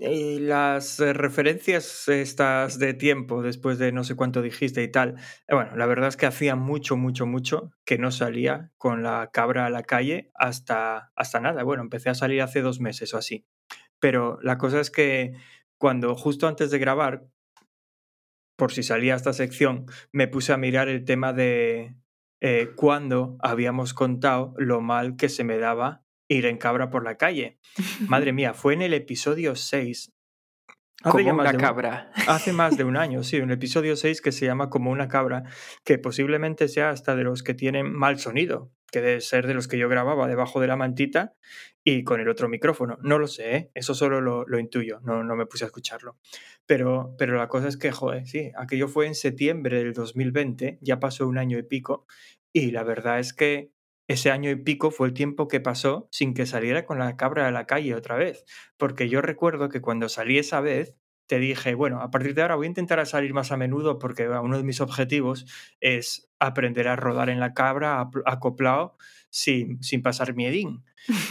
y 0.00 0.38
las 0.38 0.98
eh, 1.00 1.12
referencias 1.12 2.08
estas 2.08 2.78
de 2.78 2.94
tiempo, 2.94 3.42
después 3.42 3.78
de 3.78 3.92
no 3.92 4.02
sé 4.02 4.16
cuánto 4.16 4.40
dijiste 4.40 4.82
y 4.82 4.88
tal, 4.88 5.16
eh, 5.46 5.54
bueno, 5.54 5.76
la 5.76 5.86
verdad 5.86 6.08
es 6.08 6.16
que 6.16 6.26
hacía 6.26 6.56
mucho, 6.56 6.96
mucho, 6.96 7.26
mucho 7.26 7.70
que 7.84 7.98
no 7.98 8.10
salía 8.10 8.72
con 8.78 9.02
la 9.02 9.30
cabra 9.32 9.66
a 9.66 9.70
la 9.70 9.82
calle 9.82 10.30
hasta, 10.34 11.12
hasta 11.14 11.40
nada. 11.40 11.62
Bueno, 11.64 11.82
empecé 11.82 12.08
a 12.08 12.14
salir 12.14 12.40
hace 12.40 12.62
dos 12.62 12.80
meses 12.80 13.12
o 13.12 13.18
así. 13.18 13.46
Pero 13.98 14.38
la 14.42 14.56
cosa 14.56 14.80
es 14.80 14.90
que 14.90 15.34
cuando 15.76 16.14
justo 16.14 16.48
antes 16.48 16.70
de 16.70 16.78
grabar, 16.78 17.26
por 18.56 18.72
si 18.72 18.82
salía 18.82 19.14
esta 19.14 19.34
sección, 19.34 19.86
me 20.12 20.28
puse 20.28 20.52
a 20.52 20.56
mirar 20.56 20.88
el 20.88 21.04
tema 21.04 21.32
de 21.32 21.94
eh, 22.40 22.70
cuando 22.74 23.36
habíamos 23.40 23.92
contado 23.92 24.54
lo 24.56 24.80
mal 24.80 25.16
que 25.16 25.28
se 25.28 25.44
me 25.44 25.58
daba 25.58 26.04
ir 26.36 26.46
en 26.46 26.56
cabra 26.56 26.90
por 26.90 27.04
la 27.04 27.16
calle. 27.16 27.58
Madre 28.06 28.32
mía, 28.32 28.54
fue 28.54 28.74
en 28.74 28.82
el 28.82 28.94
episodio 28.94 29.56
6. 29.56 30.12
Como 31.02 31.30
una 31.32 31.54
cabra. 31.54 32.12
hace 32.28 32.52
más 32.52 32.76
de 32.76 32.84
un 32.84 32.96
año, 32.98 33.22
sí, 33.22 33.40
un 33.40 33.50
episodio 33.50 33.96
6 33.96 34.20
que 34.20 34.32
se 34.32 34.46
llama 34.46 34.68
Como 34.68 34.90
una 34.90 35.08
cabra, 35.08 35.44
que 35.82 35.98
posiblemente 35.98 36.68
sea 36.68 36.90
hasta 36.90 37.16
de 37.16 37.24
los 37.24 37.42
que 37.42 37.54
tienen 37.54 37.90
mal 37.90 38.18
sonido, 38.18 38.70
que 38.92 39.00
debe 39.00 39.20
ser 39.22 39.46
de 39.46 39.54
los 39.54 39.66
que 39.66 39.78
yo 39.78 39.88
grababa 39.88 40.28
debajo 40.28 40.60
de 40.60 40.66
la 40.66 40.76
mantita 40.76 41.34
y 41.82 42.04
con 42.04 42.20
el 42.20 42.28
otro 42.28 42.48
micrófono. 42.48 42.98
No 43.02 43.18
lo 43.18 43.26
sé, 43.26 43.56
¿eh? 43.56 43.70
eso 43.74 43.94
solo 43.94 44.20
lo, 44.20 44.58
intuyo, 44.58 45.00
no, 45.02 45.24
no, 45.24 45.36
me 45.36 45.46
puse 45.46 45.64
a 45.64 45.68
escucharlo. 45.68 46.18
Pero, 46.66 47.14
pero 47.18 47.36
la 47.36 47.48
cosa 47.48 47.68
es 47.68 47.78
que, 47.78 47.90
joder, 47.90 48.26
sí, 48.26 48.52
aquello 48.56 48.86
fue 48.86 49.06
en 49.06 49.14
septiembre 49.14 49.78
del 49.78 49.94
2020, 49.94 50.78
ya 50.82 51.00
pasó 51.00 51.26
un 51.26 51.38
año 51.38 51.58
y 51.58 51.62
pico, 51.62 52.06
y 52.52 52.72
la 52.72 52.84
verdad 52.84 53.20
es 53.20 53.32
que 53.32 53.72
ese 54.10 54.32
año 54.32 54.50
y 54.50 54.56
pico 54.56 54.90
fue 54.90 55.06
el 55.06 55.14
tiempo 55.14 55.46
que 55.46 55.60
pasó 55.60 56.08
sin 56.10 56.34
que 56.34 56.44
saliera 56.44 56.84
con 56.84 56.98
la 56.98 57.16
cabra 57.16 57.46
a 57.46 57.52
la 57.52 57.66
calle 57.66 57.94
otra 57.94 58.16
vez. 58.16 58.44
Porque 58.76 59.08
yo 59.08 59.22
recuerdo 59.22 59.68
que 59.68 59.80
cuando 59.80 60.08
salí 60.08 60.36
esa 60.36 60.60
vez, 60.60 60.96
te 61.28 61.38
dije, 61.38 61.76
bueno, 61.76 62.00
a 62.00 62.10
partir 62.10 62.34
de 62.34 62.42
ahora 62.42 62.56
voy 62.56 62.66
a 62.66 62.70
intentar 62.70 63.06
salir 63.06 63.32
más 63.34 63.52
a 63.52 63.56
menudo 63.56 64.00
porque 64.00 64.28
uno 64.28 64.56
de 64.56 64.64
mis 64.64 64.80
objetivos 64.80 65.46
es 65.78 66.28
aprender 66.40 66.88
a 66.88 66.96
rodar 66.96 67.30
en 67.30 67.38
la 67.38 67.54
cabra 67.54 68.10
acoplado 68.26 68.96
sin, 69.28 69.80
sin 69.80 70.02
pasar 70.02 70.34
miedín. 70.34 70.82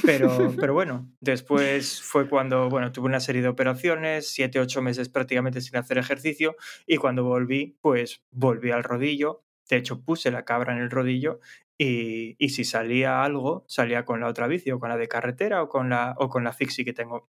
Pero, 0.06 0.30
pero 0.58 0.74
bueno, 0.74 1.12
después 1.20 2.02
fue 2.02 2.30
cuando, 2.30 2.70
bueno, 2.70 2.94
tuve 2.94 3.08
una 3.08 3.20
serie 3.20 3.42
de 3.42 3.50
operaciones, 3.50 4.30
siete, 4.30 4.62
ocho 4.62 4.82
meses 4.82 5.10
prácticamente 5.10 5.60
sin 5.60 5.76
hacer 5.76 5.98
ejercicio 5.98 6.56
y 6.88 6.96
cuando 6.96 7.26
volví, 7.26 7.78
pues 7.82 8.24
volví 8.32 8.72
al 8.72 8.86
rodillo. 8.86 9.44
De 9.70 9.76
hecho, 9.76 10.02
puse 10.02 10.32
la 10.32 10.46
cabra 10.46 10.74
en 10.74 10.82
el 10.82 10.90
rodillo 10.90 11.42
y, 11.80 12.36
y 12.38 12.50
si 12.50 12.66
salía 12.66 13.24
algo, 13.24 13.64
salía 13.68 14.04
con 14.04 14.20
la 14.20 14.28
otra 14.28 14.48
bici 14.48 14.70
o 14.70 14.80
con 14.80 14.90
la 14.90 14.98
de 14.98 15.08
carretera 15.08 15.64
o 15.64 15.70
con 15.70 15.90
la, 15.90 16.14
o 16.18 16.28
con 16.28 16.44
la 16.44 16.52
fixie 16.52 16.84
que 16.84 16.94
tengo. 16.94 17.30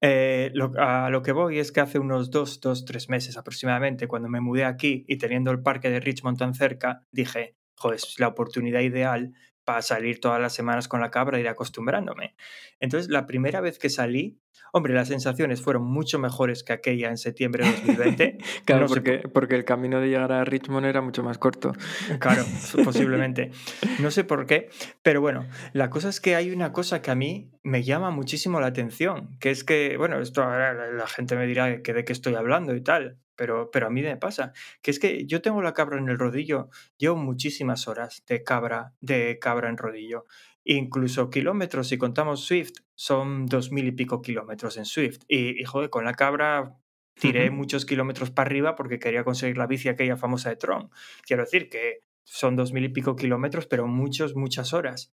Eh, 0.00 0.50
lo, 0.54 0.72
a 0.78 1.10
lo 1.10 1.22
que 1.22 1.32
voy 1.32 1.58
es 1.58 1.70
que 1.70 1.80
hace 1.80 1.98
unos 1.98 2.30
dos, 2.30 2.60
dos, 2.62 2.86
tres 2.86 3.10
meses 3.10 3.36
aproximadamente, 3.36 4.08
cuando 4.08 4.30
me 4.30 4.40
mudé 4.40 4.64
aquí 4.64 5.04
y 5.06 5.18
teniendo 5.18 5.50
el 5.50 5.60
parque 5.60 5.90
de 5.90 6.00
Richmond 6.00 6.38
tan 6.38 6.54
cerca, 6.54 7.04
dije, 7.12 7.56
joder, 7.76 7.96
es 7.96 8.18
la 8.18 8.28
oportunidad 8.28 8.80
ideal 8.80 9.34
para 9.70 9.82
salir 9.82 10.18
todas 10.18 10.40
las 10.40 10.52
semanas 10.52 10.88
con 10.88 11.00
la 11.00 11.12
cabra 11.12 11.38
e 11.38 11.42
ir 11.42 11.48
acostumbrándome. 11.48 12.34
Entonces, 12.80 13.08
la 13.08 13.24
primera 13.24 13.60
vez 13.60 13.78
que 13.78 13.88
salí, 13.88 14.40
hombre, 14.72 14.94
las 14.94 15.06
sensaciones 15.06 15.62
fueron 15.62 15.84
mucho 15.84 16.18
mejores 16.18 16.64
que 16.64 16.72
aquella 16.72 17.08
en 17.08 17.16
septiembre 17.16 17.64
de 17.64 17.70
2020. 17.70 18.38
claro, 18.64 18.86
porque, 18.88 19.18
porque 19.32 19.54
el 19.54 19.64
camino 19.64 20.00
de 20.00 20.08
llegar 20.08 20.32
a 20.32 20.44
Richmond 20.44 20.86
era 20.86 21.02
mucho 21.02 21.22
más 21.22 21.38
corto. 21.38 21.72
Claro, 22.18 22.44
posiblemente. 22.84 23.52
No 24.00 24.10
sé 24.10 24.24
por 24.24 24.44
qué, 24.46 24.70
pero 25.02 25.20
bueno, 25.20 25.46
la 25.72 25.88
cosa 25.88 26.08
es 26.08 26.20
que 26.20 26.34
hay 26.34 26.50
una 26.50 26.72
cosa 26.72 27.00
que 27.00 27.12
a 27.12 27.14
mí 27.14 27.52
me 27.62 27.84
llama 27.84 28.10
muchísimo 28.10 28.60
la 28.60 28.66
atención, 28.66 29.38
que 29.38 29.52
es 29.52 29.62
que, 29.62 29.96
bueno, 29.96 30.18
esto 30.18 30.42
ahora 30.42 30.90
la 30.90 31.06
gente 31.06 31.36
me 31.36 31.46
dirá 31.46 31.80
que 31.80 31.94
de 31.94 32.04
qué 32.04 32.12
estoy 32.12 32.34
hablando 32.34 32.74
y 32.74 32.80
tal, 32.80 33.18
pero, 33.40 33.70
pero 33.70 33.86
a 33.86 33.90
mí 33.90 34.02
me 34.02 34.18
pasa, 34.18 34.52
que 34.82 34.90
es 34.90 34.98
que 34.98 35.24
yo 35.24 35.40
tengo 35.40 35.62
la 35.62 35.72
cabra 35.72 35.96
en 35.96 36.10
el 36.10 36.18
rodillo, 36.18 36.68
llevo 36.98 37.16
muchísimas 37.16 37.88
horas 37.88 38.22
de 38.26 38.44
cabra, 38.44 38.92
de 39.00 39.38
cabra 39.40 39.70
en 39.70 39.78
rodillo. 39.78 40.26
Incluso 40.62 41.30
kilómetros, 41.30 41.88
si 41.88 41.96
contamos 41.96 42.44
Swift, 42.44 42.80
son 42.94 43.46
dos 43.46 43.72
mil 43.72 43.86
y 43.86 43.92
pico 43.92 44.20
kilómetros 44.20 44.76
en 44.76 44.84
Swift. 44.84 45.22
Y, 45.26 45.58
y 45.58 45.64
joder, 45.64 45.88
con 45.88 46.04
la 46.04 46.12
cabra 46.12 46.76
tiré 47.18 47.50
muchos 47.50 47.86
kilómetros 47.86 48.30
para 48.30 48.48
arriba 48.48 48.76
porque 48.76 48.98
quería 48.98 49.24
conseguir 49.24 49.56
la 49.56 49.66
bici 49.66 49.88
aquella 49.88 50.18
famosa 50.18 50.50
de 50.50 50.56
Tron. 50.56 50.90
Quiero 51.22 51.44
decir 51.44 51.70
que 51.70 52.00
son 52.24 52.56
dos 52.56 52.74
mil 52.74 52.84
y 52.84 52.90
pico 52.90 53.16
kilómetros, 53.16 53.66
pero 53.66 53.86
muchos, 53.86 54.36
muchas 54.36 54.74
horas. 54.74 55.14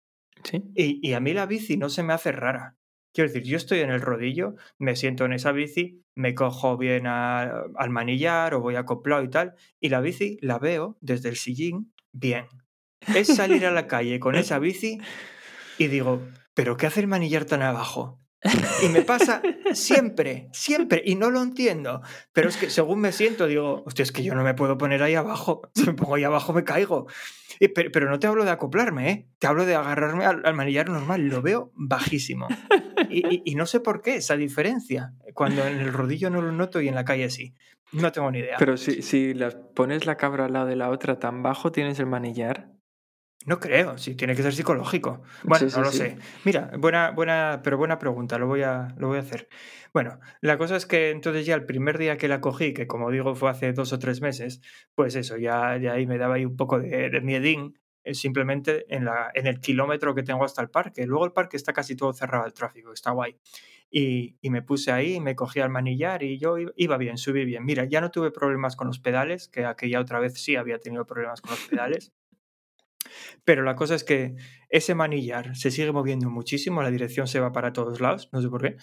¿Sí? 0.45 0.63
Y, 0.75 1.09
y, 1.09 1.15
a 1.15 1.21
mí 1.21 1.33
la 1.33 1.47
bici 1.47 1.79
no 1.79 1.89
se 1.89 2.03
me 2.03 2.13
hace 2.13 2.33
rara. 2.33 2.77
Quiero 3.13 3.29
decir, 3.29 3.43
yo 3.43 3.57
estoy 3.57 3.81
en 3.81 3.91
el 3.91 4.01
rodillo, 4.01 4.55
me 4.79 4.95
siento 4.95 5.25
en 5.25 5.33
esa 5.33 5.53
bici, 5.53 6.05
me 6.15 6.35
cojo 6.35 6.77
bien 6.77 7.07
a, 7.07 7.65
al 7.77 7.91
manillar 7.91 8.55
o 8.55 8.61
voy 8.61 8.77
acoplado 8.77 9.23
y 9.25 9.31
tal, 9.31 9.55
y 9.81 9.89
la 9.89 10.01
bici 10.01 10.39
la 10.41 10.59
veo 10.59 10.97
desde 11.01 11.29
el 11.29 11.37
sillín 11.37 11.93
bien. 12.13 12.47
Es 13.15 13.29
salir 13.29 13.67
a 13.67 13.73
la 13.73 13.87
calle 13.89 14.21
con 14.21 14.37
esa 14.37 14.59
bici 14.59 14.99
y 15.79 15.89
digo, 15.89 16.23
¿pero 16.55 16.77
qué 16.77 16.87
hace 16.87 17.01
el 17.01 17.09
manillar 17.09 17.47
tan 17.47 17.63
abajo? 17.63 18.20
Y 18.83 18.89
me 18.89 19.03
pasa 19.03 19.43
siempre, 19.75 20.49
siempre, 20.53 21.03
y 21.05 21.15
no 21.15 21.31
lo 21.31 21.43
entiendo. 21.43 22.01
Pero 22.33 22.49
es 22.49 22.57
que 22.57 22.71
según 22.71 23.01
me 23.01 23.13
siento, 23.13 23.47
digo, 23.47 23.83
hostia, 23.85 24.03
es 24.03 24.13
que 24.13 24.23
yo 24.23 24.35
no 24.35 24.43
me 24.43 24.55
puedo 24.55 24.79
poner 24.79 25.03
ahí 25.03 25.15
abajo. 25.15 25.63
Si 25.75 25.87
me 25.87 25.95
pongo 25.95 26.15
ahí 26.15 26.25
abajo 26.25 26.53
me 26.53 26.65
caigo. 26.65 27.07
Y, 27.59 27.69
pero, 27.69 27.91
pero, 27.93 28.11
no 28.11 28.19
te 28.19 28.27
hablo 28.27 28.45
de 28.45 28.51
acoplarme, 28.51 29.11
¿eh? 29.11 29.29
Te 29.39 29.47
hablo 29.47 29.67
de 29.67 29.75
agarrarme 29.75 30.25
al, 30.25 30.43
al 30.45 30.55
manillar 30.55 30.89
normal. 30.89 31.29
Lo 31.29 31.43
veo 31.43 31.73
bajísimo. 31.75 32.49
Y, 33.09 33.55
no 33.55 33.67
sé 33.67 33.81
por 33.81 34.03
qué 34.03 34.17
esa 34.17 34.37
diferencia. 34.37 35.15
Cuando 35.35 35.67
en 35.67 35.81
el 35.81 35.93
rodillo 35.93 36.31
no 36.31 36.43
lo 36.43 36.53
noto 36.53 36.81
y 36.81 36.89
en 36.89 36.95
la 36.95 37.05
calle 37.05 37.31
sí. 37.31 37.55
No 37.93 38.13
tengo 38.13 38.31
ni 38.31 38.39
idea. 38.39 38.57
Pero 38.59 38.77
si, 38.77 39.03
si 39.03 39.35
las 39.35 39.57
pones 39.57 40.07
la 40.07 40.17
cabra 40.17 40.47
al 40.47 40.53
lado 40.53 40.67
de 40.67 40.77
la 40.77 40.91
otra 40.91 41.19
tan 41.19 41.43
bajo, 41.43 41.73
¿tienes 41.73 41.99
el 41.99 42.07
manillar? 42.07 42.69
No 43.47 43.59
creo, 43.59 43.97
sí, 43.97 44.15
tiene 44.15 44.37
que 44.37 44.43
ser 44.43 44.53
psicológico. 44.53 45.23
Bueno, 45.45 45.67
sí, 45.67 45.71
sí, 45.71 45.77
no 45.79 45.85
lo 45.85 45.93
sí. 45.93 45.99
sé. 45.99 46.19
Mira, 46.45 46.73
buena, 46.79 47.11
buena, 47.11 47.61
pero 47.65 47.79
buena 47.79 47.99
pregunta, 47.99 48.37
lo 48.39 48.47
voy, 48.47 48.63
a, 48.63 48.95
lo 48.99 49.09
voy 49.09 49.17
a 49.17 49.21
hacer. 49.21 49.49
Bueno, 49.95 50.21
la 50.43 50.59
cosa 50.59 50.77
es 50.77 50.85
que 50.85 51.11
entonces 51.11 51.47
ya 51.47 51.55
el 51.55 51.65
primer 51.65 51.97
día 51.97 52.19
que 52.19 52.29
la 52.29 52.43
cogí, 52.43 52.75
que 52.75 52.87
como 52.87 53.11
digo 53.11 53.35
fue 53.35 53.51
hace 53.51 53.73
dos 53.73 53.95
o 53.95 53.99
tres 53.99 54.21
meses, 54.21 54.61
pues 54.95 55.17
eso, 55.17 55.39
ya, 55.39 55.79
ya 55.79 55.95
ahí 55.95 56.07
me 56.07 56.19
daba 56.19 56.35
ahí 56.35 56.45
un 56.45 56.57
poco 56.57 56.79
de, 56.79 57.09
de 57.09 57.21
miedín, 57.23 57.79
eh, 58.05 58.15
simplemente 58.15 58.87
en, 58.95 59.07
la, 59.07 59.31
en 59.35 59.47
el 59.47 59.61
kilómetro 59.61 60.15
que 60.15 60.23
tengo 60.23 60.45
hasta 60.45 60.61
el 60.61 60.69
parque. 60.69 61.07
Luego 61.07 61.25
el 61.25 61.33
parque 61.33 61.57
está 61.57 61.73
casi 61.73 61.97
todo 61.97 62.13
cerrado 62.13 62.45
al 62.45 62.53
tráfico, 62.53 62.93
está 62.93 63.11
guay. 63.11 63.37
Y, 63.91 64.37
y, 64.41 64.51
me 64.51 64.63
puse 64.63 64.93
ahí, 64.93 65.19
me 65.19 65.35
cogí 65.35 65.61
al 65.61 65.71
manillar 65.71 66.23
y 66.23 66.39
yo 66.39 66.57
iba 66.77 66.97
bien, 66.97 67.19
subí 67.19 67.45
bien. 67.45 67.65
Mira, 67.65 67.87
ya 67.87 68.01
no 68.01 68.11
tuve 68.11 68.31
problemas 68.31 68.77
con 68.77 68.87
los 68.87 69.01
pedales, 69.01 69.49
que 69.49 69.65
aquella 69.65 70.01
otra 70.01 70.21
vez 70.21 70.35
sí 70.35 70.57
había 70.57 70.79
tenido 70.79 71.07
problemas 71.07 71.41
con 71.41 71.53
los 71.53 71.67
pedales. 71.67 72.13
Pero 73.45 73.63
la 73.63 73.77
cosa 73.77 73.95
es 73.95 74.05
que 74.05 74.35
ese 74.69 74.95
manillar 74.95 75.57
se 75.57 75.71
sigue 75.71 75.93
moviendo 75.93 76.31
muchísimo, 76.31 76.83
la 76.83 76.91
dirección 76.91 77.27
se 77.27 77.41
va 77.41 77.53
para 77.53 77.73
todos 77.73 78.01
lados, 78.01 78.29
no 78.33 78.41
sé 78.41 78.49
por 78.49 78.63
qué. 78.63 78.77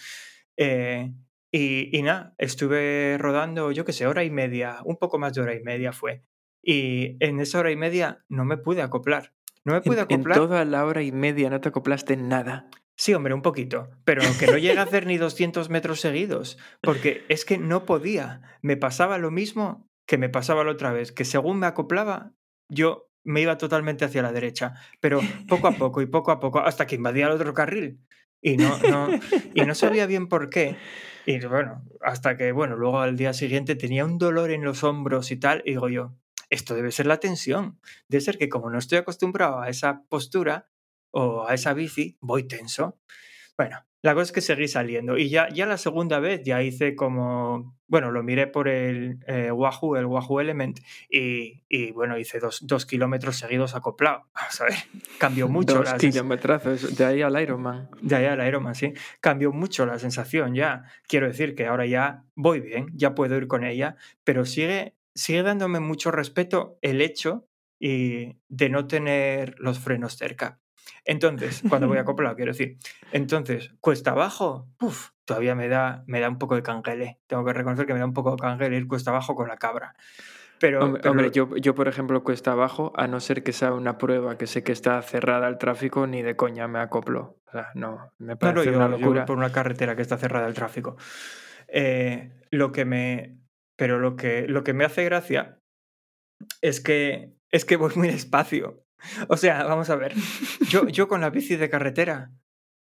Eh, 0.57 1.13
y, 1.51 1.97
y, 1.97 2.01
nada, 2.01 2.33
estuve 2.37 3.17
rodando, 3.17 3.71
yo 3.71 3.85
qué 3.85 3.93
sé, 3.93 4.05
hora 4.05 4.23
y 4.23 4.29
media, 4.29 4.79
un 4.83 4.97
poco 4.97 5.17
más 5.17 5.33
de 5.33 5.41
hora 5.41 5.55
y 5.55 5.61
media 5.61 5.93
fue. 5.93 6.23
Y 6.61 7.15
en 7.19 7.39
esa 7.39 7.59
hora 7.59 7.71
y 7.71 7.77
media 7.77 8.25
no 8.27 8.43
me 8.43 8.57
pude 8.57 8.81
acoplar. 8.81 9.33
No 9.63 9.73
me 9.73 9.81
pude 9.81 9.97
en, 9.97 10.03
acoplar. 10.03 10.37
En 10.37 10.43
toda 10.43 10.65
la 10.65 10.85
hora 10.85 11.01
y 11.01 11.11
media 11.11 11.49
no 11.49 11.61
te 11.61 11.69
acoplaste 11.69 12.13
en 12.13 12.27
nada. 12.27 12.69
Sí, 12.97 13.13
hombre, 13.13 13.33
un 13.33 13.43
poquito, 13.43 13.89
pero 14.05 14.23
que 14.39 14.47
no 14.47 14.57
llega 14.57 14.81
a 14.81 14.85
hacer 14.85 15.05
ni 15.05 15.17
200 15.17 15.69
metros 15.69 16.01
seguidos, 16.01 16.57
porque 16.81 17.23
es 17.29 17.45
que 17.45 17.59
no 17.59 17.85
podía. 17.85 18.41
Me 18.61 18.75
pasaba 18.75 19.19
lo 19.19 19.29
mismo 19.29 19.87
que 20.07 20.17
me 20.17 20.29
pasaba 20.29 20.63
la 20.63 20.71
otra 20.71 20.91
vez, 20.91 21.11
que 21.11 21.23
según 21.23 21.59
me 21.59 21.67
acoplaba, 21.67 22.33
yo 22.69 23.09
me 23.27 23.41
iba 23.41 23.57
totalmente 23.57 24.05
hacia 24.05 24.21
la 24.21 24.31
derecha, 24.31 24.73
pero 24.99 25.19
poco 25.47 25.67
a 25.67 25.73
poco 25.73 26.01
y 26.01 26.05
poco 26.05 26.31
a 26.31 26.39
poco, 26.39 26.59
hasta 26.59 26.87
que 26.87 26.95
invadía 26.95 27.25
el 27.25 27.33
otro 27.33 27.53
carril. 27.53 27.99
Y 28.41 28.55
no, 28.55 28.77
no, 28.79 29.09
y 29.53 29.61
no 29.61 29.75
sabía 29.75 30.05
bien 30.05 30.27
por 30.27 30.49
qué. 30.49 30.77
Y 31.25 31.45
bueno, 31.45 31.83
hasta 32.01 32.37
que, 32.37 32.51
bueno, 32.53 32.77
luego 32.77 33.01
al 33.01 33.17
día 33.17 33.33
siguiente 33.33 33.75
tenía 33.75 34.05
un 34.05 34.17
dolor 34.17 34.51
en 34.51 34.63
los 34.63 34.83
hombros 34.83 35.31
y 35.31 35.37
tal, 35.37 35.61
y 35.65 35.71
digo 35.71 35.89
yo, 35.89 36.15
esto 36.49 36.73
debe 36.73 36.91
ser 36.91 37.07
la 37.07 37.19
tensión. 37.19 37.79
Debe 38.07 38.21
ser 38.21 38.37
que 38.37 38.47
como 38.47 38.69
no 38.69 38.77
estoy 38.77 38.99
acostumbrado 38.99 39.59
a 39.59 39.69
esa 39.69 40.03
postura 40.07 40.69
o 41.11 41.45
a 41.47 41.53
esa 41.53 41.73
bici, 41.73 42.17
voy 42.21 42.47
tenso. 42.47 42.99
Bueno, 43.57 43.85
la 44.07 44.13
cosa 44.13 44.23
es 44.23 44.31
que 44.31 44.39
seguí 44.39 44.69
saliendo 44.69 45.17
y 45.17 45.27
ya, 45.27 45.49
ya 45.49 45.65
la 45.65 45.77
segunda 45.77 46.21
vez 46.21 46.41
ya 46.41 46.63
hice 46.63 46.95
como, 46.95 47.77
bueno, 47.87 48.09
lo 48.09 48.23
miré 48.23 48.47
por 48.47 48.69
el 48.69 49.19
eh, 49.27 49.51
Wahoo, 49.51 49.97
el 49.97 50.05
Wahoo 50.05 50.39
Element 50.39 50.79
y, 51.09 51.65
y 51.67 51.91
bueno, 51.91 52.17
hice 52.17 52.39
dos, 52.39 52.65
dos, 52.65 52.85
kilómetros 52.85 53.35
seguidos 53.35 53.75
acoplado. 53.75 54.23
Vamos 54.33 54.61
a 54.61 54.63
ver, 54.63 54.75
cambió 55.17 55.47
mucho. 55.49 55.75
dos 55.75 55.91
la 55.91 55.97
kilometrazos, 55.97 56.95
de 56.95 57.03
ahí 57.03 57.21
al 57.21 57.37
Ironman. 57.41 57.89
De 58.01 58.15
ahí 58.15 58.25
al 58.27 58.47
Ironman, 58.47 58.75
sí. 58.75 58.93
Cambió 59.19 59.51
mucho 59.51 59.85
la 59.85 59.99
sensación 59.99 60.55
ya. 60.55 60.85
Quiero 61.09 61.27
decir 61.27 61.53
que 61.53 61.65
ahora 61.65 61.85
ya 61.85 62.23
voy 62.33 62.61
bien, 62.61 62.87
ya 62.93 63.13
puedo 63.13 63.35
ir 63.35 63.47
con 63.47 63.65
ella, 63.65 63.97
pero 64.23 64.45
sigue, 64.45 64.95
sigue 65.15 65.43
dándome 65.43 65.81
mucho 65.81 66.11
respeto 66.11 66.79
el 66.81 67.01
hecho 67.01 67.45
y 67.77 68.37
de 68.47 68.69
no 68.69 68.87
tener 68.87 69.55
los 69.59 69.79
frenos 69.79 70.15
cerca. 70.15 70.61
Entonces, 71.05 71.63
cuando 71.67 71.87
voy 71.87 71.97
acoplado, 71.99 72.35
quiero 72.35 72.51
decir. 72.51 72.77
Entonces, 73.11 73.71
cuesta 73.79 74.11
abajo, 74.11 74.67
uf, 74.81 75.09
todavía 75.25 75.55
me 75.55 75.67
da, 75.67 76.03
me 76.07 76.19
da 76.19 76.29
un 76.29 76.37
poco 76.37 76.55
de 76.55 76.63
canguele. 76.63 77.19
Tengo 77.27 77.45
que 77.45 77.53
reconocer 77.53 77.85
que 77.85 77.93
me 77.93 77.99
da 77.99 78.05
un 78.05 78.13
poco 78.13 78.31
de 78.31 78.37
canguele 78.37 78.77
ir 78.77 78.87
cuesta 78.87 79.11
abajo 79.11 79.35
con 79.35 79.47
la 79.47 79.57
cabra. 79.57 79.95
Pero, 80.59 80.83
hombre, 80.83 81.01
pero... 81.01 81.11
hombre 81.11 81.31
yo, 81.31 81.55
yo, 81.57 81.75
por 81.75 81.87
ejemplo, 81.87 82.23
cuesta 82.23 82.51
abajo, 82.51 82.91
a 82.95 83.07
no 83.07 83.19
ser 83.19 83.43
que 83.43 83.53
sea 83.53 83.73
una 83.73 83.97
prueba 83.97 84.37
que 84.37 84.47
sé 84.47 84.63
que 84.63 84.71
está 84.71 85.01
cerrada 85.01 85.47
al 85.47 85.57
tráfico, 85.57 86.07
ni 86.07 86.23
de 86.23 86.35
coña 86.35 86.67
me 86.67 86.79
acoplo. 86.79 87.37
O 87.47 87.51
sea, 87.51 87.69
no, 87.75 88.11
me 88.17 88.35
parece 88.35 88.71
yo, 88.71 88.77
una 88.77 88.87
locura. 88.87 89.21
Yo 89.21 89.25
por 89.25 89.37
una 89.37 89.51
carretera 89.51 89.95
que 89.95 90.01
está 90.01 90.17
cerrada 90.17 90.47
al 90.47 90.53
tráfico. 90.53 90.97
Eh, 91.67 92.31
lo 92.51 92.71
que 92.71 92.85
me. 92.85 93.39
Pero 93.75 93.99
lo 93.99 94.15
que, 94.15 94.47
lo 94.47 94.63
que 94.63 94.73
me 94.73 94.85
hace 94.85 95.03
gracia 95.03 95.59
es 96.61 96.81
que, 96.81 97.35
es 97.51 97.65
que 97.65 97.77
voy 97.77 97.91
muy 97.95 98.07
despacio. 98.07 98.83
O 99.29 99.37
sea, 99.37 99.63
vamos 99.63 99.89
a 99.89 99.95
ver. 99.95 100.13
Yo, 100.69 100.87
yo 100.87 101.07
con 101.07 101.21
la 101.21 101.29
bici 101.29 101.55
de 101.55 101.69
carretera 101.69 102.31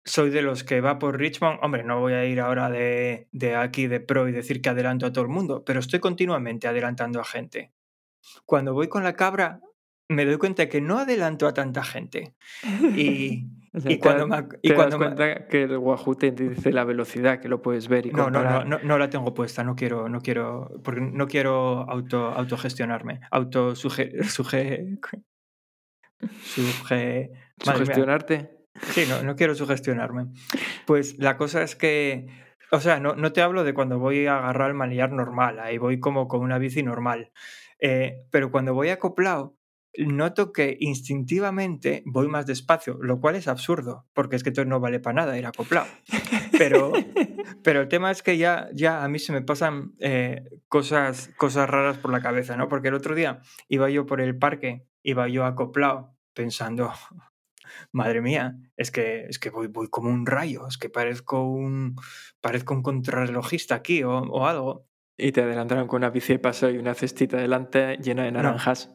soy 0.04 0.30
de 0.30 0.42
los 0.42 0.64
que 0.64 0.80
va 0.80 0.98
por 0.98 1.18
Richmond. 1.18 1.58
Hombre, 1.62 1.82
no 1.82 2.00
voy 2.00 2.12
a 2.12 2.24
ir 2.24 2.40
ahora 2.40 2.70
de, 2.70 3.28
de 3.32 3.56
aquí 3.56 3.86
de 3.86 4.00
pro 4.00 4.28
y 4.28 4.32
decir 4.32 4.60
que 4.60 4.68
adelanto 4.68 5.06
a 5.06 5.12
todo 5.12 5.24
el 5.24 5.30
mundo, 5.30 5.64
pero 5.64 5.80
estoy 5.80 6.00
continuamente 6.00 6.68
adelantando 6.68 7.20
a 7.20 7.24
gente. 7.24 7.72
Cuando 8.44 8.74
voy 8.74 8.88
con 8.88 9.02
la 9.02 9.14
cabra, 9.14 9.60
me 10.08 10.24
doy 10.24 10.36
cuenta 10.36 10.68
que 10.68 10.80
no 10.80 10.98
adelanto 10.98 11.46
a 11.46 11.54
tanta 11.54 11.82
gente. 11.82 12.34
Y, 12.96 13.46
o 13.72 13.80
sea, 13.80 13.90
y 13.90 13.98
cuando 13.98 14.24
te, 14.24 14.30
me, 14.30 14.48
y 14.62 14.68
te 14.68 14.74
cuando 14.74 14.98
das 14.98 15.06
cuenta 15.06 15.24
me... 15.26 15.46
que 15.48 15.62
el 15.64 15.78
Wahoo 15.78 16.14
te 16.14 16.30
dice 16.30 16.70
la 16.70 16.84
velocidad, 16.84 17.40
que 17.40 17.48
lo 17.48 17.60
puedes 17.60 17.88
ver 17.88 18.06
y 18.06 18.10
no, 18.10 18.30
no, 18.30 18.38
comparar. 18.38 18.66
no, 18.66 18.78
no, 18.78 18.84
no, 18.84 18.98
la 18.98 19.10
tengo 19.10 19.34
puesta, 19.34 19.64
no 19.64 19.74
quiero, 19.74 20.08
no 20.08 20.20
quiero, 20.20 20.70
porque 20.84 21.00
no 21.00 21.26
quiero 21.26 21.90
auto, 21.90 22.28
autogestionarme, 22.28 23.20
auto 23.30 23.74
suge, 23.74 24.12
suge, 26.20 27.30
suge, 27.58 27.72
sugestionarte. 27.72 28.50
Sí, 28.90 29.04
no, 29.08 29.22
no 29.22 29.36
quiero 29.36 29.54
sugestionarme. 29.54 30.26
Pues 30.86 31.18
la 31.18 31.36
cosa 31.36 31.62
es 31.62 31.76
que, 31.76 32.26
o 32.70 32.80
sea, 32.80 32.98
no, 33.00 33.14
no 33.14 33.32
te 33.32 33.40
hablo 33.42 33.64
de 33.64 33.74
cuando 33.74 33.98
voy 33.98 34.26
a 34.26 34.38
agarrar 34.38 34.70
el 34.70 34.76
manillar 34.76 35.12
normal, 35.12 35.60
ahí 35.60 35.78
voy 35.78 36.00
como 36.00 36.28
con 36.28 36.40
una 36.40 36.58
bici 36.58 36.82
normal. 36.82 37.32
Eh, 37.80 38.24
pero 38.30 38.50
cuando 38.50 38.74
voy 38.74 38.88
acoplado, 38.88 39.56
noto 39.96 40.52
que 40.52 40.76
instintivamente 40.80 42.02
voy 42.06 42.28
más 42.28 42.46
despacio, 42.46 42.98
lo 43.00 43.20
cual 43.20 43.36
es 43.36 43.48
absurdo, 43.48 44.06
porque 44.12 44.36
es 44.36 44.42
que 44.42 44.50
entonces 44.50 44.68
no 44.68 44.80
vale 44.80 45.00
para 45.00 45.14
nada 45.14 45.38
ir 45.38 45.46
acoplado. 45.46 45.86
Pero, 46.56 46.92
pero 47.62 47.80
el 47.80 47.88
tema 47.88 48.10
es 48.10 48.22
que 48.22 48.38
ya, 48.38 48.68
ya 48.72 49.04
a 49.04 49.08
mí 49.08 49.18
se 49.18 49.32
me 49.32 49.42
pasan 49.42 49.92
eh, 49.98 50.44
cosas, 50.68 51.30
cosas 51.36 51.68
raras 51.68 51.98
por 51.98 52.12
la 52.12 52.22
cabeza, 52.22 52.56
¿no? 52.56 52.68
Porque 52.68 52.88
el 52.88 52.94
otro 52.94 53.14
día 53.14 53.40
iba 53.68 53.90
yo 53.90 54.06
por 54.06 54.20
el 54.20 54.38
parque, 54.38 54.86
iba 55.04 55.28
yo 55.28 55.44
acoplado, 55.44 56.16
pensando, 56.34 56.92
madre 57.92 58.20
mía, 58.20 58.56
es 58.76 58.90
que, 58.90 59.26
es 59.26 59.38
que 59.38 59.50
voy, 59.50 59.68
voy 59.68 59.88
como 59.88 60.10
un 60.10 60.26
rayo, 60.26 60.66
es 60.66 60.78
que 60.78 60.88
parezco 60.88 61.44
un, 61.44 61.94
parezco 62.40 62.74
un 62.74 62.82
contrarrelojista 62.82 63.76
aquí 63.76 64.02
o, 64.02 64.18
o 64.18 64.46
algo. 64.46 64.88
Y 65.16 65.30
te 65.30 65.42
adelantaron 65.42 65.86
con 65.86 65.98
una 65.98 66.10
bici 66.10 66.32
de 66.32 66.38
paso 66.40 66.68
y 66.68 66.78
una 66.78 66.94
cestita 66.94 67.36
delante 67.36 67.98
llena 67.98 68.24
de 68.24 68.32
naranjas. 68.32 68.90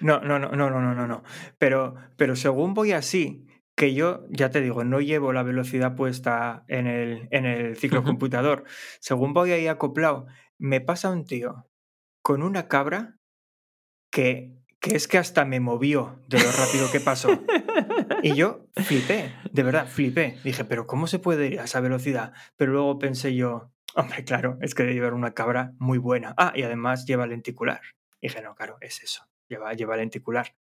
No, 0.00 0.18
no, 0.18 0.40
no, 0.40 0.48
no, 0.50 0.68
no, 0.68 0.80
no, 0.80 0.94
no, 0.96 1.06
no. 1.06 1.22
Pero, 1.58 1.94
pero 2.16 2.34
según 2.34 2.74
voy 2.74 2.90
así, 2.90 3.46
que 3.80 3.94
yo, 3.94 4.26
ya 4.28 4.50
te 4.50 4.60
digo, 4.60 4.84
no 4.84 5.00
llevo 5.00 5.32
la 5.32 5.42
velocidad 5.42 5.94
puesta 5.94 6.64
en 6.68 6.86
el, 6.86 7.28
en 7.30 7.46
el 7.46 7.76
ciclocomputador. 7.76 8.64
según 9.00 9.32
voy 9.32 9.52
ahí 9.52 9.68
acoplado, 9.68 10.26
me 10.58 10.82
pasa 10.82 11.08
un 11.08 11.24
tío 11.24 11.66
con 12.22 12.42
una 12.42 12.68
cabra 12.68 13.16
que, 14.12 14.59
que 14.80 14.96
es 14.96 15.06
que 15.06 15.18
hasta 15.18 15.44
me 15.44 15.60
movió 15.60 16.18
de 16.28 16.38
lo 16.38 16.50
rápido 16.52 16.90
que 16.90 17.00
pasó. 17.00 17.28
Y 18.22 18.34
yo 18.34 18.66
flipé, 18.76 19.32
de 19.50 19.62
verdad, 19.62 19.88
flipé. 19.88 20.36
Dije, 20.44 20.66
pero 20.66 20.86
¿cómo 20.86 21.06
se 21.06 21.18
puede 21.18 21.46
ir 21.46 21.58
a 21.58 21.64
esa 21.64 21.80
velocidad? 21.80 22.34
Pero 22.56 22.72
luego 22.72 22.98
pensé 22.98 23.34
yo, 23.34 23.72
Hombre, 23.94 24.24
claro, 24.24 24.58
es 24.60 24.74
que 24.74 24.84
debe 24.84 24.94
llevar 24.94 25.14
una 25.14 25.34
cabra 25.34 25.72
muy 25.78 25.98
buena. 25.98 26.34
Ah, 26.36 26.52
y 26.54 26.62
además 26.62 27.06
lleva 27.06 27.26
lenticular. 27.26 27.80
Dije, 28.20 28.40
no, 28.42 28.54
claro, 28.54 28.76
es 28.80 29.02
eso, 29.02 29.26
lleva, 29.48 29.72
lleva 29.72 29.96
lenticular. 29.96 30.54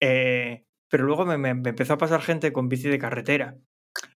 Eh, 0.00 0.64
pero 0.88 1.04
luego 1.04 1.26
me, 1.26 1.48
empezó 1.50 1.94
a 1.94 1.98
pasar 1.98 2.22
gente 2.22 2.52
con 2.52 2.68
bici 2.68 2.88
de 2.88 2.98
carretera. 2.98 3.56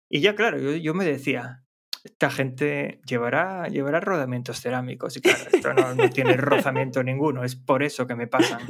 Y 0.09 0.21
ya, 0.21 0.35
claro, 0.35 0.57
yo, 0.59 0.93
me 0.93 1.03
decía, 1.03 1.65
esta 2.03 2.29
gente 2.29 3.01
llevará, 3.05 3.67
llevará 3.67 3.99
rodamientos 3.99 4.61
cerámicos. 4.61 5.17
Y 5.17 5.21
claro, 5.21 5.43
esto 5.51 5.73
no, 5.73 6.09
tiene 6.09 6.37
rozamiento 6.37 7.03
ninguno, 7.03 7.43
es 7.43 7.55
por 7.55 7.83
eso 7.83 8.07
que 8.07 8.15
me 8.15 8.27
pasan. 8.27 8.61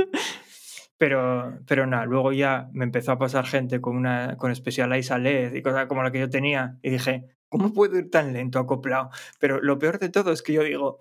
Pero, 0.97 1.59
pero 1.67 1.85
nada, 1.85 2.05
luego 2.05 2.33
ya 2.33 2.69
me 2.73 2.83
empezó 2.83 3.11
a 3.11 3.19
pasar 3.19 3.45
gente 3.45 3.81
con 3.81 3.95
una 3.95 4.35
con 4.37 4.55
Specialized 4.55 5.17
LED 5.17 5.53
y 5.53 5.61
cosas 5.61 5.85
como 5.85 6.03
la 6.03 6.11
que 6.11 6.19
yo 6.19 6.29
tenía. 6.29 6.77
Y 6.81 6.89
dije, 6.89 7.37
¿Cómo 7.49 7.73
puedo 7.73 7.97
ir 7.97 8.11
tan 8.11 8.33
lento 8.33 8.59
acoplado? 8.59 9.09
Pero 9.39 9.61
lo 9.61 9.79
peor 9.79 9.99
de 9.99 10.09
todo 10.09 10.31
es 10.31 10.41
que 10.41 10.53
yo 10.53 10.63
digo, 10.63 10.99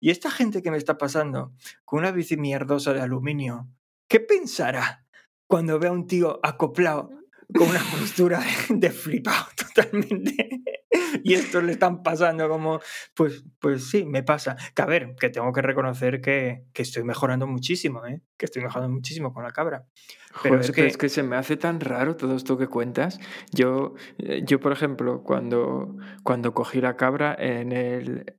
¿y 0.00 0.10
esta 0.10 0.30
gente 0.30 0.62
que 0.62 0.70
me 0.70 0.78
está 0.78 0.96
pasando 0.96 1.52
con 1.84 1.98
una 2.00 2.10
bici 2.10 2.36
mierdosa 2.36 2.94
de 2.94 3.02
aluminio, 3.02 3.68
qué 4.08 4.20
pensará 4.20 5.04
cuando 5.46 5.78
ve 5.78 5.88
a 5.88 5.92
un 5.92 6.06
tío 6.06 6.40
acoplado 6.42 7.10
con 7.52 7.68
una 7.68 7.80
postura 7.80 8.42
de 8.68 8.90
flipado 8.90 9.46
totalmente? 9.56 10.48
y 11.22 11.34
esto 11.34 11.60
le 11.60 11.72
están 11.72 12.02
pasando 12.02 12.48
como, 12.48 12.80
pues, 13.14 13.44
pues 13.58 13.88
sí, 13.90 14.04
me 14.04 14.22
pasa. 14.22 14.56
Que 14.74 14.82
a 14.82 14.86
ver, 14.86 15.14
que 15.18 15.30
tengo 15.30 15.52
que 15.52 15.62
reconocer 15.62 16.20
que, 16.20 16.64
que 16.72 16.82
estoy 16.82 17.04
mejorando 17.04 17.46
muchísimo, 17.46 18.04
¿eh? 18.06 18.22
que 18.36 18.46
estoy 18.46 18.62
mejorando 18.62 18.94
muchísimo 18.94 19.32
con 19.32 19.44
la 19.44 19.50
cabra. 19.50 19.84
Pero 20.42 20.60
es, 20.60 20.70
que... 20.70 20.86
es 20.86 20.96
que 20.96 21.08
se 21.08 21.22
me 21.22 21.36
hace 21.36 21.56
tan 21.56 21.80
raro 21.80 22.16
todo 22.16 22.36
esto 22.36 22.58
que 22.58 22.66
cuentas. 22.66 23.18
Yo, 23.52 23.94
eh, 24.18 24.42
yo 24.44 24.60
por 24.60 24.72
ejemplo, 24.72 25.22
cuando, 25.22 25.96
cuando 26.22 26.54
cogí 26.54 26.80
la 26.80 26.96
cabra 26.96 27.34
en 27.38 27.72
el, 27.72 28.36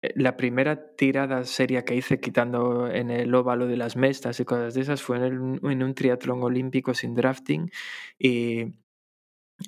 la 0.00 0.36
primera 0.36 0.94
tirada 0.96 1.44
seria 1.44 1.84
que 1.84 1.94
hice 1.94 2.20
quitando 2.20 2.88
en 2.88 3.10
el 3.10 3.34
óvalo 3.34 3.66
de 3.66 3.76
las 3.76 3.96
mestas 3.96 4.38
y 4.40 4.44
cosas 4.44 4.74
de 4.74 4.82
esas 4.82 5.02
fue 5.02 5.16
en, 5.26 5.60
en 5.62 5.82
un 5.82 5.94
triatlón 5.94 6.42
olímpico 6.42 6.94
sin 6.94 7.14
drafting 7.14 7.70
y 8.18 8.74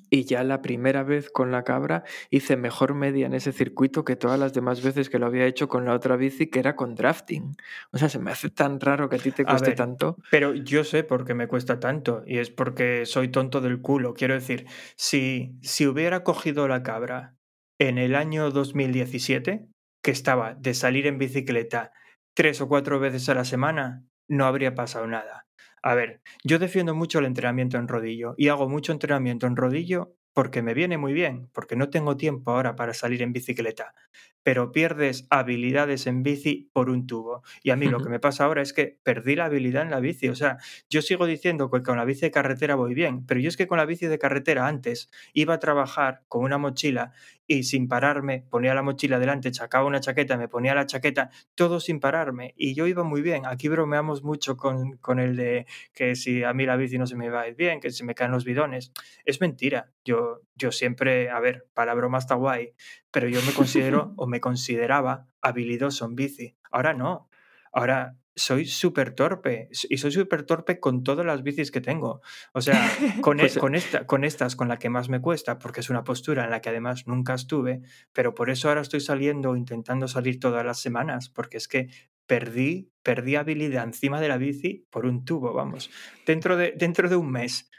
y 0.09 0.24
ya 0.24 0.45
la 0.45 0.62
primera 0.62 1.03
vez 1.03 1.31
con 1.31 1.51
la 1.51 1.64
cabra 1.64 2.05
hice 2.31 2.57
mejor 2.57 2.95
media 2.95 3.26
en 3.26 3.35
ese 3.35 3.53
circuito 3.53 4.05
que 4.05 4.16
todas 4.16 4.39
las 4.39 4.53
demás 4.53 4.83
veces 4.83 5.11
que 5.11 5.18
lo 5.18 5.26
había 5.26 5.47
hecho 5.47 5.68
con 5.68 5.85
la 5.85 5.95
otra 5.95 6.16
bici, 6.16 6.47
que 6.47 6.61
era 6.61 6.76
con 6.76 6.95
drafting. 6.95 7.57
O 7.93 7.99
sea, 7.99 8.09
se 8.09 8.18
me 8.18 8.31
hace 8.31 8.51
tan 8.51 8.81
raro 8.81 9.09
que 9.09 9.16
a 9.16 9.18
ti 9.18 9.33
te 9.33 9.45
cueste 9.45 9.72
tanto. 9.72 10.16
Pero 10.31 10.55
yo 10.55 10.85
sé 10.85 11.03
por 11.03 11.24
qué 11.24 11.35
me 11.35 11.49
cuesta 11.49 11.81
tanto 11.81 12.22
y 12.26 12.39
es 12.39 12.51
porque 12.51 13.05
soy 13.07 13.28
tonto 13.28 13.61
del 13.61 13.81
culo. 13.81 14.14
Quiero 14.14 14.35
decir, 14.35 14.66
si, 14.97 15.59
si 15.62 15.87
hubiera 15.87 16.22
cogido 16.22 16.68
la 16.68 16.83
cabra 16.83 17.35
en 17.78 17.99
el 17.99 18.14
año 18.14 18.51
2017, 18.51 19.70
que 20.03 20.11
estaba 20.11 20.55
de 20.55 20.74
salir 20.74 21.07
en 21.07 21.18
bicicleta 21.18 21.92
tres 22.34 22.61
o 22.61 22.68
cuatro 22.68 23.01
veces 23.01 23.28
a 23.28 23.34
la 23.34 23.44
semana, 23.44 24.05
no 24.28 24.46
habría 24.46 24.74
pasado 24.74 25.07
nada. 25.07 25.46
A 25.82 25.94
ver, 25.94 26.20
yo 26.44 26.59
defiendo 26.59 26.94
mucho 26.94 27.18
el 27.18 27.26
entrenamiento 27.26 27.78
en 27.78 27.88
rodillo 27.88 28.34
y 28.36 28.48
hago 28.48 28.68
mucho 28.68 28.92
entrenamiento 28.92 29.46
en 29.46 29.57
rodillo 29.57 30.14
porque 30.32 30.62
me 30.62 30.74
viene 30.74 30.98
muy 30.98 31.12
bien, 31.12 31.48
porque 31.53 31.76
no 31.76 31.90
tengo 31.90 32.16
tiempo 32.16 32.53
ahora 32.53 32.76
para 32.76 32.94
salir 32.94 33.22
en 33.22 33.32
bicicleta 33.32 33.94
pero 34.43 34.72
pierdes 34.72 35.26
habilidades 35.30 36.07
en 36.07 36.22
bici 36.22 36.70
por 36.72 36.91
un 36.91 37.07
tubo. 37.07 37.43
Y 37.62 37.70
a 37.70 37.76
mí 37.76 37.86
lo 37.86 38.01
que 38.01 38.09
me 38.09 38.20
pasa 38.20 38.45
ahora 38.45 38.62
es 38.62 38.72
que 38.72 38.99
perdí 39.03 39.36
la 39.36 39.47
habilidad 39.47 39.82
en 39.82 39.91
la 39.91 40.01
bici. 40.01 40.28
O 40.28 40.34
sea, 40.34 40.59
yo 40.88 41.03
sigo 41.03 41.26
diciendo 41.26 41.70
que 41.70 41.82
con 41.82 41.97
la 41.97 42.05
bici 42.05 42.22
de 42.22 42.30
carretera 42.30 42.74
voy 42.74 42.95
bien, 42.95 43.26
pero 43.26 43.41
yo 43.41 43.49
es 43.49 43.57
que 43.57 43.66
con 43.66 43.78
la 43.78 43.84
bici 43.84 44.07
de 44.07 44.18
carretera 44.18 44.66
antes 44.66 45.11
iba 45.32 45.55
a 45.55 45.59
trabajar 45.59 46.22
con 46.28 46.45
una 46.45 46.59
mochila 46.59 47.12
y 47.47 47.64
sin 47.64 47.88
pararme 47.88 48.45
ponía 48.49 48.74
la 48.74 48.82
mochila 48.82 49.18
delante, 49.18 49.53
sacaba 49.53 49.84
una 49.84 49.99
chaqueta, 49.99 50.36
me 50.36 50.47
ponía 50.47 50.72
la 50.72 50.86
chaqueta, 50.86 51.30
todo 51.57 51.80
sin 51.80 51.99
pararme. 51.99 52.55
Y 52.57 52.74
yo 52.74 52.86
iba 52.86 53.03
muy 53.03 53.22
bien. 53.22 53.45
Aquí 53.45 53.66
bromeamos 53.66 54.22
mucho 54.22 54.57
con, 54.57 54.99
con 54.99 55.18
el 55.18 55.34
de 55.34 55.66
que 55.93 56.14
si 56.14 56.45
a 56.45 56.53
mí 56.53 56.64
la 56.64 56.76
bici 56.76 56.97
no 56.97 57.09
se 57.09 57.16
me 57.16 57.28
va 57.28 57.43
a 57.43 57.49
ir 57.49 57.57
bien, 57.57 57.80
que 57.80 57.91
se 57.91 58.05
me 58.05 58.14
caen 58.14 58.30
los 58.30 58.45
bidones. 58.45 58.93
Es 59.24 59.41
mentira. 59.41 59.91
Yo, 60.05 60.43
yo 60.55 60.70
siempre, 60.70 61.28
a 61.28 61.41
ver, 61.41 61.66
para 61.74 61.95
broma 61.95 62.18
está 62.18 62.36
guay, 62.36 62.72
pero 63.11 63.28
yo 63.28 63.41
me 63.43 63.53
considero 63.53 64.14
me 64.31 64.41
consideraba 64.41 65.28
habilidoso 65.43 66.07
en 66.07 66.14
bici. 66.14 66.57
Ahora 66.70 66.95
no. 66.95 67.28
Ahora 67.72 68.16
soy 68.35 68.64
súper 68.64 69.14
torpe 69.14 69.68
y 69.89 69.99
soy 69.99 70.12
súper 70.12 70.45
torpe 70.45 70.81
con 70.81 71.03
todas 71.03 71.26
las 71.26 71.43
bicis 71.43 71.70
que 71.70 71.81
tengo. 71.81 72.22
O 72.53 72.61
sea, 72.61 72.81
con, 73.20 73.39
e, 73.39 73.43
pues, 73.43 73.59
con, 73.59 73.74
esta, 73.74 74.07
con 74.07 74.24
estas, 74.24 74.57
con 74.57 74.68
la 74.68 74.78
que 74.78 74.89
más 74.89 75.09
me 75.09 75.20
cuesta, 75.20 75.59
porque 75.59 75.81
es 75.81 75.91
una 75.91 76.05
postura 76.05 76.45
en 76.45 76.51
la 76.51 76.61
que 76.61 76.70
además 76.70 77.07
nunca 77.07 77.35
estuve, 77.35 77.83
pero 78.12 78.35
por 78.35 78.51
eso 78.51 78.68
ahora 78.68 78.81
estoy 78.81 79.01
saliendo, 79.01 79.57
intentando 79.57 80.09
salir 80.09 80.41
todas 80.41 80.64
las 80.64 80.81
semanas, 80.81 81.28
porque 81.28 81.59
es 81.59 81.68
que 81.68 81.89
perdí, 82.26 82.91
perdí 83.03 83.37
habilidad 83.37 83.85
encima 83.85 84.20
de 84.20 84.28
la 84.28 84.39
bici 84.39 84.87
por 84.91 85.05
un 85.05 85.24
tubo, 85.24 85.53
vamos. 85.53 85.91
Dentro 86.26 86.57
de, 86.57 86.72
dentro 86.76 87.09
de 87.09 87.16
un 87.16 87.31
mes 87.31 87.70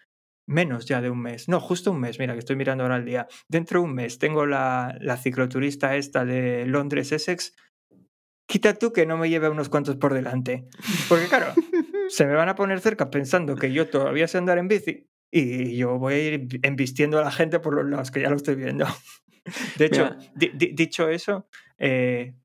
menos 0.51 0.85
ya 0.85 1.01
de 1.01 1.09
un 1.09 1.21
mes, 1.21 1.47
no, 1.47 1.59
justo 1.59 1.91
un 1.91 1.99
mes, 1.99 2.19
mira 2.19 2.33
que 2.33 2.39
estoy 2.39 2.55
mirando 2.55 2.83
ahora 2.83 2.97
el 2.97 3.05
día, 3.05 3.27
dentro 3.47 3.79
de 3.79 3.85
un 3.85 3.95
mes 3.95 4.19
tengo 4.19 4.45
la, 4.45 4.97
la 4.99 5.17
cicloturista 5.17 5.95
esta 5.95 6.25
de 6.25 6.65
Londres 6.65 7.11
Essex, 7.11 7.55
quita 8.47 8.73
tú 8.73 8.91
que 8.91 9.05
no 9.05 9.17
me 9.17 9.29
lleve 9.29 9.49
unos 9.49 9.69
cuantos 9.69 9.95
por 9.95 10.13
delante, 10.13 10.67
porque 11.07 11.27
claro, 11.27 11.53
se 12.09 12.25
me 12.25 12.33
van 12.33 12.49
a 12.49 12.55
poner 12.55 12.81
cerca 12.81 13.09
pensando 13.09 13.55
que 13.55 13.71
yo 13.71 13.87
todavía 13.89 14.27
sé 14.27 14.37
andar 14.37 14.57
en 14.57 14.67
bici 14.67 15.07
y 15.31 15.77
yo 15.77 15.97
voy 15.97 16.13
a 16.13 16.33
ir 16.33 16.59
embistiendo 16.63 17.17
a 17.17 17.23
la 17.23 17.31
gente 17.31 17.59
por 17.59 17.73
los 17.73 17.89
lados, 17.89 18.11
que 18.11 18.21
ya 18.21 18.29
lo 18.29 18.35
estoy 18.35 18.55
viendo. 18.55 18.85
De 19.77 19.85
hecho, 19.85 20.15
dicho 20.35 21.09
eso, 21.09 21.47
eh, 21.79 22.35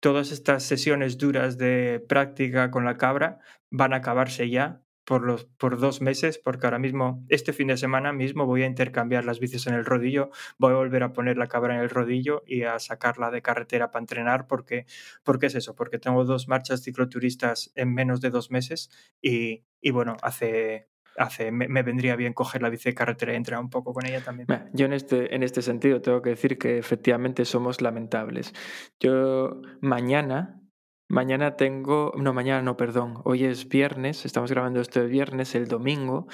todas 0.00 0.32
estas 0.32 0.64
sesiones 0.64 1.16
duras 1.16 1.56
de 1.56 2.04
práctica 2.06 2.70
con 2.70 2.84
la 2.84 2.96
cabra 2.96 3.38
van 3.70 3.94
a 3.94 3.96
acabarse 3.96 4.50
ya 4.50 4.82
por, 5.06 5.22
los, 5.22 5.44
por 5.44 5.78
dos 5.78 6.02
meses, 6.02 6.38
porque 6.38 6.66
ahora 6.66 6.80
mismo, 6.80 7.24
este 7.28 7.52
fin 7.52 7.68
de 7.68 7.76
semana 7.76 8.12
mismo, 8.12 8.44
voy 8.44 8.64
a 8.64 8.66
intercambiar 8.66 9.24
las 9.24 9.38
bicis 9.38 9.66
en 9.68 9.74
el 9.74 9.84
rodillo, 9.84 10.30
voy 10.58 10.72
a 10.72 10.76
volver 10.76 11.04
a 11.04 11.12
poner 11.12 11.38
la 11.38 11.46
cabra 11.46 11.76
en 11.76 11.80
el 11.80 11.88
rodillo 11.88 12.42
y 12.44 12.64
a 12.64 12.78
sacarla 12.80 13.30
de 13.30 13.40
carretera 13.40 13.92
para 13.92 14.02
entrenar, 14.02 14.48
porque, 14.48 14.84
porque 15.22 15.46
es 15.46 15.54
eso, 15.54 15.76
porque 15.76 15.98
tengo 15.98 16.24
dos 16.24 16.48
marchas 16.48 16.82
cicloturistas 16.82 17.72
en 17.76 17.94
menos 17.94 18.20
de 18.20 18.30
dos 18.30 18.50
meses 18.50 18.90
y, 19.22 19.64
y 19.80 19.92
bueno, 19.92 20.16
hace, 20.22 20.88
hace, 21.16 21.52
me, 21.52 21.82
vendría 21.84 22.16
bien 22.16 22.32
coger 22.32 22.62
la 22.62 22.68
bici 22.68 22.88
de 22.88 22.94
carretera 22.96 23.32
y 23.32 23.36
entrenar 23.36 23.62
un 23.62 23.70
poco 23.70 23.94
con 23.94 24.06
ella 24.06 24.22
también. 24.24 24.48
Yo 24.72 24.86
en 24.86 24.92
este, 24.92 25.36
en 25.36 25.44
este 25.44 25.62
sentido 25.62 26.02
tengo 26.02 26.20
que 26.20 26.30
decir 26.30 26.58
que 26.58 26.78
efectivamente 26.78 27.44
somos 27.44 27.80
lamentables. 27.80 28.52
Yo 28.98 29.62
mañana 29.80 30.65
Mañana 31.08 31.56
tengo, 31.56 32.12
no, 32.16 32.32
mañana 32.32 32.62
no, 32.62 32.76
perdón, 32.76 33.20
hoy 33.24 33.44
es 33.44 33.68
viernes, 33.68 34.24
estamos 34.24 34.50
grabando 34.50 34.80
esto 34.80 35.00
el 35.00 35.08
viernes, 35.08 35.54
el 35.54 35.68
domingo 35.68 36.26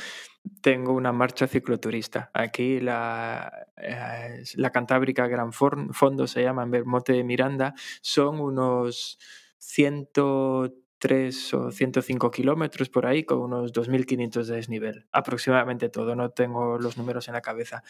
tengo 0.60 0.92
una 0.92 1.12
marcha 1.12 1.46
cicloturista. 1.46 2.30
Aquí 2.34 2.80
la, 2.80 3.66
eh, 3.76 4.42
la 4.56 4.70
Cantábrica 4.70 5.26
Gran 5.26 5.52
Fondo 5.52 6.26
se 6.26 6.42
llama 6.42 6.62
en 6.62 6.70
Bermote 6.70 7.12
de 7.12 7.24
Miranda, 7.24 7.74
son 8.00 8.40
unos 8.40 9.18
103 9.58 11.54
o 11.54 11.70
105 11.70 12.30
kilómetros 12.30 12.88
por 12.88 13.06
ahí 13.06 13.24
con 13.24 13.40
unos 13.40 13.72
2.500 13.72 14.46
de 14.46 14.56
desnivel, 14.56 15.06
aproximadamente 15.12 15.88
todo, 15.90 16.16
no 16.16 16.30
tengo 16.30 16.78
los 16.78 16.96
números 16.96 17.28
en 17.28 17.34
la 17.34 17.42
cabeza. 17.42 17.82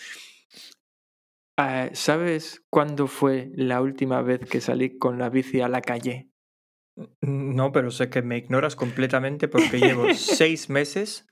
Ah, 1.56 1.90
¿Sabes 1.92 2.62
cuándo 2.70 3.06
fue 3.06 3.50
la 3.54 3.80
última 3.82 4.22
vez 4.22 4.40
que 4.40 4.60
salí 4.60 4.98
con 4.98 5.18
la 5.18 5.28
bici 5.28 5.60
a 5.60 5.68
la 5.68 5.80
calle? 5.80 6.31
No, 7.20 7.72
pero 7.72 7.90
sé 7.90 8.10
que 8.10 8.22
me 8.22 8.36
ignoras 8.36 8.76
completamente 8.76 9.48
porque 9.48 9.78
llevo 9.78 10.06
seis 10.14 10.68
meses 10.68 11.26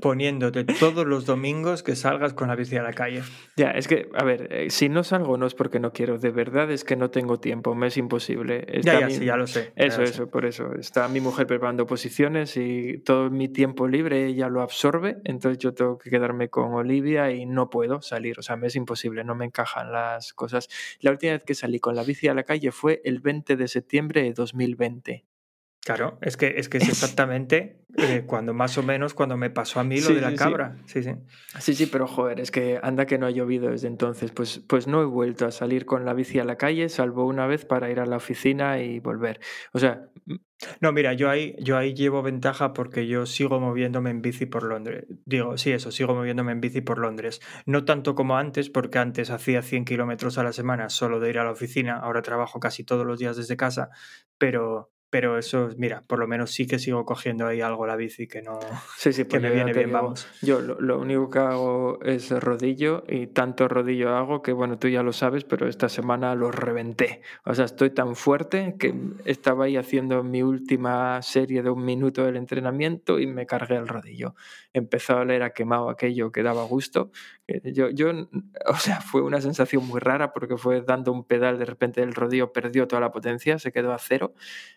poniéndote 0.00 0.64
todos 0.64 1.06
los 1.06 1.26
domingos 1.26 1.82
que 1.82 1.96
salgas 1.96 2.34
con 2.34 2.48
la 2.48 2.56
bici 2.56 2.76
a 2.76 2.82
la 2.82 2.92
calle. 2.92 3.22
Ya, 3.56 3.70
es 3.70 3.88
que, 3.88 4.08
a 4.14 4.24
ver, 4.24 4.48
eh, 4.52 4.70
si 4.70 4.88
no 4.88 5.04
salgo 5.04 5.36
no 5.36 5.46
es 5.46 5.54
porque 5.54 5.80
no 5.80 5.92
quiero, 5.92 6.18
de 6.18 6.30
verdad 6.30 6.70
es 6.70 6.84
que 6.84 6.96
no 6.96 7.10
tengo 7.10 7.40
tiempo, 7.40 7.74
me 7.74 7.88
es 7.88 7.96
imposible. 7.96 8.66
ya, 8.82 9.00
ya, 9.00 9.10
sí, 9.10 9.24
ya 9.24 9.36
lo 9.36 9.46
sé. 9.46 9.72
Eso, 9.76 10.02
eso, 10.02 10.30
por 10.30 10.44
eso. 10.44 10.74
Está 10.74 11.08
mi 11.08 11.20
mujer 11.20 11.46
preparando 11.46 11.86
posiciones 11.86 12.56
y 12.56 12.98
todo 12.98 13.30
mi 13.30 13.48
tiempo 13.48 13.88
libre 13.88 14.26
ella 14.26 14.48
lo 14.48 14.62
absorbe, 14.62 15.18
entonces 15.24 15.58
yo 15.58 15.74
tengo 15.74 15.98
que 15.98 16.10
quedarme 16.10 16.48
con 16.48 16.72
Olivia 16.74 17.30
y 17.30 17.46
no 17.46 17.70
puedo 17.70 18.02
salir, 18.02 18.38
o 18.38 18.42
sea, 18.42 18.56
me 18.56 18.68
es 18.68 18.76
imposible, 18.76 19.24
no 19.24 19.34
me 19.34 19.44
encajan 19.44 19.92
las 19.92 20.32
cosas. 20.32 20.68
La 21.00 21.10
última 21.10 21.32
vez 21.32 21.44
que 21.44 21.54
salí 21.54 21.80
con 21.80 21.96
la 21.96 22.04
bici 22.04 22.28
a 22.28 22.34
la 22.34 22.44
calle 22.44 22.72
fue 22.72 23.00
el 23.04 23.20
20 23.20 23.56
de 23.56 23.68
septiembre 23.68 24.22
de 24.22 24.32
2020. 24.32 25.24
Claro, 25.84 26.18
es 26.20 26.36
que 26.36 26.54
es, 26.58 26.68
que 26.68 26.78
es 26.78 26.88
exactamente 26.88 27.78
eh, 27.96 28.24
cuando 28.26 28.52
más 28.52 28.76
o 28.76 28.82
menos 28.82 29.14
cuando 29.14 29.36
me 29.36 29.50
pasó 29.50 29.80
a 29.80 29.84
mí 29.84 30.00
lo 30.00 30.14
de 30.14 30.20
la 30.20 30.34
cabra. 30.34 30.76
Sí. 30.86 31.02
sí. 31.02 31.12
sí, 31.58 31.74
sí. 31.74 31.86
pero 31.86 32.06
joder, 32.06 32.38
es 32.40 32.50
que 32.50 32.78
anda 32.82 33.06
que 33.06 33.18
no 33.18 33.26
ha 33.26 33.30
llovido 33.30 33.70
desde 33.70 33.88
entonces. 33.88 34.30
Pues, 34.30 34.60
pues 34.66 34.86
no 34.86 35.00
he 35.02 35.06
vuelto 35.06 35.46
a 35.46 35.50
salir 35.50 35.86
con 35.86 36.04
la 36.04 36.12
bici 36.12 36.38
a 36.38 36.44
la 36.44 36.56
calle, 36.56 36.88
salvo 36.90 37.26
una 37.26 37.46
vez 37.46 37.64
para 37.64 37.90
ir 37.90 38.00
a 38.00 38.06
la 38.06 38.16
oficina 38.16 38.80
y 38.80 39.00
volver. 39.00 39.40
O 39.72 39.78
sea. 39.78 40.08
No, 40.80 40.90
mira, 40.92 41.12
yo 41.12 41.30
ahí, 41.30 41.54
yo 41.60 41.76
ahí 41.76 41.94
llevo 41.94 42.20
ventaja 42.20 42.72
porque 42.72 43.06
yo 43.06 43.26
sigo 43.26 43.60
moviéndome 43.60 44.10
en 44.10 44.22
bici 44.22 44.44
por 44.44 44.64
Londres. 44.64 45.06
Digo, 45.24 45.56
sí, 45.56 45.70
eso, 45.70 45.92
sigo 45.92 46.14
moviéndome 46.14 46.50
en 46.52 46.60
bici 46.60 46.80
por 46.80 46.98
Londres. 46.98 47.40
No 47.64 47.84
tanto 47.84 48.16
como 48.16 48.36
antes, 48.36 48.68
porque 48.68 48.98
antes 48.98 49.30
hacía 49.30 49.62
100 49.62 49.84
kilómetros 49.84 50.36
a 50.36 50.42
la 50.42 50.52
semana 50.52 50.88
solo 50.88 51.20
de 51.20 51.30
ir 51.30 51.38
a 51.38 51.44
la 51.44 51.52
oficina. 51.52 51.96
Ahora 51.96 52.22
trabajo 52.22 52.58
casi 52.58 52.82
todos 52.82 53.06
los 53.06 53.20
días 53.20 53.36
desde 53.36 53.56
casa, 53.56 53.90
pero, 54.36 54.90
pero 55.10 55.38
eso, 55.38 55.70
mira, 55.76 56.02
por 56.06 56.18
lo 56.18 56.26
menos 56.26 56.50
sí 56.50 56.66
que 56.66 56.78
sigo 56.78 57.04
cogiendo 57.04 57.46
ahí 57.46 57.60
algo 57.60 57.86
la 57.86 57.96
bici 57.96 58.26
que 58.26 58.42
no. 58.42 58.58
Sí, 58.96 59.12
sí, 59.12 59.24
que 59.28 59.40
me 59.40 59.50
viene 59.50 59.72
bien, 59.72 59.90
vamos. 59.92 60.28
Yo 60.42 60.60
lo, 60.60 60.98
único 60.98 61.30
que 61.30 61.38
hago 61.38 61.98
es 62.02 62.30
rodillo 62.30 63.04
y 63.08 63.28
tanto 63.28 63.68
rodillo 63.68 64.16
hago 64.16 64.42
que, 64.42 64.52
bueno, 64.52 64.78
tú 64.78 64.88
ya 64.88 65.02
lo 65.02 65.12
sabes, 65.12 65.44
pero 65.44 65.68
esta 65.68 65.88
semana 65.88 66.34
lo 66.34 66.50
reventé. 66.50 67.22
O 67.44 67.54
sea, 67.54 67.64
estoy 67.64 67.90
tan 67.90 68.16
fuerte 68.16 68.76
que 68.78 68.94
estaba 69.24 69.64
ahí 69.64 69.76
haciendo 69.76 70.22
mi 70.22 70.42
última 70.42 71.22
serie 71.22 71.62
de 71.62 71.70
un 71.70 71.84
minuto 71.84 72.24
del 72.24 72.36
entrenamiento 72.36 73.18
y 73.18 73.26
me 73.26 73.46
cargué 73.46 73.76
el 73.76 73.88
rodillo. 73.88 74.34
Empezó 74.72 75.14
a 75.14 75.20
oler 75.20 75.42
a 75.42 75.50
quemado 75.52 75.90
aquello 75.90 76.30
que 76.30 76.42
daba 76.42 76.64
gusto. 76.64 77.10
Yo, 77.64 77.90
yo, 77.90 78.10
o 78.66 78.74
sea, 78.76 79.00
fue 79.00 79.22
una 79.22 79.40
sensación 79.40 79.86
muy 79.86 80.00
rara 80.00 80.32
porque 80.32 80.56
fue 80.56 80.82
dando 80.82 81.12
un 81.12 81.24
pedal, 81.24 81.58
de 81.58 81.64
repente 81.64 82.02
el 82.02 82.14
rodillo 82.14 82.52
perdió 82.52 82.86
toda 82.86 83.00
la 83.00 83.10
potencia, 83.10 83.58
se 83.58 83.72
quedó 83.72 83.92
a 83.92 83.98
cero 83.98 84.34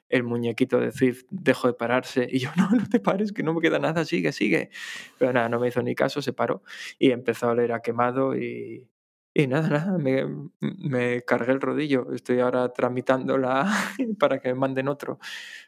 el 0.10 0.24
muñequito 0.24 0.80
de 0.80 0.92
Zwift 0.92 1.24
dejó 1.30 1.68
de 1.68 1.74
pararse 1.74 2.28
y 2.30 2.40
yo, 2.40 2.50
no, 2.58 2.70
no 2.70 2.88
te 2.90 3.00
pares, 3.00 3.32
que 3.32 3.44
no 3.44 3.54
me 3.54 3.62
queda 3.62 3.80
nada, 3.80 4.06
sigue, 4.06 4.32
sigue. 4.32 4.70
Pero 5.18 5.34
nada, 5.34 5.50
no 5.50 5.60
me 5.60 5.70
hizo 5.70 5.82
ni 5.82 5.96
caso, 5.96 6.22
se 6.22 6.34
paró 6.34 6.64
y 7.00 7.12
empezó 7.12 7.48
a 7.48 7.52
oler 7.52 7.72
a 7.72 7.82
quemado 7.82 8.36
y, 8.36 8.88
y 9.34 9.48
nada, 9.48 9.70
nada, 9.70 9.98
me, 9.98 10.26
me, 10.60 11.22
cargué 11.22 11.54
el 11.54 11.62
rodillo. 11.62 12.14
Estoy 12.14 12.40
ahora 12.40 12.68
tramitándola 12.74 13.66
para 14.20 14.40
que 14.40 14.50
me 14.50 14.56
manden 14.56 14.90
otro. 14.90 15.20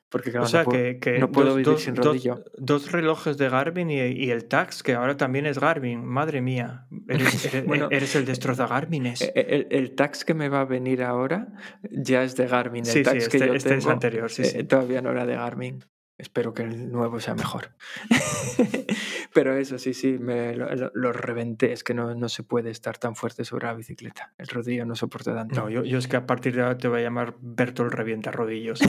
Porque 0.09 0.31
claro, 0.31 0.45
o 0.45 0.49
sea, 0.49 0.63
no 0.63 0.69
puedo, 0.69 0.99
que, 0.99 1.17
no 1.17 1.31
puedo 1.31 1.55
vivir 1.55 1.77
sin 1.79 1.95
rodillo. 1.95 2.43
Dos, 2.57 2.91
relojes 2.91 3.37
de 3.37 3.49
Garmin 3.49 3.89
y, 3.89 4.29
el 4.29 4.45
Tax, 4.45 4.83
que 4.83 4.93
ahora 4.93 5.17
también 5.17 5.45
es 5.45 5.59
Garmin. 5.59 6.05
Madre 6.05 6.41
mía, 6.41 6.87
eres, 7.07 7.65
bueno, 7.65 7.87
eres 7.89 8.15
el 8.15 8.25
destroza 8.25 8.67
Garmines. 8.67 9.21
E, 9.21 9.31
el, 9.35 9.67
el, 9.71 9.95
Tax 9.95 10.25
que 10.25 10.33
me 10.33 10.49
va 10.49 10.61
a 10.61 10.65
venir 10.65 11.01
ahora 11.01 11.47
ya 11.89 12.23
es 12.23 12.35
de 12.35 12.47
Garmin. 12.47 12.85
El 12.85 12.91
sí, 12.91 13.01
tax 13.01 13.23
sí, 13.23 13.29
que 13.31 13.37
este, 13.37 13.47
yo 13.47 13.53
este 13.55 13.69
tengo, 13.69 13.79
es 13.79 13.87
anterior, 13.87 14.29
sí, 14.29 14.43
sí. 14.43 14.59
Eh, 14.59 14.63
todavía 14.65 15.01
no 15.01 15.09
era 15.09 15.25
de 15.25 15.35
Garmin. 15.35 15.83
Espero 16.17 16.53
que 16.53 16.61
el 16.61 16.91
nuevo 16.91 17.19
sea 17.19 17.33
mejor. 17.33 17.71
Pero 19.33 19.57
eso 19.57 19.79
sí, 19.79 19.95
sí, 19.95 20.19
me 20.19 20.55
lo, 20.55 20.67
lo, 20.93 21.11
reventé. 21.11 21.73
Es 21.73 21.83
que 21.83 21.95
no, 21.95 22.13
no, 22.13 22.29
se 22.29 22.43
puede 22.43 22.69
estar 22.69 22.99
tan 22.99 23.15
fuerte 23.15 23.43
sobre 23.45 23.65
la 23.65 23.73
bicicleta. 23.73 24.31
El 24.37 24.47
rodillo 24.47 24.85
no 24.85 24.95
soporta 24.95 25.33
tanto. 25.33 25.55
No, 25.55 25.69
yo, 25.71 25.83
yo 25.83 25.97
es 25.97 26.07
que 26.07 26.15
a 26.15 26.27
partir 26.27 26.55
de 26.55 26.61
ahora 26.61 26.77
te 26.77 26.87
voy 26.87 26.99
a 26.99 27.03
llamar 27.03 27.35
Bertol 27.41 27.91
Revienta 27.91 28.31
Rodillos. 28.31 28.79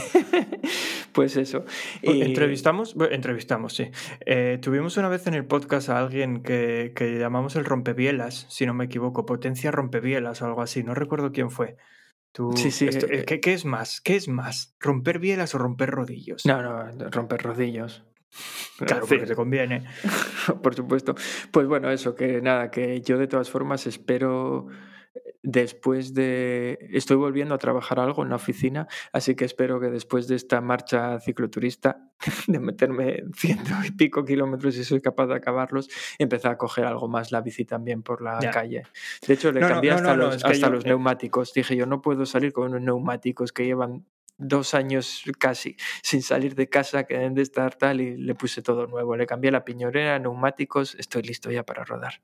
pues 1.13 1.35
eso. 1.35 1.65
Y... 2.03 2.21
¿Entrevistamos? 2.21 2.93
Bueno, 2.93 3.15
entrevistamos, 3.15 3.73
sí. 3.73 3.89
Eh, 4.25 4.59
tuvimos 4.61 4.95
una 4.97 5.09
vez 5.09 5.25
en 5.25 5.33
el 5.33 5.45
podcast 5.45 5.89
a 5.89 5.97
alguien 5.97 6.43
que, 6.43 6.93
que 6.95 7.17
llamamos 7.17 7.55
el 7.55 7.65
rompebielas, 7.65 8.45
si 8.49 8.67
no 8.67 8.75
me 8.75 8.85
equivoco, 8.85 9.25
Potencia 9.25 9.71
Rompebielas 9.71 10.43
o 10.43 10.45
algo 10.45 10.61
así. 10.61 10.83
No 10.83 10.93
recuerdo 10.93 11.31
quién 11.31 11.49
fue. 11.49 11.75
Tú, 12.35 12.51
sí, 12.57 12.69
sí. 12.69 12.85
Esto, 12.89 13.07
¿qué, 13.07 13.39
¿qué, 13.39 13.53
es 13.53 13.63
más? 13.63 14.01
¿Qué 14.01 14.17
es 14.17 14.27
más? 14.27 14.75
¿Romper 14.81 15.19
bielas 15.19 15.55
o 15.55 15.57
romper 15.57 15.89
rodillos? 15.89 16.45
No, 16.45 16.61
no, 16.61 17.09
romper 17.09 17.41
rodillos. 17.41 18.03
Claro, 18.77 19.05
porque 19.07 19.25
te 19.25 19.35
conviene. 19.35 19.85
Por 20.61 20.75
supuesto. 20.75 21.15
Pues 21.51 21.65
bueno, 21.65 21.89
eso, 21.89 22.13
que 22.13 22.41
nada, 22.41 22.71
que 22.71 22.99
yo 22.99 23.17
de 23.17 23.27
todas 23.27 23.49
formas 23.49 23.87
espero 23.87 24.67
después 25.45 26.13
de... 26.13 26.79
Estoy 26.91 27.17
volviendo 27.17 27.53
a 27.55 27.57
trabajar 27.57 27.99
algo 27.99 28.23
en 28.23 28.29
la 28.29 28.35
oficina, 28.35 28.87
así 29.13 29.35
que 29.35 29.45
espero 29.45 29.79
que 29.79 29.89
después 29.89 30.27
de 30.27 30.35
esta 30.35 30.59
marcha 30.61 31.19
cicloturista, 31.19 32.11
de 32.47 32.59
meterme 32.59 33.23
ciento 33.35 33.71
y 33.85 33.91
pico 33.91 34.25
kilómetros 34.25 34.75
y 34.77 34.83
soy 34.83 35.01
capaz 35.01 35.27
de 35.27 35.35
acabarlos, 35.35 35.89
empezar 36.17 36.53
a 36.53 36.57
coger 36.57 36.85
algo 36.85 37.07
más 37.07 37.31
la 37.31 37.41
bici 37.41 37.65
también 37.65 38.01
por 38.01 38.21
la 38.21 38.39
ya. 38.39 38.51
calle. 38.51 38.83
De 39.25 39.33
hecho, 39.33 39.51
le 39.51 39.61
no, 39.61 39.67
cambié 39.67 39.91
no, 39.91 39.97
hasta, 39.97 40.15
los, 40.15 40.35
es 40.35 40.43
que 40.43 40.51
hasta 40.51 40.67
yo, 40.67 40.73
los 40.73 40.85
neumáticos. 40.85 41.53
Dije, 41.53 41.75
yo 41.75 41.85
no 41.85 42.01
puedo 42.01 42.25
salir 42.25 42.51
con 42.51 42.69
unos 42.69 42.81
neumáticos 42.81 43.51
que 43.51 43.65
llevan 43.65 44.05
dos 44.37 44.73
años 44.73 45.23
casi 45.39 45.77
sin 46.03 46.21
salir 46.21 46.55
de 46.55 46.67
casa, 46.67 47.05
que 47.05 47.13
deben 47.15 47.35
de 47.35 47.41
estar 47.41 47.75
tal, 47.75 48.01
y 48.01 48.17
le 48.17 48.35
puse 48.35 48.61
todo 48.61 48.87
nuevo. 48.87 49.15
Le 49.15 49.25
cambié 49.25 49.51
la 49.51 49.63
piñonera, 49.63 50.19
neumáticos, 50.19 50.95
estoy 50.95 51.23
listo 51.23 51.51
ya 51.51 51.63
para 51.63 51.83
rodar. 51.83 52.21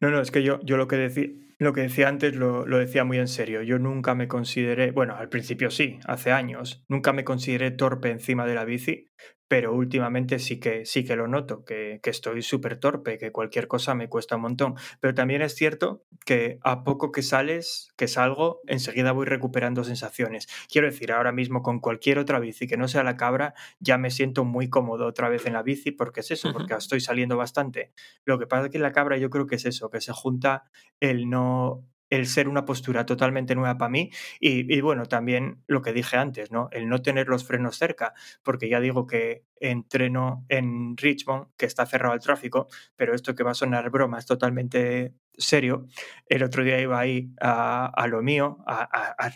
No, 0.00 0.10
no, 0.10 0.20
es 0.20 0.30
que 0.30 0.42
yo, 0.42 0.60
yo 0.62 0.76
lo, 0.76 0.88
que 0.88 0.96
decía, 0.96 1.28
lo 1.58 1.72
que 1.72 1.82
decía 1.82 2.08
antes 2.08 2.34
lo, 2.34 2.66
lo, 2.66 2.78
decía 2.78 3.04
muy 3.04 3.18
en 3.18 3.28
serio. 3.28 3.62
Yo 3.62 3.78
nunca 3.78 4.14
me 4.14 4.28
consideré, 4.28 4.90
bueno, 4.90 5.16
al 5.16 5.28
principio 5.28 5.70
sí, 5.70 5.98
hace 6.06 6.32
años, 6.32 6.84
nunca 6.88 7.12
me 7.12 7.24
consideré 7.24 7.70
torpe 7.70 8.10
encima 8.10 8.46
de 8.46 8.54
la 8.54 8.64
bici, 8.64 9.10
pero 9.52 9.74
últimamente 9.74 10.38
sí 10.38 10.58
que, 10.58 10.86
sí 10.86 11.04
que 11.04 11.14
lo 11.14 11.28
noto, 11.28 11.62
que, 11.62 12.00
que 12.02 12.08
estoy 12.08 12.40
súper 12.40 12.78
torpe, 12.78 13.18
que 13.18 13.32
cualquier 13.32 13.68
cosa 13.68 13.94
me 13.94 14.08
cuesta 14.08 14.36
un 14.36 14.40
montón. 14.40 14.76
Pero 14.98 15.12
también 15.12 15.42
es 15.42 15.54
cierto 15.54 16.06
que 16.24 16.58
a 16.62 16.84
poco 16.84 17.12
que 17.12 17.20
sales, 17.20 17.92
que 17.98 18.08
salgo, 18.08 18.62
enseguida 18.66 19.12
voy 19.12 19.26
recuperando 19.26 19.84
sensaciones. 19.84 20.48
Quiero 20.70 20.86
decir, 20.86 21.12
ahora 21.12 21.32
mismo 21.32 21.60
con 21.60 21.80
cualquier 21.80 22.18
otra 22.18 22.40
bici 22.40 22.66
que 22.66 22.78
no 22.78 22.88
sea 22.88 23.04
la 23.04 23.18
cabra, 23.18 23.52
ya 23.78 23.98
me 23.98 24.10
siento 24.10 24.46
muy 24.46 24.70
cómodo 24.70 25.04
otra 25.06 25.28
vez 25.28 25.44
en 25.44 25.52
la 25.52 25.62
bici, 25.62 25.90
porque 25.90 26.20
es 26.20 26.30
eso, 26.30 26.50
porque 26.54 26.72
estoy 26.72 27.02
saliendo 27.02 27.36
bastante. 27.36 27.92
Lo 28.24 28.38
que 28.38 28.46
pasa 28.46 28.64
es 28.64 28.70
que 28.70 28.78
en 28.78 28.82
la 28.84 28.92
cabra 28.92 29.18
yo 29.18 29.28
creo 29.28 29.46
que 29.46 29.56
es 29.56 29.66
eso, 29.66 29.90
que 29.90 30.00
se 30.00 30.14
junta 30.14 30.64
el 30.98 31.28
no 31.28 31.84
el 32.12 32.26
ser 32.26 32.46
una 32.46 32.66
postura 32.66 33.06
totalmente 33.06 33.54
nueva 33.54 33.78
para 33.78 33.88
mí 33.88 34.10
y, 34.38 34.78
bueno, 34.82 35.06
también 35.06 35.62
lo 35.66 35.80
que 35.80 35.94
dije 35.94 36.18
antes, 36.18 36.52
¿no? 36.52 36.68
El 36.70 36.86
no 36.86 37.00
tener 37.00 37.26
los 37.26 37.42
frenos 37.42 37.78
cerca, 37.78 38.12
porque 38.42 38.68
ya 38.68 38.80
digo 38.80 39.06
que 39.06 39.46
entreno 39.60 40.44
en 40.50 40.94
Richmond, 40.98 41.46
que 41.56 41.64
está 41.64 41.86
cerrado 41.86 42.12
al 42.12 42.20
tráfico, 42.20 42.68
pero 42.96 43.14
esto 43.14 43.34
que 43.34 43.42
va 43.42 43.52
a 43.52 43.54
sonar 43.54 43.88
broma 43.88 44.18
es 44.18 44.26
totalmente 44.26 45.14
serio. 45.38 45.86
El 46.26 46.42
otro 46.42 46.64
día 46.64 46.78
iba 46.78 47.00
ahí 47.00 47.30
a, 47.40 48.06
lo 48.10 48.20
mío, 48.22 48.58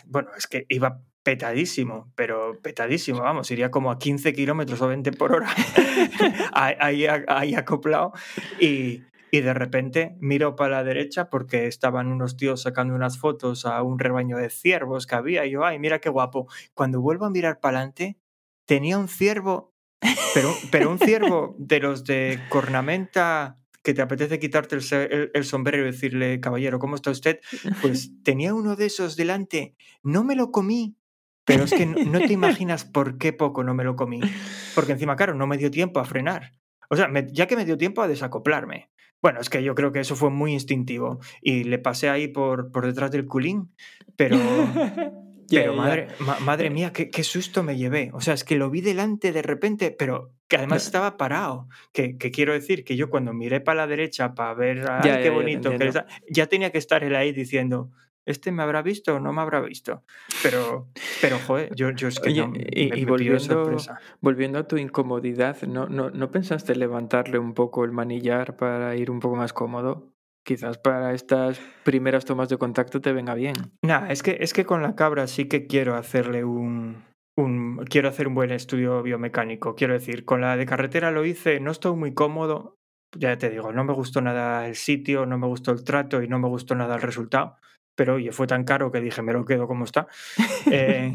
bueno, 0.05 0.29
es 0.37 0.45
que 0.45 0.67
iba 0.69 1.01
petadísimo, 1.23 2.13
pero 2.13 2.59
petadísimo, 2.61 3.21
vamos, 3.21 3.49
iría 3.49 3.71
como 3.71 3.89
a 3.89 3.97
15 3.97 4.33
kilómetros 4.33 4.79
o 4.83 4.87
20 4.87 5.13
por 5.13 5.33
hora 5.33 5.49
ahí, 6.53 7.07
ahí 7.27 7.55
acoplado 7.55 8.13
y, 8.61 9.01
y 9.31 9.41
de 9.41 9.53
repente 9.53 10.15
miro 10.19 10.55
para 10.55 10.77
la 10.77 10.83
derecha 10.83 11.29
porque 11.29 11.67
estaban 11.67 12.07
unos 12.07 12.37
tíos 12.37 12.61
sacando 12.61 12.95
unas 12.95 13.17
fotos 13.17 13.65
a 13.65 13.81
un 13.83 13.99
rebaño 13.99 14.37
de 14.37 14.49
ciervos 14.49 15.05
que 15.07 15.15
había 15.15 15.45
y 15.45 15.51
yo, 15.51 15.65
ay, 15.65 15.79
mira 15.79 15.99
qué 15.99 16.09
guapo. 16.09 16.47
Cuando 16.73 17.01
vuelvo 17.01 17.25
a 17.25 17.29
mirar 17.29 17.59
para 17.59 17.77
adelante, 17.77 18.17
tenía 18.65 18.97
un 18.97 19.07
ciervo, 19.07 19.73
pero, 20.33 20.53
pero 20.71 20.91
un 20.91 20.99
ciervo 20.99 21.55
de 21.57 21.79
los 21.79 22.03
de 22.03 22.39
cornamenta 22.49 23.57
que 23.83 23.93
te 23.93 24.01
apetece 24.01 24.39
quitarte 24.39 24.75
el, 24.75 24.83
el, 24.91 25.31
el, 25.33 25.45
sombrero 25.45 25.83
y 25.83 25.91
decirle, 25.91 26.41
caballero, 26.41 26.77
¿cómo 26.77 26.95
está 26.95 27.09
usted? 27.09 27.39
Pues 27.81 28.11
tenía 28.23 28.53
uno 28.53 28.75
de 28.75 28.85
esos 28.87 29.15
delante, 29.15 29.75
no 30.03 30.25
me 30.25 30.35
lo 30.35 30.51
comí, 30.51 30.97
pero 31.45 31.63
es 31.63 31.71
que 31.71 31.85
no, 31.85 32.03
no 32.03 32.19
te 32.19 32.33
imaginas 32.33 32.83
por 32.83 33.17
qué 33.17 33.31
poco 33.31 33.63
no 33.63 33.73
me 33.73 33.85
lo 33.85 33.95
comí. 33.95 34.19
Porque 34.75 34.91
encima, 34.91 35.15
claro, 35.15 35.33
no 35.33 35.47
me 35.47 35.57
dio 35.57 35.71
tiempo 35.71 36.01
a 36.01 36.05
frenar. 36.05 36.51
O 36.89 36.97
sea, 36.97 37.07
me, 37.07 37.27
ya 37.31 37.47
que 37.47 37.55
me 37.55 37.63
dio 37.63 37.77
tiempo 37.77 38.01
a 38.01 38.07
desacoplarme. 38.09 38.89
Bueno, 39.21 39.39
es 39.41 39.49
que 39.49 39.63
yo 39.63 39.75
creo 39.75 39.91
que 39.91 39.99
eso 39.99 40.15
fue 40.15 40.29
muy 40.29 40.53
instintivo 40.53 41.19
y 41.41 41.63
le 41.63 41.79
pasé 41.79 42.09
ahí 42.09 42.27
por, 42.27 42.71
por 42.71 42.85
detrás 42.85 43.11
del 43.11 43.25
culín, 43.25 43.71
pero, 44.15 44.37
pero 45.49 45.73
madre, 45.73 46.07
ma, 46.19 46.39
madre 46.39 46.69
mía, 46.69 46.93
qué, 46.93 47.09
qué, 47.09 47.23
susto 47.23 47.63
me 47.63 47.77
llevé. 47.77 48.11
O 48.13 48.21
sea, 48.21 48.33
es 48.33 48.43
que 48.43 48.55
lo 48.55 48.69
vi 48.69 48.81
delante 48.81 49.31
de 49.31 49.41
repente, 49.41 49.91
pero 49.91 50.33
que 50.47 50.57
además 50.57 50.85
estaba 50.85 51.17
parado. 51.17 51.67
Que, 51.93 52.17
que 52.17 52.31
quiero 52.31 52.53
decir 52.53 52.83
que 52.83 52.95
yo 52.95 53.09
cuando 53.09 53.33
miré 53.33 53.59
para 53.59 53.81
la 53.81 53.87
derecha 53.87 54.35
para 54.35 54.53
ver, 54.53 54.85
ay, 54.89 55.21
qué 55.23 55.29
bonito, 55.29 55.71
que 55.71 55.91
ya 56.29 56.45
tenía 56.45 56.71
que 56.71 56.77
estar 56.77 57.03
él 57.03 57.15
ahí 57.15 57.31
diciendo, 57.31 57.91
¿Este 58.27 58.51
me 58.51 58.61
habrá 58.63 58.81
visto 58.81 59.15
o 59.15 59.19
no 59.19 59.33
me 59.33 59.41
habrá 59.41 59.61
visto? 59.61 60.03
Pero, 60.43 60.87
pero 61.21 61.39
joder, 61.39 61.73
yo, 61.75 61.89
yo 61.91 62.07
es 62.09 62.19
que 62.19 62.29
Oye, 62.29 62.41
no, 62.41 62.47
me- 62.49 62.59
y, 62.71 62.89
me 62.89 62.97
y 62.99 63.05
volviendo, 63.05 63.39
sorpresa. 63.39 63.99
volviendo 64.21 64.59
a 64.59 64.67
tu 64.67 64.77
incomodidad, 64.77 65.61
¿no, 65.63 65.87
no, 65.87 66.09
¿no 66.09 66.29
pensaste 66.31 66.75
levantarle 66.75 67.39
un 67.39 67.53
poco 67.53 67.85
el 67.85 67.91
manillar 67.91 68.55
para 68.57 68.95
ir 68.95 69.09
un 69.09 69.19
poco 69.19 69.35
más 69.35 69.53
cómodo? 69.53 70.13
Quizás 70.45 70.77
para 70.77 71.13
estas 71.13 71.59
primeras 71.83 72.23
tomas 72.23 72.47
de 72.49 72.57
contacto 72.57 73.01
te 73.01 73.11
venga 73.11 73.33
bien. 73.33 73.55
Nah, 73.81 74.07
es 74.09 74.23
que, 74.23 74.37
es 74.39 74.53
que 74.53 74.65
con 74.65 74.81
la 74.81 74.95
cabra 74.95 75.27
sí 75.27 75.45
que 75.49 75.67
quiero 75.67 75.95
hacerle 75.95 76.45
un, 76.45 77.03
un. 77.35 77.83
Quiero 77.89 78.07
hacer 78.07 78.27
un 78.29 78.35
buen 78.35 78.51
estudio 78.51 79.01
biomecánico. 79.03 79.75
Quiero 79.75 79.93
decir, 79.93 80.23
con 80.23 80.39
la 80.39 80.55
de 80.55 80.65
carretera 80.65 81.11
lo 81.11 81.25
hice, 81.25 81.59
no 81.59 81.71
estoy 81.71 81.95
muy 81.97 82.13
cómodo. 82.13 82.75
Ya 83.17 83.37
te 83.37 83.49
digo, 83.49 83.73
no 83.73 83.83
me 83.83 83.93
gustó 83.93 84.21
nada 84.21 84.67
el 84.67 84.75
sitio, 84.75 85.25
no 85.25 85.37
me 85.37 85.47
gustó 85.47 85.71
el 85.71 85.83
trato 85.83 86.21
y 86.21 86.27
no 86.29 86.39
me 86.39 86.47
gustó 86.47 86.75
nada 86.75 86.95
el 86.95 87.01
resultado. 87.01 87.55
Pero 87.97 88.15
oye, 88.15 88.31
fue 88.31 88.47
tan 88.47 88.63
caro 88.63 88.91
que 88.91 89.01
dije, 89.01 89.21
me 89.21 89.33
lo 89.33 89.43
quedo 89.43 89.67
como 89.67 89.83
está. 89.83 90.07
Eh, 90.71 91.13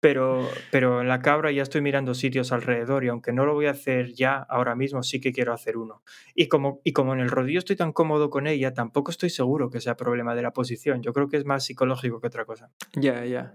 pero, 0.00 0.46
pero 0.70 1.00
en 1.00 1.08
la 1.08 1.22
cabra 1.22 1.50
ya 1.50 1.62
estoy 1.62 1.80
mirando 1.80 2.12
sitios 2.12 2.52
alrededor 2.52 3.04
y 3.04 3.08
aunque 3.08 3.32
no 3.32 3.46
lo 3.46 3.54
voy 3.54 3.66
a 3.66 3.70
hacer 3.70 4.12
ya 4.12 4.36
ahora 4.36 4.74
mismo, 4.74 5.02
sí 5.02 5.18
que 5.18 5.32
quiero 5.32 5.54
hacer 5.54 5.78
uno. 5.78 6.02
Y 6.34 6.48
como, 6.48 6.82
y 6.84 6.92
como 6.92 7.14
en 7.14 7.20
el 7.20 7.30
rodillo 7.30 7.58
estoy 7.58 7.76
tan 7.76 7.92
cómodo 7.92 8.28
con 8.28 8.46
ella, 8.46 8.74
tampoco 8.74 9.10
estoy 9.10 9.30
seguro 9.30 9.70
que 9.70 9.80
sea 9.80 9.96
problema 9.96 10.34
de 10.34 10.42
la 10.42 10.52
posición. 10.52 11.02
Yo 11.02 11.14
creo 11.14 11.28
que 11.28 11.38
es 11.38 11.46
más 11.46 11.64
psicológico 11.64 12.20
que 12.20 12.26
otra 12.26 12.44
cosa. 12.44 12.70
Ya, 12.94 13.24
ya. 13.24 13.54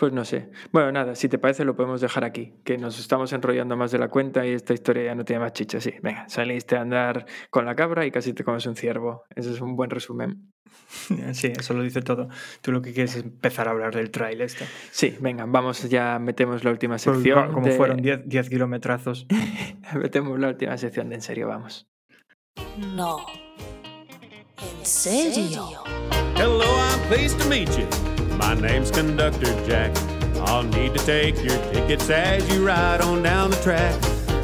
Pues 0.00 0.14
no 0.14 0.24
sé. 0.24 0.48
Bueno, 0.72 0.90
nada, 0.92 1.14
si 1.14 1.28
te 1.28 1.36
parece 1.38 1.62
lo 1.66 1.76
podemos 1.76 2.00
dejar 2.00 2.24
aquí, 2.24 2.54
que 2.64 2.78
nos 2.78 2.98
estamos 2.98 3.34
enrollando 3.34 3.76
más 3.76 3.90
de 3.90 3.98
la 3.98 4.08
cuenta 4.08 4.46
y 4.46 4.52
esta 4.52 4.72
historia 4.72 5.04
ya 5.04 5.14
no 5.14 5.26
tiene 5.26 5.40
más 5.40 5.52
chicha. 5.52 5.78
Sí, 5.78 5.92
venga, 6.02 6.26
saliste 6.26 6.74
a 6.76 6.80
andar 6.80 7.26
con 7.50 7.66
la 7.66 7.74
cabra 7.76 8.06
y 8.06 8.10
casi 8.10 8.32
te 8.32 8.42
comes 8.42 8.64
un 8.64 8.76
ciervo. 8.76 9.24
Ese 9.36 9.50
es 9.52 9.60
un 9.60 9.76
buen 9.76 9.90
resumen. 9.90 10.52
Sí, 11.34 11.52
eso 11.56 11.74
lo 11.74 11.82
dice 11.82 12.00
todo. 12.00 12.28
Tú 12.62 12.72
lo 12.72 12.80
que 12.80 12.92
quieres 12.94 13.14
es 13.16 13.24
empezar 13.24 13.68
a 13.68 13.72
hablar 13.72 13.94
del 13.94 14.10
trail 14.10 14.40
este. 14.40 14.64
Sí, 14.90 15.16
venga, 15.20 15.44
vamos, 15.46 15.88
ya 15.90 16.18
metemos 16.18 16.64
la 16.64 16.70
última 16.70 16.94
Pues, 16.94 17.02
sección. 17.02 17.52
Como 17.52 17.66
de- 17.66 17.72
fueron 17.72 17.98
10 18.00 18.26
10 18.26 18.48
kilometrazos. 18.48 19.26
metemos 19.94 20.38
la 20.40 20.48
última 20.48 20.78
sección 20.78 21.10
de 21.10 21.16
en 21.16 21.20
serio, 21.22 21.46
vamos. 21.48 21.88
No. 22.94 23.18
¿En 24.80 24.86
serio? 24.86 25.68
Hello, 26.36 26.62
I'm 26.64 27.00
pleased 27.08 27.38
to 27.38 27.46
meet 27.48 27.68
you. 27.76 28.09
My 28.40 28.54
name's 28.54 28.90
Conductor 28.90 29.52
Jack. 29.66 29.92
I'll 30.46 30.62
need 30.64 30.94
to 30.94 31.04
take 31.04 31.36
your 31.44 31.56
tickets 31.72 32.08
as 32.10 32.42
you 32.52 32.66
ride 32.66 33.00
on 33.02 33.22
down 33.22 33.50
the 33.50 33.56
track. 33.62 33.94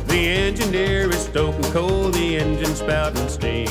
The 0.07 0.29
engineer 0.29 1.09
is 1.11 1.25
stoking 1.25 1.73
coal, 1.73 2.11
the 2.11 2.37
engine 2.37 2.75
spouting 2.77 3.29
steam. 3.29 3.67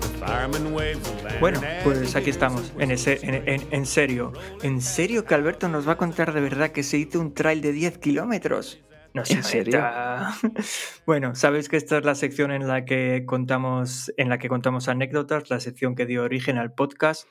The 0.00 0.08
fireman 0.20 0.72
waves 0.74 1.08
a 1.08 1.14
lantern 1.22 1.40
Bueno, 1.40 1.60
pues 1.82 2.14
aquí 2.14 2.30
estamos, 2.30 2.72
en, 2.78 2.90
ese, 2.90 3.18
en, 3.22 3.48
en- 3.48 3.66
en 3.70 3.86
serio. 3.86 4.32
¿En 4.62 4.80
serio 4.80 5.24
que 5.24 5.34
Alberto 5.34 5.68
nos 5.68 5.88
va 5.88 5.92
a 5.92 5.96
contar 5.96 6.32
de 6.32 6.40
verdad 6.40 6.70
que 6.70 6.82
se 6.82 6.98
hizo 6.98 7.18
un 7.20 7.34
trail 7.34 7.60
de 7.62 7.72
10 7.72 7.98
kilómetros? 7.98 8.80
No 9.12 9.22
¿En 9.28 9.42
serio? 9.42 9.82
Bueno, 11.06 11.34
sabéis 11.34 11.68
que 11.68 11.76
esta 11.76 11.98
es 11.98 12.04
la 12.04 12.14
sección 12.14 12.52
en 12.52 12.68
la 12.68 12.84
que 12.84 13.24
contamos, 13.26 14.12
en 14.16 14.28
la 14.28 14.38
que 14.38 14.48
contamos 14.48 14.86
anécdotas, 14.88 15.50
la 15.50 15.58
sección 15.58 15.96
que 15.96 16.06
dio 16.06 16.22
origen 16.22 16.58
al 16.58 16.72
podcast. 16.72 17.26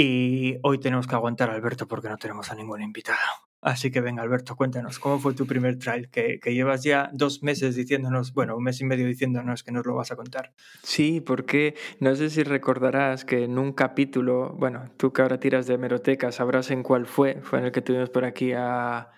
Y 0.00 0.58
hoy 0.62 0.78
tenemos 0.78 1.08
que 1.08 1.16
aguantar 1.16 1.50
a 1.50 1.54
Alberto 1.54 1.88
porque 1.88 2.08
no 2.08 2.16
tenemos 2.18 2.52
a 2.52 2.54
ningún 2.54 2.80
invitado. 2.82 3.18
Así 3.60 3.90
que 3.90 4.00
venga, 4.00 4.22
Alberto, 4.22 4.54
cuéntanos, 4.54 5.00
¿cómo 5.00 5.18
fue 5.18 5.34
tu 5.34 5.44
primer? 5.44 5.76
Que, 6.12 6.38
que 6.38 6.54
llevas 6.54 6.84
ya 6.84 7.10
dos 7.12 7.42
meses 7.42 7.74
diciéndonos, 7.74 8.32
bueno, 8.32 8.56
un 8.56 8.62
mes 8.62 8.80
y 8.80 8.84
medio 8.84 9.08
diciéndonos 9.08 9.64
que 9.64 9.72
nos 9.72 9.84
lo 9.84 9.96
vas 9.96 10.12
a 10.12 10.16
contar. 10.16 10.52
Sí, 10.84 11.20
porque 11.20 11.74
no 11.98 12.14
sé 12.14 12.30
si 12.30 12.44
recordarás 12.44 13.24
que 13.24 13.42
en 13.42 13.58
un 13.58 13.72
capítulo, 13.72 14.54
bueno, 14.56 14.88
tú 14.98 15.12
que 15.12 15.22
ahora 15.22 15.40
tiras 15.40 15.66
de 15.66 15.74
hemeroteca, 15.74 16.30
sabrás 16.30 16.70
en 16.70 16.84
cuál 16.84 17.06
fue, 17.06 17.40
fue 17.42 17.58
en 17.58 17.64
el 17.64 17.72
que 17.72 17.82
tuvimos 17.82 18.10
por 18.10 18.24
aquí 18.24 18.52
a... 18.52 19.08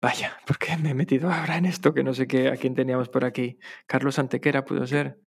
Vaya, 0.00 0.38
¿por 0.46 0.58
qué 0.58 0.76
me 0.76 0.90
he 0.90 0.94
metido 0.94 1.28
ahora 1.28 1.56
en 1.56 1.64
esto? 1.64 1.92
Que 1.92 2.04
no 2.04 2.14
sé 2.14 2.28
qué, 2.28 2.50
a 2.50 2.56
quién 2.56 2.76
teníamos 2.76 3.08
por 3.08 3.24
aquí. 3.24 3.58
Carlos 3.88 4.20
Antequera 4.20 4.64
pudo 4.64 4.86
ser. 4.86 5.23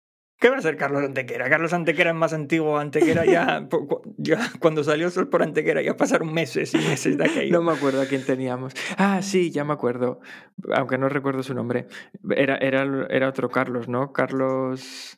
¿Qué 0.44 0.50
va 0.50 0.58
a 0.58 0.62
ser 0.62 0.76
Carlos 0.76 1.02
Antequera? 1.02 1.50
Carlos 1.50 1.72
Antequera 1.72 2.10
es 2.10 2.18
más 2.18 2.34
antiguo. 2.34 2.78
Antequera 2.78 3.24
ya, 4.18 4.52
cuando 4.60 4.84
salió 4.84 5.10
Sol 5.10 5.30
por 5.30 5.42
Antequera 5.42 5.82
ya 5.82 5.96
pasaron 5.96 6.34
meses 6.34 6.74
y 6.74 6.80
meses 6.80 7.18
de 7.18 7.24
aquello. 7.24 7.54
No 7.54 7.64
me 7.64 7.72
acuerdo 7.72 8.02
a 8.02 8.08
quién 8.08 8.26
teníamos. 8.26 8.74
Ah, 8.98 9.22
sí, 9.22 9.52
ya 9.52 9.64
me 9.64 9.72
acuerdo. 9.72 10.20
Aunque 10.76 10.98
no 10.98 11.08
recuerdo 11.08 11.44
su 11.44 11.54
nombre. 11.54 11.88
Era, 12.36 12.58
era, 12.58 12.84
era 13.10 13.30
otro 13.30 13.50
Carlos, 13.50 13.88
¿no? 13.88 14.12
Carlos... 14.12 15.18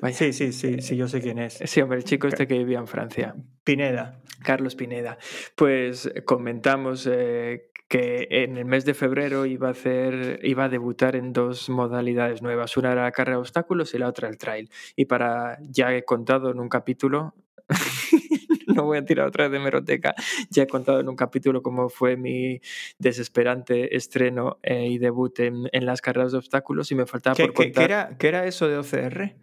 Vaya. 0.00 0.16
Sí, 0.16 0.32
sí, 0.32 0.52
sí, 0.52 0.82
sí, 0.82 0.96
yo 0.96 1.08
sé 1.08 1.20
quién 1.20 1.40
es. 1.40 1.54
Sí, 1.64 1.80
hombre, 1.80 1.98
el 1.98 2.04
chico 2.04 2.28
este 2.28 2.46
que 2.46 2.58
vivía 2.58 2.78
en 2.78 2.86
Francia. 2.86 3.34
Pineda. 3.64 4.20
Carlos 4.42 4.74
Pineda. 4.74 5.18
Pues 5.56 6.10
comentamos 6.24 7.08
eh, 7.10 7.70
que 7.88 8.26
en 8.30 8.56
el 8.58 8.64
mes 8.66 8.84
de 8.84 8.94
febrero 8.94 9.46
iba 9.46 9.68
a 9.68 9.70
hacer, 9.72 10.40
iba 10.42 10.64
a 10.64 10.68
debutar 10.68 11.16
en 11.16 11.32
dos 11.32 11.68
modalidades 11.70 12.42
nuevas. 12.42 12.76
Una 12.76 12.92
era 12.92 13.04
la 13.04 13.12
carrera 13.12 13.36
de 13.36 13.40
obstáculos 13.40 13.94
y 13.94 13.98
la 13.98 14.08
otra 14.08 14.28
el 14.28 14.36
trail. 14.38 14.70
Y 14.94 15.06
para, 15.06 15.58
ya 15.62 15.94
he 15.94 16.04
contado 16.04 16.50
en 16.50 16.60
un 16.60 16.68
capítulo, 16.68 17.34
no 18.66 18.84
voy 18.84 18.98
a 18.98 19.04
tirar 19.04 19.26
otra 19.26 19.44
vez 19.44 19.52
de 19.52 19.58
meroteca, 19.58 20.14
ya 20.50 20.62
he 20.62 20.66
contado 20.66 21.00
en 21.00 21.08
un 21.08 21.16
capítulo 21.16 21.62
cómo 21.62 21.88
fue 21.88 22.16
mi 22.16 22.60
desesperante 22.98 23.96
estreno 23.96 24.58
eh, 24.62 24.86
y 24.86 24.98
debut 24.98 25.38
en, 25.40 25.68
en 25.72 25.86
las 25.86 26.00
carreras 26.02 26.32
de 26.32 26.38
obstáculos 26.38 26.90
y 26.92 26.94
me 26.94 27.06
faltaba 27.06 27.34
¿Qué, 27.36 27.44
por 27.44 27.54
qué- 27.54 27.64
contar. 27.72 27.74
qué 27.74 27.84
era, 27.84 28.16
qué 28.18 28.28
era 28.28 28.46
eso 28.46 28.68
de 28.68 28.78
OCR? 28.78 29.36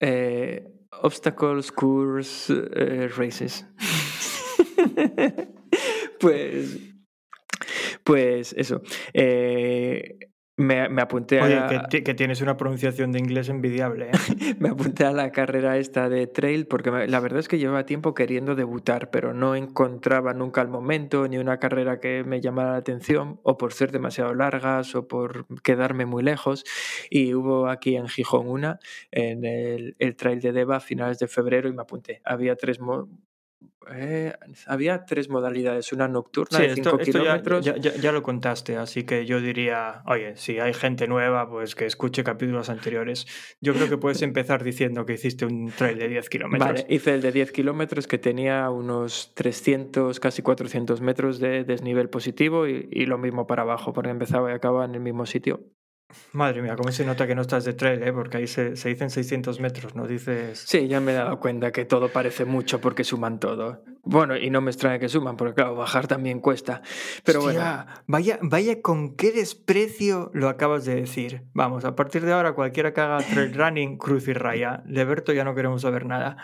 Eh, 0.00 0.72
obstacles, 1.02 1.70
course, 1.72 2.50
eh, 2.50 3.08
races. 3.16 3.64
pues, 6.20 6.78
pues 8.04 8.54
eso. 8.56 8.80
eh, 9.14 10.18
me, 10.56 10.88
me 10.88 11.02
apunté 11.02 11.40
Oye, 11.42 11.58
a, 11.58 11.66
que, 11.66 11.78
ti- 11.98 12.02
que 12.04 12.14
tienes 12.14 12.40
una 12.40 12.56
pronunciación 12.56 13.12
de 13.12 13.18
inglés 13.18 13.48
envidiable. 13.50 14.10
¿eh? 14.10 14.12
me 14.58 14.70
apunté 14.70 15.04
a 15.04 15.12
la 15.12 15.30
carrera 15.30 15.76
esta 15.76 16.08
de 16.08 16.26
trail 16.26 16.66
porque 16.66 16.90
me- 16.90 17.06
la 17.06 17.20
verdad 17.20 17.40
es 17.40 17.48
que 17.48 17.58
llevaba 17.58 17.84
tiempo 17.84 18.14
queriendo 18.14 18.54
debutar, 18.54 19.10
pero 19.10 19.34
no 19.34 19.54
encontraba 19.54 20.32
nunca 20.32 20.62
el 20.62 20.68
momento 20.68 21.28
ni 21.28 21.36
una 21.38 21.58
carrera 21.58 22.00
que 22.00 22.24
me 22.24 22.40
llamara 22.40 22.72
la 22.72 22.76
atención, 22.78 23.38
o 23.42 23.58
por 23.58 23.72
ser 23.74 23.92
demasiado 23.92 24.34
largas, 24.34 24.94
o 24.94 25.06
por 25.06 25.46
quedarme 25.62 26.06
muy 26.06 26.22
lejos. 26.22 26.64
Y 27.10 27.34
hubo 27.34 27.68
aquí 27.68 27.96
en 27.96 28.08
Gijón 28.08 28.48
una, 28.48 28.78
en 29.10 29.44
el, 29.44 29.94
el 29.98 30.16
trail 30.16 30.40
de 30.40 30.52
Deva 30.52 30.76
a 30.76 30.80
finales 30.80 31.18
de 31.18 31.28
febrero, 31.28 31.68
y 31.68 31.72
me 31.74 31.82
apunté. 31.82 32.22
Había 32.24 32.56
tres, 32.56 32.78
eh, 33.92 34.32
había 34.66 35.04
tres 35.04 35.28
modalidades, 35.28 35.92
una 35.92 36.08
nocturna 36.08 36.58
Sí, 36.58 36.64
de 36.66 36.74
5 36.74 36.88
esto, 36.88 37.00
esto 37.02 37.18
ya, 37.18 37.22
kilómetros. 37.24 37.64
ya- 37.64 37.76
ya- 37.76 37.94
ya 37.94 38.12
lo 38.12 38.22
contaste, 38.22 38.76
así 38.76 39.04
que 39.04 39.24
yo 39.26 39.40
diría, 39.40 40.02
oye, 40.06 40.36
si 40.36 40.58
hay 40.58 40.74
gente 40.74 41.06
nueva, 41.06 41.48
pues 41.48 41.74
que 41.74 41.86
escuche 41.86 42.24
capítulos 42.24 42.68
anteriores. 42.68 43.26
Yo 43.60 43.74
creo 43.74 43.88
que 43.88 43.96
puedes 43.96 44.20
empezar 44.22 44.64
diciendo 44.64 45.06
que 45.06 45.12
hiciste 45.14 45.46
un 45.46 45.70
trail 45.70 45.98
de 45.98 46.08
10 46.08 46.28
kilómetros. 46.28 46.68
Vale, 46.68 46.86
hice 46.88 47.14
el 47.14 47.22
de 47.22 47.32
10 47.32 47.52
kilómetros 47.52 48.06
que 48.06 48.18
tenía 48.18 48.68
unos 48.70 49.32
300, 49.34 50.18
casi 50.20 50.42
400 50.42 51.00
metros 51.00 51.38
de 51.38 51.64
desnivel 51.64 52.08
positivo 52.10 52.66
y, 52.66 52.88
y 52.90 53.06
lo 53.06 53.18
mismo 53.18 53.46
para 53.46 53.62
abajo, 53.62 53.92
porque 53.92 54.10
empezaba 54.10 54.50
y 54.50 54.54
acababa 54.54 54.84
en 54.84 54.94
el 54.96 55.00
mismo 55.00 55.26
sitio. 55.26 55.60
Madre 56.32 56.62
mía, 56.62 56.76
cómo 56.76 56.92
se 56.92 57.04
nota 57.04 57.26
que 57.26 57.34
no 57.34 57.42
estás 57.42 57.64
de 57.64 57.72
trail, 57.72 58.02
¿eh? 58.02 58.12
porque 58.12 58.36
ahí 58.36 58.46
se, 58.46 58.76
se 58.76 58.88
dicen 58.90 59.10
600 59.10 59.58
metros, 59.58 59.94
no 59.94 60.06
dices... 60.06 60.64
Sí, 60.66 60.86
ya 60.86 61.00
me 61.00 61.12
he 61.12 61.14
dado 61.14 61.40
cuenta 61.40 61.72
que 61.72 61.84
todo 61.84 62.10
parece 62.10 62.44
mucho 62.44 62.80
porque 62.80 63.04
suman 63.04 63.40
todo. 63.40 63.82
Bueno, 64.02 64.36
y 64.36 64.50
no 64.50 64.60
me 64.60 64.70
extraña 64.70 64.98
que 64.98 65.08
suman, 65.08 65.36
porque 65.36 65.54
claro, 65.54 65.74
bajar 65.74 66.06
también 66.06 66.40
cuesta. 66.40 66.82
Pero 67.24 67.40
bueno, 67.40 67.86
vaya, 68.06 68.38
vaya 68.42 68.80
con 68.82 69.16
qué 69.16 69.32
desprecio 69.32 70.30
lo 70.32 70.48
acabas 70.48 70.84
de 70.84 70.94
decir. 70.94 71.42
Vamos, 71.54 71.84
a 71.84 71.96
partir 71.96 72.24
de 72.24 72.32
ahora 72.32 72.52
cualquiera 72.52 72.92
que 72.92 73.00
haga 73.00 73.18
trail 73.18 73.54
running, 73.56 73.96
cruz 73.96 74.28
y 74.28 74.32
raya, 74.32 74.82
de 74.84 75.04
Berto 75.04 75.32
ya 75.32 75.42
no 75.42 75.54
queremos 75.54 75.82
saber 75.82 76.06
nada. 76.06 76.36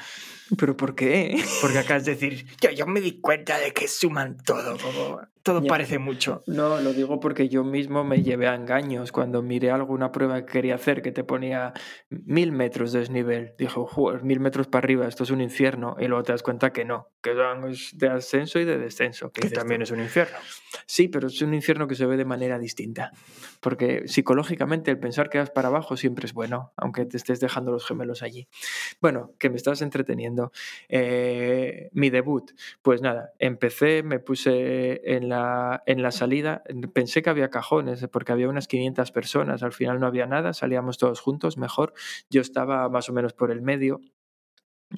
¿pero 0.56 0.76
por 0.76 0.94
qué? 0.94 1.42
Porque 1.60 1.78
acabas 1.78 2.04
de 2.04 2.12
decir, 2.12 2.46
yo, 2.60 2.70
yo 2.70 2.86
me 2.86 3.00
di 3.00 3.20
cuenta 3.20 3.58
de 3.58 3.72
que 3.72 3.88
suman 3.88 4.36
todo, 4.44 4.76
como 4.78 5.20
todo 5.43 5.61
Ya. 5.62 5.68
parece 5.68 5.99
mucho. 5.99 6.43
No, 6.47 6.80
lo 6.80 6.93
digo 6.93 7.20
porque 7.20 7.49
yo 7.49 7.64
mismo 7.64 8.05
me 8.05 8.22
llevé 8.22 8.49
a 8.49 8.55
engaños 8.55 9.12
cuando 9.12 9.43
miré 9.43 9.70
alguna 9.70 10.12
prueba 10.12 10.45
que 10.45 10.53
quería 10.53 10.76
hacer 10.76 11.03
que 11.03 11.12
te 11.12 11.24
ponía 11.24 11.72
mil 12.11 12.53
metros 12.53 12.93
de 12.93 13.01
desnivel. 13.01 13.55
Dije, 13.59 13.74
joder, 13.74 14.22
mil 14.22 14.40
metros 14.40 14.66
para 14.68 14.84
arriba, 14.84 15.07
esto 15.09 15.24
es 15.24 15.30
un 15.30 15.40
infierno. 15.40 15.97
Y 15.99 16.07
luego 16.07 16.22
te 16.22 16.32
das 16.32 16.43
cuenta 16.43 16.72
que 16.72 16.84
no, 16.84 17.09
que 17.20 17.34
son 17.34 17.72
de 17.95 18.09
ascenso 18.09 18.59
y 18.61 18.64
de 18.64 18.78
descenso. 18.78 19.30
Que 19.32 19.49
también 19.51 19.82
es 19.82 19.90
un 19.90 20.01
infierno. 20.01 20.36
Sí, 20.86 21.09
pero 21.09 21.26
es 21.26 21.43
un 21.43 21.55
infierno 21.55 21.86
que 21.88 21.95
se 21.95 22.07
ve 22.07 22.16
de 22.16 22.24
manera 22.24 22.59
distinta. 22.59 23.12
Porque 23.61 24.03
psicológicamente 24.07 24.90
el 24.90 24.99
pensar 24.99 25.28
que 25.30 25.38
vas 25.38 25.51
para 25.51 25.68
abajo 25.68 25.97
siempre 25.97 26.26
es 26.26 26.32
bueno, 26.32 26.72
aunque 26.76 27.05
te 27.05 27.16
estés 27.16 27.40
dejando 27.40 27.70
los 27.72 27.86
gemelos 27.86 28.22
allí. 28.22 28.49
Bueno, 29.01 29.32
que 29.38 29.51
me 29.51 29.57
estás 29.57 29.82
entreteniendo. 29.82 30.53
Eh, 30.88 31.88
mi 31.93 32.11
debut, 32.11 32.53
pues 32.82 33.03
nada, 33.03 33.32
empecé, 33.38 34.03
me 34.03 34.18
puse 34.18 35.01
en 35.14 35.28
la, 35.28 35.32
en 35.87 36.03
la 36.03 36.11
salida, 36.12 36.62
pensé 36.95 37.22
que 37.22 37.30
había 37.30 37.51
cajones, 37.51 38.07
porque 38.12 38.33
había 38.33 38.49
unas 38.49 38.68
500 38.68 39.12
personas, 39.12 39.62
al 39.62 39.72
final 39.72 40.01
no 40.01 40.07
había 40.07 40.26
nada, 40.26 40.53
salíamos 40.53 40.99
todos 40.99 41.20
juntos, 41.20 41.59
mejor. 41.59 41.95
Yo 42.30 42.41
estaba 42.41 42.89
más 42.89 43.09
o 43.09 43.12
menos 43.12 43.33
por 43.35 43.51
el 43.51 43.62
medio. 43.62 44.01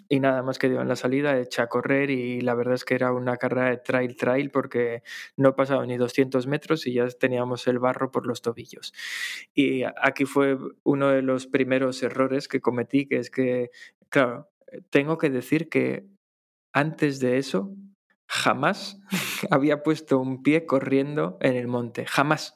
y 0.08 0.20
nada 0.20 0.42
más 0.42 0.58
que 0.58 0.68
dio 0.68 0.80
en 0.80 0.88
la 0.88 0.96
salida, 0.96 1.38
eché 1.38 1.62
a 1.62 1.68
correr 1.68 2.10
y 2.10 2.40
la 2.40 2.54
verdad 2.54 2.74
es 2.74 2.84
que 2.84 2.94
era 2.94 3.12
una 3.12 3.36
carrera 3.36 3.70
de 3.70 3.76
trail 3.78 4.16
trail 4.16 4.50
porque 4.50 5.02
no 5.36 5.54
pasaba 5.54 5.86
ni 5.86 5.96
200 5.96 6.46
metros 6.46 6.86
y 6.86 6.94
ya 6.94 7.06
teníamos 7.08 7.66
el 7.68 7.78
barro 7.78 8.10
por 8.10 8.26
los 8.26 8.42
tobillos. 8.42 8.92
Y 9.54 9.82
aquí 9.84 10.24
fue 10.24 10.58
uno 10.82 11.08
de 11.10 11.22
los 11.22 11.46
primeros 11.46 12.02
errores 12.02 12.48
que 12.48 12.60
cometí, 12.60 13.06
que 13.06 13.18
es 13.18 13.30
que, 13.30 13.70
claro, 14.08 14.50
tengo 14.90 15.18
que 15.18 15.30
decir 15.30 15.68
que 15.68 16.06
antes 16.72 17.20
de 17.20 17.38
eso 17.38 17.70
jamás 18.26 18.98
había 19.50 19.82
puesto 19.82 20.18
un 20.18 20.42
pie 20.42 20.66
corriendo 20.66 21.38
en 21.40 21.56
el 21.56 21.68
monte, 21.68 22.06
jamás. 22.06 22.54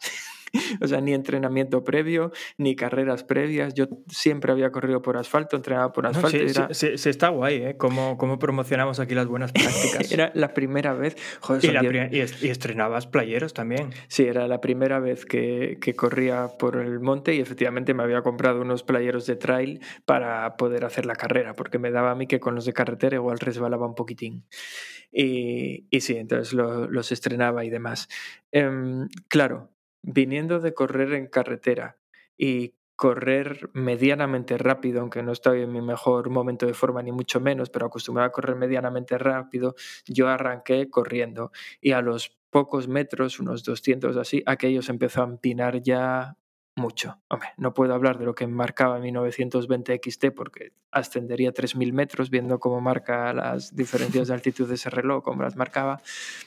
o 0.80 0.86
sea, 0.86 1.00
ni 1.00 1.14
entrenamiento 1.14 1.84
previo, 1.84 2.32
ni 2.56 2.76
carreras 2.76 3.24
previas. 3.24 3.74
Yo 3.74 3.86
siempre 4.08 4.52
había 4.52 4.70
corrido 4.70 5.02
por 5.02 5.16
asfalto, 5.16 5.56
entrenaba 5.56 5.92
por 5.92 6.06
asfalto. 6.06 6.74
sí, 6.74 6.98
sí, 6.98 7.08
está 7.08 7.28
guay, 7.28 7.56
¿eh? 7.56 7.76
Cómo, 7.76 8.38
promocionamos 8.38 9.00
aquí 9.00 9.14
las 9.14 9.26
buenas 9.26 9.52
prácticas. 9.52 10.10
era 10.12 10.30
la 10.34 10.54
primera 10.54 10.92
vez. 10.94 11.16
y, 11.62 12.48
estrenabas 12.48 13.06
playeros 13.06 13.54
también. 13.54 13.90
Sí, 14.08 14.24
era 14.24 14.46
la 14.48 14.60
primera 14.60 15.00
vez 15.00 15.26
que, 15.26 15.78
que, 15.80 15.94
corría 15.94 16.48
por 16.58 16.76
el 16.76 17.00
monte 17.00 17.34
y 17.34 17.40
efectivamente 17.40 17.94
me 17.94 18.02
había 18.02 18.22
comprado 18.22 18.60
unos 18.60 18.82
playeros 18.82 19.26
de 19.26 19.36
trail 19.36 19.80
para 20.04 20.56
poder 20.56 20.84
hacer 20.84 21.06
la 21.06 21.16
carrera, 21.16 21.54
porque 21.54 21.78
me 21.78 21.90
daba 21.90 22.12
a 22.12 22.14
mí 22.14 22.26
que 22.26 22.40
con 22.40 22.54
los 22.54 22.64
de 22.64 22.72
carretera 22.72 23.16
igual 23.16 23.38
resbalaba 23.38 23.86
un 23.86 23.94
poquitín. 23.94 24.44
Y, 25.10 25.86
y 25.90 26.00
sí, 26.00 26.16
entonces 26.16 26.52
los 26.52 27.12
estrenaba 27.12 27.64
y 27.64 27.70
demás. 27.70 28.08
Em, 28.52 29.08
claro, 29.28 29.70
viniendo 30.12 30.60
de 30.60 30.74
correr 30.74 31.12
en 31.12 31.26
carretera 31.26 31.98
y 32.36 32.74
correr 32.96 33.70
medianamente 33.74 34.58
rápido, 34.58 35.00
aunque 35.00 35.22
no 35.22 35.32
estoy 35.32 35.62
en 35.62 35.72
mi 35.72 35.80
mejor 35.80 36.30
momento 36.30 36.66
de 36.66 36.74
forma 36.74 37.02
ni 37.02 37.12
mucho 37.12 37.40
menos, 37.40 37.70
pero 37.70 37.86
acostumbrado 37.86 38.28
a 38.28 38.32
correr 38.32 38.56
medianamente 38.56 39.16
rápido, 39.18 39.74
yo 40.06 40.28
arranqué 40.28 40.90
corriendo. 40.90 41.52
Y 41.80 41.92
a 41.92 42.00
los 42.00 42.36
pocos 42.50 42.88
metros, 42.88 43.38
unos 43.38 43.62
200 43.62 44.16
así, 44.16 44.42
aquello 44.46 44.82
se 44.82 44.92
empezó 44.92 45.22
a 45.22 45.26
empinar 45.26 45.80
ya 45.82 46.36
mucho. 46.78 47.20
Hombre, 47.28 47.50
no 47.56 47.74
puedo 47.74 47.94
hablar 47.94 48.18
de 48.18 48.24
lo 48.24 48.34
que 48.34 48.46
marcaba 48.46 48.98
1920 48.98 50.00
XT 50.02 50.26
porque 50.34 50.72
ascendería 50.90 51.52
3.000 51.52 51.92
metros 51.92 52.30
viendo 52.30 52.58
cómo 52.58 52.80
marca 52.80 53.32
las 53.34 53.76
diferencias 53.76 54.28
de 54.28 54.34
altitud 54.38 54.68
de 54.68 54.76
ese 54.76 54.90
reloj, 54.90 55.22
cómo 55.22 55.42
las 55.42 55.56
marcaba, 55.56 56.00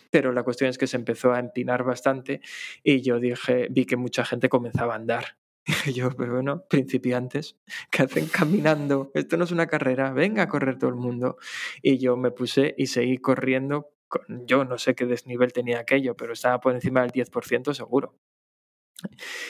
pero 0.10 0.32
la 0.32 0.44
cuestión 0.44 0.70
es 0.70 0.78
que 0.78 0.88
se 0.88 0.98
empezó 0.98 1.34
a 1.34 1.40
empinar 1.40 1.84
bastante 1.84 2.42
y 2.84 3.02
yo 3.02 3.20
dije, 3.20 3.68
vi 3.70 3.86
que 3.86 3.98
mucha 3.98 4.26
gente 4.26 4.50
comenzaba 4.50 4.94
a 4.94 4.98
andar. 4.98 5.38
Y 5.86 5.94
yo, 5.94 6.10
pero 6.12 6.34
bueno, 6.34 6.66
principiantes, 6.68 7.56
¿qué 7.92 8.04
hacen 8.04 8.28
caminando? 8.28 9.12
Esto 9.14 9.38
no 9.38 9.44
es 9.44 9.52
una 9.52 9.68
carrera, 9.68 10.12
venga 10.12 10.44
a 10.44 10.48
correr 10.48 10.78
todo 10.80 10.90
el 10.90 10.96
mundo. 10.96 11.38
Y 11.82 12.00
yo 12.00 12.18
me 12.18 12.32
puse 12.32 12.74
y 12.78 12.88
seguí 12.88 13.18
corriendo. 13.20 13.92
Yo 14.28 14.66
no 14.66 14.78
sé 14.78 14.96
qué 14.96 15.06
desnivel 15.06 15.54
tenía 15.54 15.80
aquello, 15.80 16.16
pero 16.16 16.34
estaba 16.34 16.60
por 16.60 16.74
encima 16.74 17.02
del 17.02 17.12
10% 17.12 17.74
seguro. 17.74 18.16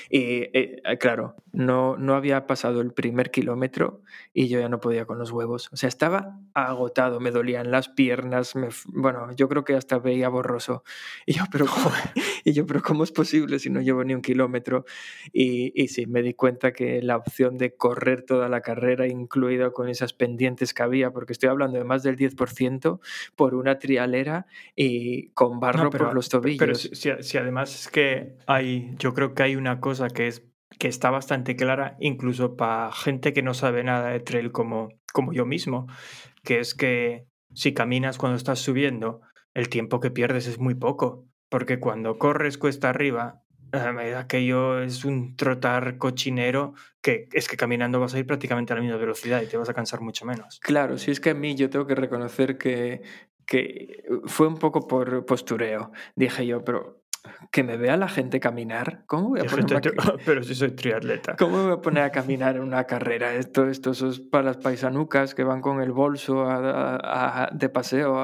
Y 0.09 0.49
eh, 0.53 0.81
claro, 0.99 1.35
no, 1.51 1.97
no 1.97 2.15
había 2.15 2.47
pasado 2.47 2.81
el 2.81 2.93
primer 2.93 3.31
kilómetro 3.31 4.01
y 4.33 4.47
yo 4.47 4.59
ya 4.59 4.69
no 4.69 4.79
podía 4.79 5.05
con 5.05 5.17
los 5.17 5.31
huevos. 5.31 5.69
O 5.71 5.77
sea, 5.77 5.89
estaba 5.89 6.39
agotado, 6.53 7.19
me 7.19 7.31
dolían 7.31 7.71
las 7.71 7.89
piernas, 7.89 8.53
bueno, 8.87 9.29
yo 9.35 9.49
creo 9.49 9.63
que 9.63 9.75
hasta 9.75 9.99
veía 9.99 10.29
borroso. 10.29 10.83
Y 11.25 11.33
yo, 11.33 11.43
pero 11.51 11.65
¿cómo, 11.65 11.91
y 12.43 12.51
yo, 12.51 12.65
pero 12.65 12.81
¿cómo 12.81 13.03
es 13.03 13.11
posible 13.11 13.59
si 13.59 13.69
no 13.69 13.81
llevo 13.81 14.03
ni 14.03 14.13
un 14.13 14.21
kilómetro? 14.21 14.85
Y, 15.31 15.71
y 15.81 15.87
sí, 15.87 16.07
me 16.07 16.21
di 16.21 16.33
cuenta 16.33 16.73
que 16.73 17.01
la 17.01 17.15
opción 17.15 17.57
de 17.57 17.75
correr 17.75 18.23
toda 18.23 18.49
la 18.49 18.61
carrera, 18.61 19.07
incluida 19.07 19.71
con 19.71 19.87
esas 19.87 20.13
pendientes 20.13 20.73
que 20.73 20.83
había, 20.83 21.11
porque 21.11 21.33
estoy 21.33 21.49
hablando 21.49 21.77
de 21.77 21.83
más 21.83 22.03
del 22.03 22.17
10%, 22.17 22.99
por 23.35 23.55
una 23.55 23.77
trialera 23.77 24.47
y 24.75 25.27
con 25.29 25.59
barro 25.59 25.89
por 25.89 26.13
los 26.13 26.29
tobillos. 26.29 26.59
Pero 26.59 26.75
si, 26.75 27.11
si 27.19 27.37
además 27.37 27.73
es 27.75 27.87
que 27.87 28.33
hay, 28.47 28.95
yo 28.97 29.13
creo 29.13 29.33
que 29.33 29.40
hay 29.43 29.55
una 29.55 29.79
cosa 29.79 30.07
que 30.07 30.27
es 30.27 30.43
que 30.79 30.87
está 30.87 31.09
bastante 31.09 31.55
clara 31.55 31.97
incluso 31.99 32.55
para 32.55 32.91
gente 32.91 33.33
que 33.33 33.43
no 33.43 33.53
sabe 33.53 33.83
nada 33.83 34.09
de 34.09 34.19
trail 34.19 34.51
como, 34.51 34.89
como 35.13 35.33
yo 35.33 35.45
mismo, 35.45 35.87
que 36.43 36.59
es 36.59 36.73
que 36.73 37.27
si 37.53 37.73
caminas 37.73 38.17
cuando 38.17 38.37
estás 38.37 38.59
subiendo, 38.59 39.21
el 39.53 39.69
tiempo 39.69 39.99
que 39.99 40.11
pierdes 40.11 40.47
es 40.47 40.59
muy 40.59 40.75
poco, 40.75 41.25
porque 41.49 41.79
cuando 41.79 42.17
corres 42.17 42.57
cuesta 42.57 42.89
arriba, 42.89 43.43
aquello 44.17 44.81
es 44.81 45.05
un 45.05 45.35
trotar 45.35 45.97
cochinero 45.97 46.73
que 47.01 47.27
es 47.33 47.47
que 47.47 47.57
caminando 47.57 47.99
vas 47.99 48.13
a 48.13 48.19
ir 48.19 48.25
prácticamente 48.25 48.73
a 48.73 48.77
la 48.77 48.81
misma 48.81 48.97
velocidad 48.97 49.41
y 49.41 49.47
te 49.47 49.57
vas 49.57 49.69
a 49.69 49.73
cansar 49.73 50.01
mucho 50.01 50.25
menos. 50.25 50.59
Claro, 50.61 50.97
si 50.97 51.11
es 51.11 51.19
que 51.19 51.31
a 51.31 51.33
mí 51.33 51.55
yo 51.55 51.69
tengo 51.69 51.87
que 51.87 51.95
reconocer 51.95 52.57
que, 52.57 53.01
que 53.45 54.03
fue 54.25 54.47
un 54.47 54.57
poco 54.57 54.87
por 54.87 55.25
postureo. 55.25 55.91
Dije 56.15 56.45
yo, 56.45 56.63
pero 56.63 57.00
que 57.51 57.63
me 57.63 57.77
vea 57.77 57.97
la 57.97 58.07
gente 58.07 58.39
caminar. 58.39 59.03
¿Cómo 59.07 59.29
voy 59.29 59.41
a 59.41 59.43
poner 59.43 59.65
Pero 60.25 60.43
si 60.43 60.55
soy 60.55 60.71
triatleta. 60.71 61.35
¿Cómo 61.35 61.57
me 61.57 61.63
voy 61.63 61.73
a 61.73 61.81
poner 61.81 62.03
a 62.03 62.11
caminar 62.11 62.55
en 62.55 62.63
una 62.63 62.85
carrera? 62.85 63.33
Esto, 63.33 63.67
esto 63.67 63.91
es 63.91 64.19
para 64.19 64.45
las 64.45 64.57
paisanucas 64.57 65.35
que 65.35 65.43
van 65.43 65.61
con 65.61 65.81
el 65.81 65.91
bolso 65.91 66.47
de 67.51 67.69
paseo 67.69 68.19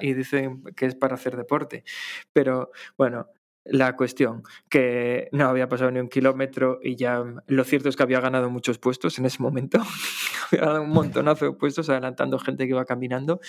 y 0.00 0.14
dicen 0.14 0.62
que 0.76 0.86
es 0.86 0.94
para 0.94 1.14
hacer 1.14 1.36
deporte. 1.36 1.84
Pero 2.32 2.70
bueno, 2.96 3.28
la 3.70 3.94
cuestión, 3.94 4.42
que 4.68 5.28
no 5.30 5.48
había 5.48 5.68
pasado 5.68 5.92
ni 5.92 6.00
un 6.00 6.08
kilómetro 6.08 6.80
y 6.82 6.96
ya 6.96 7.22
lo 7.46 7.64
cierto 7.64 7.88
es 7.88 7.96
que 7.96 8.02
había 8.02 8.20
ganado 8.20 8.50
muchos 8.50 8.78
puestos 8.78 9.18
en 9.18 9.26
ese 9.26 9.40
momento, 9.40 9.78
había 10.50 10.66
ganado 10.66 10.82
un 10.82 10.90
montonazo 10.90 11.44
de 11.44 11.52
puestos 11.52 11.88
adelantando 11.88 12.38
gente 12.40 12.64
que 12.64 12.70
iba 12.70 12.84
caminando 12.84 13.40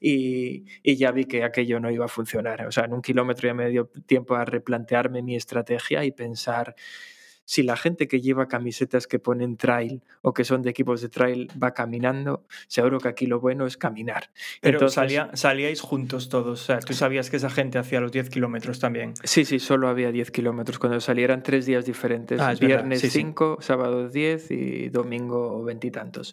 y, 0.00 0.64
y, 0.82 0.96
ya 0.96 1.12
vi 1.12 1.24
que 1.24 1.44
aquello 1.44 1.78
no 1.78 1.90
iba 1.90 2.06
a 2.06 2.08
funcionar. 2.08 2.66
O 2.66 2.72
sea, 2.72 2.84
en 2.84 2.94
un 2.94 3.00
kilómetro 3.00 3.46
ya 3.46 3.54
me 3.54 3.68
dio 3.68 3.86
tiempo 4.06 4.34
a 4.34 4.44
replantearme 4.44 5.22
mi 5.22 5.36
estrategia 5.36 6.04
y 6.04 6.10
pensar 6.10 6.74
si 7.50 7.64
la 7.64 7.76
gente 7.76 8.06
que 8.06 8.20
lleva 8.20 8.46
camisetas 8.46 9.08
que 9.08 9.18
ponen 9.18 9.56
trail 9.56 10.04
o 10.22 10.32
que 10.32 10.44
son 10.44 10.62
de 10.62 10.70
equipos 10.70 11.00
de 11.00 11.08
trail 11.08 11.48
va 11.60 11.74
caminando, 11.74 12.46
seguro 12.68 13.00
que 13.00 13.08
aquí 13.08 13.26
lo 13.26 13.40
bueno 13.40 13.66
es 13.66 13.76
caminar. 13.76 14.30
Pero 14.60 14.78
Entonces, 14.78 15.18
salíais 15.34 15.80
juntos 15.80 16.28
todos, 16.28 16.62
o 16.62 16.64
sea, 16.64 16.78
tú 16.78 16.92
sabías 16.92 17.28
que 17.28 17.38
esa 17.38 17.50
gente 17.50 17.78
hacía 17.78 18.00
los 18.00 18.12
10 18.12 18.30
kilómetros 18.30 18.78
también. 18.78 19.14
Sí, 19.24 19.44
sí, 19.44 19.58
solo 19.58 19.88
había 19.88 20.12
10 20.12 20.30
kilómetros. 20.30 20.78
Cuando 20.78 21.00
salieran 21.00 21.42
tres 21.42 21.66
días 21.66 21.84
diferentes, 21.84 22.40
ah, 22.40 22.54
viernes 22.54 23.00
5, 23.00 23.58
sábado 23.60 24.08
10 24.08 24.52
y 24.52 24.88
domingo 24.90 25.64
veintitantos. 25.64 26.32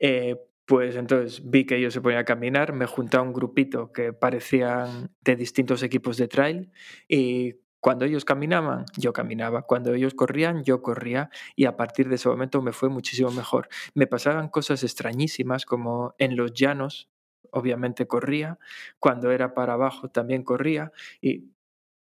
Eh, 0.00 0.36
pues 0.64 0.96
entonces 0.96 1.42
vi 1.44 1.66
que 1.66 1.76
ellos 1.76 1.92
se 1.92 2.00
ponían 2.00 2.22
a 2.22 2.24
caminar, 2.24 2.72
me 2.72 2.86
junté 2.86 3.18
a 3.18 3.20
un 3.20 3.34
grupito 3.34 3.92
que 3.92 4.14
parecían 4.14 5.10
de 5.20 5.36
distintos 5.36 5.82
equipos 5.82 6.16
de 6.16 6.26
trail 6.26 6.70
y 7.06 7.56
cuando 7.80 8.04
ellos 8.04 8.24
caminaban, 8.24 8.86
yo 8.96 9.12
caminaba. 9.12 9.62
Cuando 9.62 9.94
ellos 9.94 10.14
corrían, 10.14 10.64
yo 10.64 10.82
corría. 10.82 11.30
Y 11.54 11.66
a 11.66 11.76
partir 11.76 12.08
de 12.08 12.16
ese 12.16 12.28
momento 12.28 12.60
me 12.60 12.72
fue 12.72 12.88
muchísimo 12.88 13.30
mejor. 13.30 13.68
Me 13.94 14.06
pasaban 14.06 14.48
cosas 14.48 14.82
extrañísimas 14.82 15.64
como 15.64 16.14
en 16.18 16.36
los 16.36 16.52
llanos, 16.52 17.08
obviamente 17.50 18.06
corría. 18.06 18.58
Cuando 18.98 19.30
era 19.30 19.54
para 19.54 19.74
abajo 19.74 20.10
también 20.10 20.42
corría. 20.42 20.92
Y, 21.20 21.52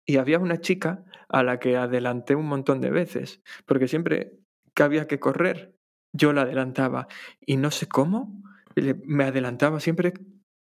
y 0.07 0.17
había 0.19 0.39
una 0.39 0.61
chica 0.61 1.05
a 1.29 1.43
la 1.43 1.59
que 1.59 1.77
adelanté 1.77 2.37
un 2.37 2.47
montón 2.47 2.81
de 2.81 2.91
veces. 2.91 3.43
Porque 3.67 3.89
siempre 3.89 4.39
que 4.75 4.83
había 4.85 5.09
que 5.09 5.19
correr, 5.19 5.75
yo 6.13 6.33
la 6.33 6.43
adelantaba. 6.43 7.09
Y 7.41 7.57
no 7.57 7.73
sé 7.73 7.89
cómo, 7.89 8.43
me 8.77 9.25
adelantaba 9.25 9.81
siempre 9.81 10.15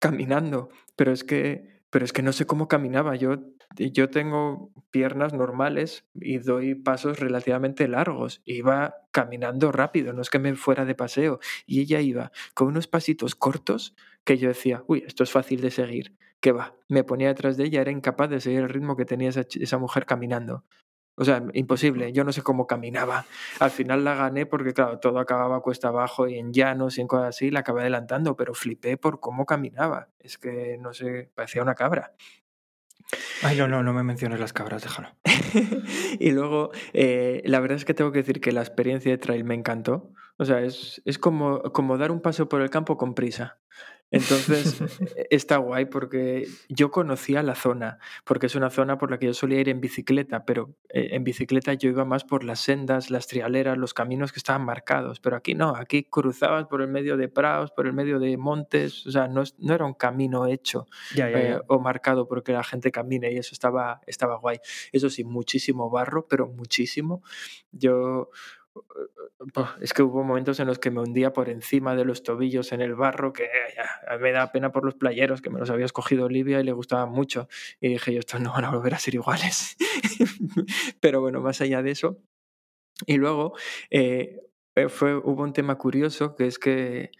caminando. 0.01 0.69
Pero 0.97 1.13
es 1.13 1.23
que 1.23 1.77
pero 1.91 2.05
es 2.05 2.13
que 2.13 2.23
no 2.23 2.33
sé 2.33 2.47
cómo 2.47 2.69
caminaba. 2.69 3.17
Yo, 3.17 3.39
yo 3.77 4.11
tengo 4.11 4.71
piernas 4.91 5.33
normales 5.35 6.07
y 6.15 6.39
doy 6.39 6.75
pasos 6.75 7.19
relativamente 7.21 7.89
largos. 7.89 8.43
Iba 8.45 8.95
caminando 9.11 9.73
rápido, 9.73 10.13
no 10.13 10.23
es 10.23 10.31
que 10.31 10.39
me 10.39 10.55
fuera 10.57 10.85
de 10.85 10.95
paseo. 10.95 11.39
Y 11.67 11.81
ella 11.81 12.01
iba 12.01 12.33
con 12.55 12.69
unos 12.69 12.87
pasitos 12.87 13.35
cortos 13.35 13.95
que 14.25 14.39
yo 14.39 14.49
decía, 14.49 14.83
uy, 14.87 15.05
esto 15.07 15.23
es 15.23 15.31
fácil 15.31 15.61
de 15.61 15.71
seguir. 15.71 16.17
¿Qué 16.41 16.53
va? 16.53 16.75
Me 16.89 17.05
ponía 17.05 17.29
detrás 17.29 17.57
de 17.57 17.65
ella, 17.65 17.81
era 17.81 17.91
incapaz 17.91 18.31
de 18.31 18.41
seguir 18.41 18.61
el 18.61 18.69
ritmo 18.69 18.97
que 18.97 19.05
tenía 19.05 19.31
esa, 19.31 19.43
esa 19.59 19.79
mujer 19.79 20.07
caminando. 20.07 20.65
O 21.19 21.25
sea, 21.25 21.43
imposible. 21.55 22.13
Yo 22.13 22.25
no 22.25 22.33
sé 22.33 22.43
cómo 22.43 22.67
caminaba. 22.67 23.25
Al 23.59 23.71
final 23.71 24.05
la 24.05 24.15
gané 24.15 24.45
porque, 24.45 24.75
claro, 24.75 24.99
todo 24.99 25.19
acababa 25.19 25.63
cuesta 25.63 25.89
abajo 25.89 26.29
y 26.29 26.39
en 26.39 26.53
llanos 26.53 26.99
y 26.99 27.01
en 27.01 27.07
cosas 27.09 27.29
así. 27.29 27.51
La 27.51 27.61
acabé 27.61 27.81
adelantando, 27.81 28.37
pero 28.37 28.53
flipé 28.55 28.99
por 28.99 29.19
cómo 29.19 29.47
caminaba. 29.47 30.11
Es 30.19 30.37
que, 30.37 30.77
no 30.79 30.93
sé, 30.93 31.31
parecía 31.35 31.63
una 31.63 31.75
cabra. 31.75 32.13
Ay, 33.43 33.57
no, 33.57 33.69
no, 33.69 33.83
no 33.83 33.93
me 33.93 34.03
menciones 34.03 34.41
las 34.41 34.53
cabras, 34.53 34.83
déjalo. 34.83 35.15
y 36.19 36.31
luego, 36.33 36.71
eh, 36.93 37.43
la 37.45 37.61
verdad 37.61 37.77
es 37.77 37.85
que 37.85 37.95
tengo 37.95 38.13
que 38.13 38.19
decir 38.19 38.41
que 38.41 38.53
la 38.53 38.63
experiencia 38.63 39.11
de 39.11 39.19
trail 39.19 39.45
me 39.45 39.55
encantó. 39.55 40.13
O 40.39 40.45
sea, 40.45 40.61
es, 40.61 41.03
es 41.05 41.19
como, 41.19 41.63
como 41.73 41.99
dar 41.99 42.11
un 42.11 42.21
paso 42.21 42.49
por 42.49 42.61
el 42.61 42.71
campo 42.71 42.97
con 42.97 43.15
prisa. 43.15 43.59
Entonces, 44.11 44.81
e, 45.17 45.27
está 45.31 45.57
guay 45.57 45.87
porque 45.87 46.47
yo 46.69 46.91
conocía 46.91 47.43
la 47.43 47.55
zona, 47.55 47.99
porque 48.25 48.47
es 48.47 48.55
una 48.55 48.71
zona 48.71 48.99
por 48.99 49.11
la 49.11 49.19
que 49.19 49.27
yo 49.27 49.35
solía 49.35 49.61
ir 49.61 49.69
en 49.69 49.81
bicicleta, 49.81 50.45
pero 50.45 50.75
eh, 50.89 51.09
en 51.13 51.25
bicicleta 51.25 51.75
yo 51.75 51.91
iba 51.91 52.05
más 52.05 52.25
por 52.25 52.45
las 52.45 52.61
sendas, 52.61 53.11
las 53.11 53.27
trialeras, 53.27 53.77
los 53.79 53.95
caminos 53.95 54.33
que 54.33 54.39
estaban 54.39 54.65
marcados, 54.65 55.21
pero 55.21 55.37
aquí 55.37 55.55
no, 55.55 55.75
aquí 55.77 56.05
cruzabas 56.05 56.67
por 56.67 56.83
el 56.83 56.89
medio 56.89 57.17
de 57.17 57.29
prados, 57.29 57.71
por 57.73 57.87
el 57.87 57.93
medio 57.93 58.19
de 58.19 58.37
montes, 58.37 59.07
o 59.07 59.11
sea, 59.11 59.29
no, 59.29 59.43
no 59.59 59.75
era 59.75 59.85
un 59.85 59.95
camino 59.95 60.47
hecho 60.47 60.87
eh, 61.17 61.59
o 61.67 61.79
marcado 61.79 62.29
porque 62.29 62.53
la 62.53 62.65
gente 62.65 62.91
camine 62.91 63.33
y 63.33 63.39
eso 63.39 63.51
estaba, 63.53 64.01
estaba 64.07 64.37
guay. 64.37 64.59
Eso 64.93 65.11
sí, 65.11 65.25
muchísimo 65.25 65.91
barro, 65.91 66.27
pero 66.29 66.47
muchísimo. 66.47 67.23
Yo 67.73 68.31
es 69.81 69.93
que 69.93 70.03
hubo 70.03 70.23
momentos 70.25 70.61
en 70.61 70.67
los 70.67 70.79
que 70.79 70.91
me 70.91 71.01
hundía 71.01 71.33
por 71.33 71.49
encima 71.49 71.95
de 71.95 72.05
los 72.05 72.23
tobillos 72.23 72.73
en 72.73 72.81
el 72.81 72.95
barro, 72.95 73.33
que 73.33 73.49
me 74.21 74.33
da 74.33 74.53
pena 74.53 74.73
por 74.73 74.85
los 74.85 74.95
playeros, 74.95 75.41
que 75.41 75.51
me 75.51 75.59
los 75.59 75.71
había 75.71 75.85
escogido 75.85 76.27
Olivia 76.27 76.61
y 76.61 76.65
le 76.65 76.73
gustaba 76.73 77.07
mucho. 77.07 77.49
Y 77.81 77.89
dije, 77.89 78.13
yo, 78.13 78.21
estos 78.21 78.41
no 78.41 78.53
van 78.53 78.65
a 78.65 78.71
volver 78.71 78.95
a 78.95 78.99
ser 78.99 79.15
iguales. 79.15 79.77
Pero 81.01 81.21
bueno, 81.21 81.41
más 81.41 81.61
allá 81.61 81.83
de 81.83 81.91
eso. 81.93 82.19
Y 83.07 83.17
luego, 83.17 83.55
eh, 83.91 84.46
fue, 84.89 85.17
hubo 85.17 85.43
un 85.43 85.53
tema 85.53 85.77
curioso 85.77 86.35
que 86.35 86.47
es 86.47 86.59
que 86.59 87.11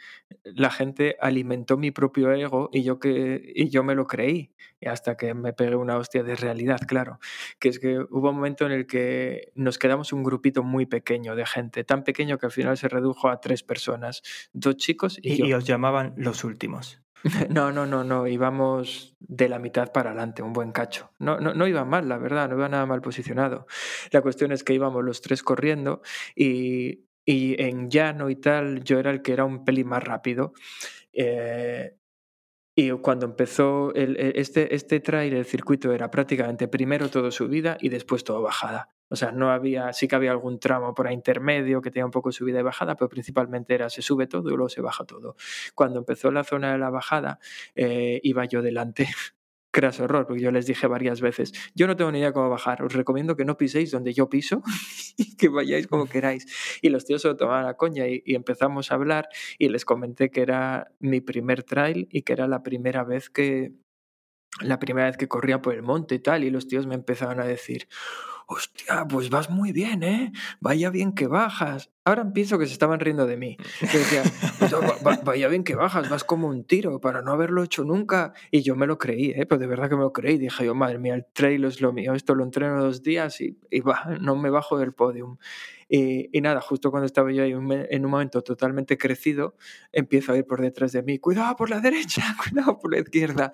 la 0.45 0.71
gente 0.71 1.17
alimentó 1.21 1.77
mi 1.77 1.91
propio 1.91 2.31
ego 2.33 2.69
y 2.73 2.83
yo, 2.83 2.99
que, 2.99 3.53
y 3.55 3.71
yo 3.71 3.83
me 3.83 3.95
lo 3.95 4.07
creí, 4.07 4.53
hasta 4.85 5.17
que 5.17 5.33
me 5.33 5.53
pegué 5.53 5.75
una 5.77 5.97
hostia 5.97 6.23
de 6.23 6.37
realidad, 6.37 6.81
claro. 6.87 7.19
Que 7.59 7.71
es 7.71 7.79
que 7.79 7.99
hubo 7.99 8.29
un 8.29 8.37
momento 8.37 8.67
en 8.67 8.73
el 8.73 8.87
que 8.87 9.53
nos 9.55 9.79
quedamos 9.79 10.13
un 10.13 10.23
grupito 10.23 10.63
muy 10.63 10.87
pequeño 10.87 11.35
de 11.35 11.47
gente, 11.47 11.85
tan 11.85 12.05
pequeño 12.05 12.39
que 12.39 12.47
al 12.47 12.53
final 12.53 12.77
se 12.77 12.89
redujo 12.89 13.29
a 13.29 13.41
tres 13.41 13.63
personas, 13.63 14.23
dos 14.53 14.77
chicos 14.77 15.19
y, 15.23 15.47
y, 15.47 15.53
os 15.55 15.65
llamaban 15.65 16.15
los 16.17 16.45
últimos. 16.45 17.01
No, 17.51 17.73
no, 17.73 17.87
no, 17.87 18.05
no, 18.05 18.27
íbamos 18.29 19.17
de 19.19 19.49
la 19.49 19.59
mitad 19.59 19.91
para 19.91 20.11
adelante, 20.11 20.43
un 20.43 20.53
buen 20.53 20.71
cacho. 20.71 21.11
No, 21.19 21.41
no, 21.41 21.55
no 21.55 21.67
iba 21.67 21.85
mal, 21.85 22.09
la 22.09 22.19
verdad, 22.19 22.49
no 22.49 22.57
iba 22.57 22.69
nada 22.69 22.87
mal 22.87 23.01
posicionado. 23.01 23.67
La 24.13 24.23
cuestión 24.23 24.53
es 24.53 24.63
que 24.63 24.75
íbamos 24.75 25.03
los 25.03 25.23
tres 25.23 25.43
corriendo 25.43 26.03
y 26.37 27.07
y 27.27 27.61
en 27.61 27.91
llano 27.91 28.31
y 28.31 28.37
tal, 28.37 28.85
yo 28.85 28.99
era 28.99 29.11
el 29.11 29.21
que 29.21 29.33
era 29.33 29.45
un 29.45 29.65
pelín 29.65 29.89
más 29.89 30.03
rápido. 30.03 30.55
Eh, 31.13 31.97
y 32.77 32.91
cuando 32.91 33.27
empezó 33.27 33.93
e, 33.95 34.33
este, 34.37 34.75
este 34.75 35.01
trail, 35.01 35.35
el 35.35 35.45
circuito 35.47 35.93
era 35.93 36.11
prácticamente 36.11 36.69
primero 36.69 37.11
todo 37.11 37.31
subida 37.31 37.79
y 37.81 37.89
después 37.89 38.23
todo 38.23 38.43
bajada. 38.43 38.91
O 39.09 39.17
sea, 39.17 39.33
no 39.33 39.51
había, 39.51 39.93
sí 39.93 40.09
que 40.09 40.17
había 40.17 40.31
algún 40.33 40.61
tramo 40.61 40.95
por 40.95 41.07
ahí 41.07 41.15
intermedio 41.15 41.81
que 41.81 41.91
tenía 41.91 42.05
un 42.05 42.11
poco 42.11 42.33
subida 42.33 42.61
y 42.61 42.63
bajada, 42.63 42.97
pero 42.97 43.09
principalmente 43.09 43.75
era 43.75 43.89
se 43.89 44.03
sube 44.03 44.27
todo 44.27 44.49
y 44.51 44.57
luego 44.57 44.69
se 44.69 44.81
baja 44.81 45.05
todo. 45.05 45.37
Cuando 45.75 45.99
empezó 46.01 46.31
la 46.31 46.45
zona 46.45 46.73
de 46.73 46.79
la 46.79 46.91
bajada, 46.91 47.39
eh, 47.75 48.21
iba 48.23 48.45
yo 48.45 48.63
delante 48.63 49.09
craso 49.77 50.05
error, 50.05 50.27
porque 50.27 50.41
yo 50.43 50.51
les 50.51 50.65
dije 50.65 50.87
varias 50.87 51.21
veces, 51.21 51.53
yo 51.75 51.87
no 51.87 51.97
tengo 51.97 52.11
ni 52.11 52.21
idea 52.21 52.33
cómo 52.33 52.49
bajar, 52.49 52.83
os 52.83 52.95
recomiendo 52.95 53.37
que 53.37 53.45
no 53.45 53.59
piséis 53.59 53.91
donde 53.91 54.15
yo 54.15 54.31
piso 54.31 54.63
y 55.19 55.37
que 55.37 55.51
vayáis 55.51 55.87
como 55.87 56.07
queráis. 56.09 56.47
Y 56.81 56.89
los 56.89 57.05
tíos 57.05 57.21
se 57.21 57.29
lo 57.29 57.37
tomaban 57.37 57.67
a 57.67 57.75
coña 57.75 58.09
y, 58.09 58.23
empezamos 58.25 58.91
a 58.91 58.95
hablar 58.95 59.29
y 59.59 59.69
les 59.69 59.85
comenté 59.85 60.31
que 60.31 60.41
era 60.41 60.91
mi 60.99 61.21
primer 61.21 61.63
trail 61.63 62.09
y 62.11 62.23
que 62.23 62.33
era 62.33 62.49
la 62.49 62.63
primera 62.63 63.05
vez 63.05 63.29
que 63.29 63.75
la 64.61 64.79
primera 64.79 65.07
vez 65.07 65.17
que 65.17 65.29
corría 65.29 65.61
por 65.61 65.75
el 65.75 65.83
monte 65.83 66.15
y 66.17 66.19
tal, 66.19 66.45
y 66.45 66.51
los 66.51 66.67
tíos 66.67 66.87
me 66.87 66.95
empezaban 66.95 67.41
a 67.41 67.45
decir, 67.45 67.89
hostia, 68.47 69.07
pues 69.09 69.29
vas 69.29 69.51
muy 69.51 69.73
bien, 69.73 70.03
¿eh? 70.03 70.33
Vaya 70.61 70.91
bien 70.91 71.13
que 71.13 71.27
bajas. 71.27 71.91
Ahora 72.05 72.33
pienso 72.33 72.59
que 72.59 72.67
se 72.67 72.73
estaban 72.73 73.01
riendo 73.01 73.27
de 73.27 73.37
mí. 73.37 73.57
decía, 73.81 74.23
vaya 75.25 75.49
bien 75.49 75.65
que 75.65 75.75
bajas, 75.75 76.09
vas 76.09 76.23
como 76.23 76.47
un 76.47 76.65
tiro 76.65 77.01
para 77.01 77.23
no 77.23 77.33
haberlo 77.33 77.65
hecho 77.65 77.83
nunca. 77.83 78.33
Y 78.53 78.63
yo 78.63 78.77
me 78.77 78.87
lo 78.87 78.99
creí, 78.99 79.31
¿eh? 79.31 79.47
Pero 79.47 79.59
de 79.59 79.67
verdad 79.67 79.89
que 79.89 79.97
me 79.97 80.03
lo 80.03 80.13
creí. 80.13 80.39
Dije 80.39 80.65
yo, 80.65 80.75
madre 80.75 80.99
mía, 80.99 81.15
el 81.15 81.27
trail 81.33 81.65
es 81.65 81.81
lo 81.81 81.93
mío, 81.93 82.15
esto 82.15 82.35
lo 82.35 82.45
entreno 82.45 82.83
dos 82.83 83.03
días 83.03 83.41
y, 83.41 83.59
y 83.71 83.83
no 84.21 84.37
me 84.37 84.51
bajo 84.51 84.79
del 84.79 84.93
podium. 84.93 85.39
Y, 85.89 86.37
y, 86.37 86.41
nada, 86.41 86.61
justo 86.61 86.91
cuando 86.91 87.07
estaba 87.07 87.31
yo 87.33 87.45
ahí 87.45 87.53
en 87.53 88.05
un 88.05 88.11
momento 88.11 88.43
totalmente 88.43 88.99
crecido, 88.99 89.55
empiezo 89.93 90.33
a 90.33 90.37
ir 90.37 90.45
por 90.45 90.61
detrás 90.61 90.91
de 90.93 91.03
mí, 91.03 91.19
cuidado 91.19 91.55
por 91.55 91.71
la 91.71 91.81
derecha, 91.81 92.23
cuidado 92.43 92.79
por 92.79 92.93
la 92.93 93.01
izquierda. 93.01 93.53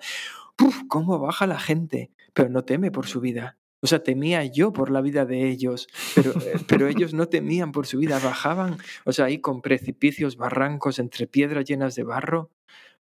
¿Cómo 0.87 1.19
baja 1.19 1.47
la 1.47 1.59
gente? 1.59 2.11
Pero 2.33 2.49
no 2.49 2.63
teme 2.63 2.91
por 2.91 3.07
su 3.07 3.19
vida. 3.19 3.57
O 3.81 3.87
sea, 3.87 4.01
temía 4.01 4.45
yo 4.45 4.71
por 4.71 4.89
la 4.89 5.01
vida 5.01 5.25
de 5.25 5.49
ellos, 5.49 5.87
pero, 6.15 6.31
eh, 6.31 6.53
pero 6.67 6.87
ellos 6.87 7.13
no 7.13 7.27
temían 7.27 7.73
por 7.73 7.85
su 7.85 7.97
vida, 7.97 8.17
bajaban, 8.19 8.77
o 9.03 9.11
sea, 9.11 9.25
ahí 9.25 9.39
con 9.39 9.61
precipicios, 9.61 10.37
barrancos, 10.37 10.99
entre 10.99 11.27
piedras 11.27 11.65
llenas 11.65 11.95
de 11.95 12.03
barro, 12.03 12.49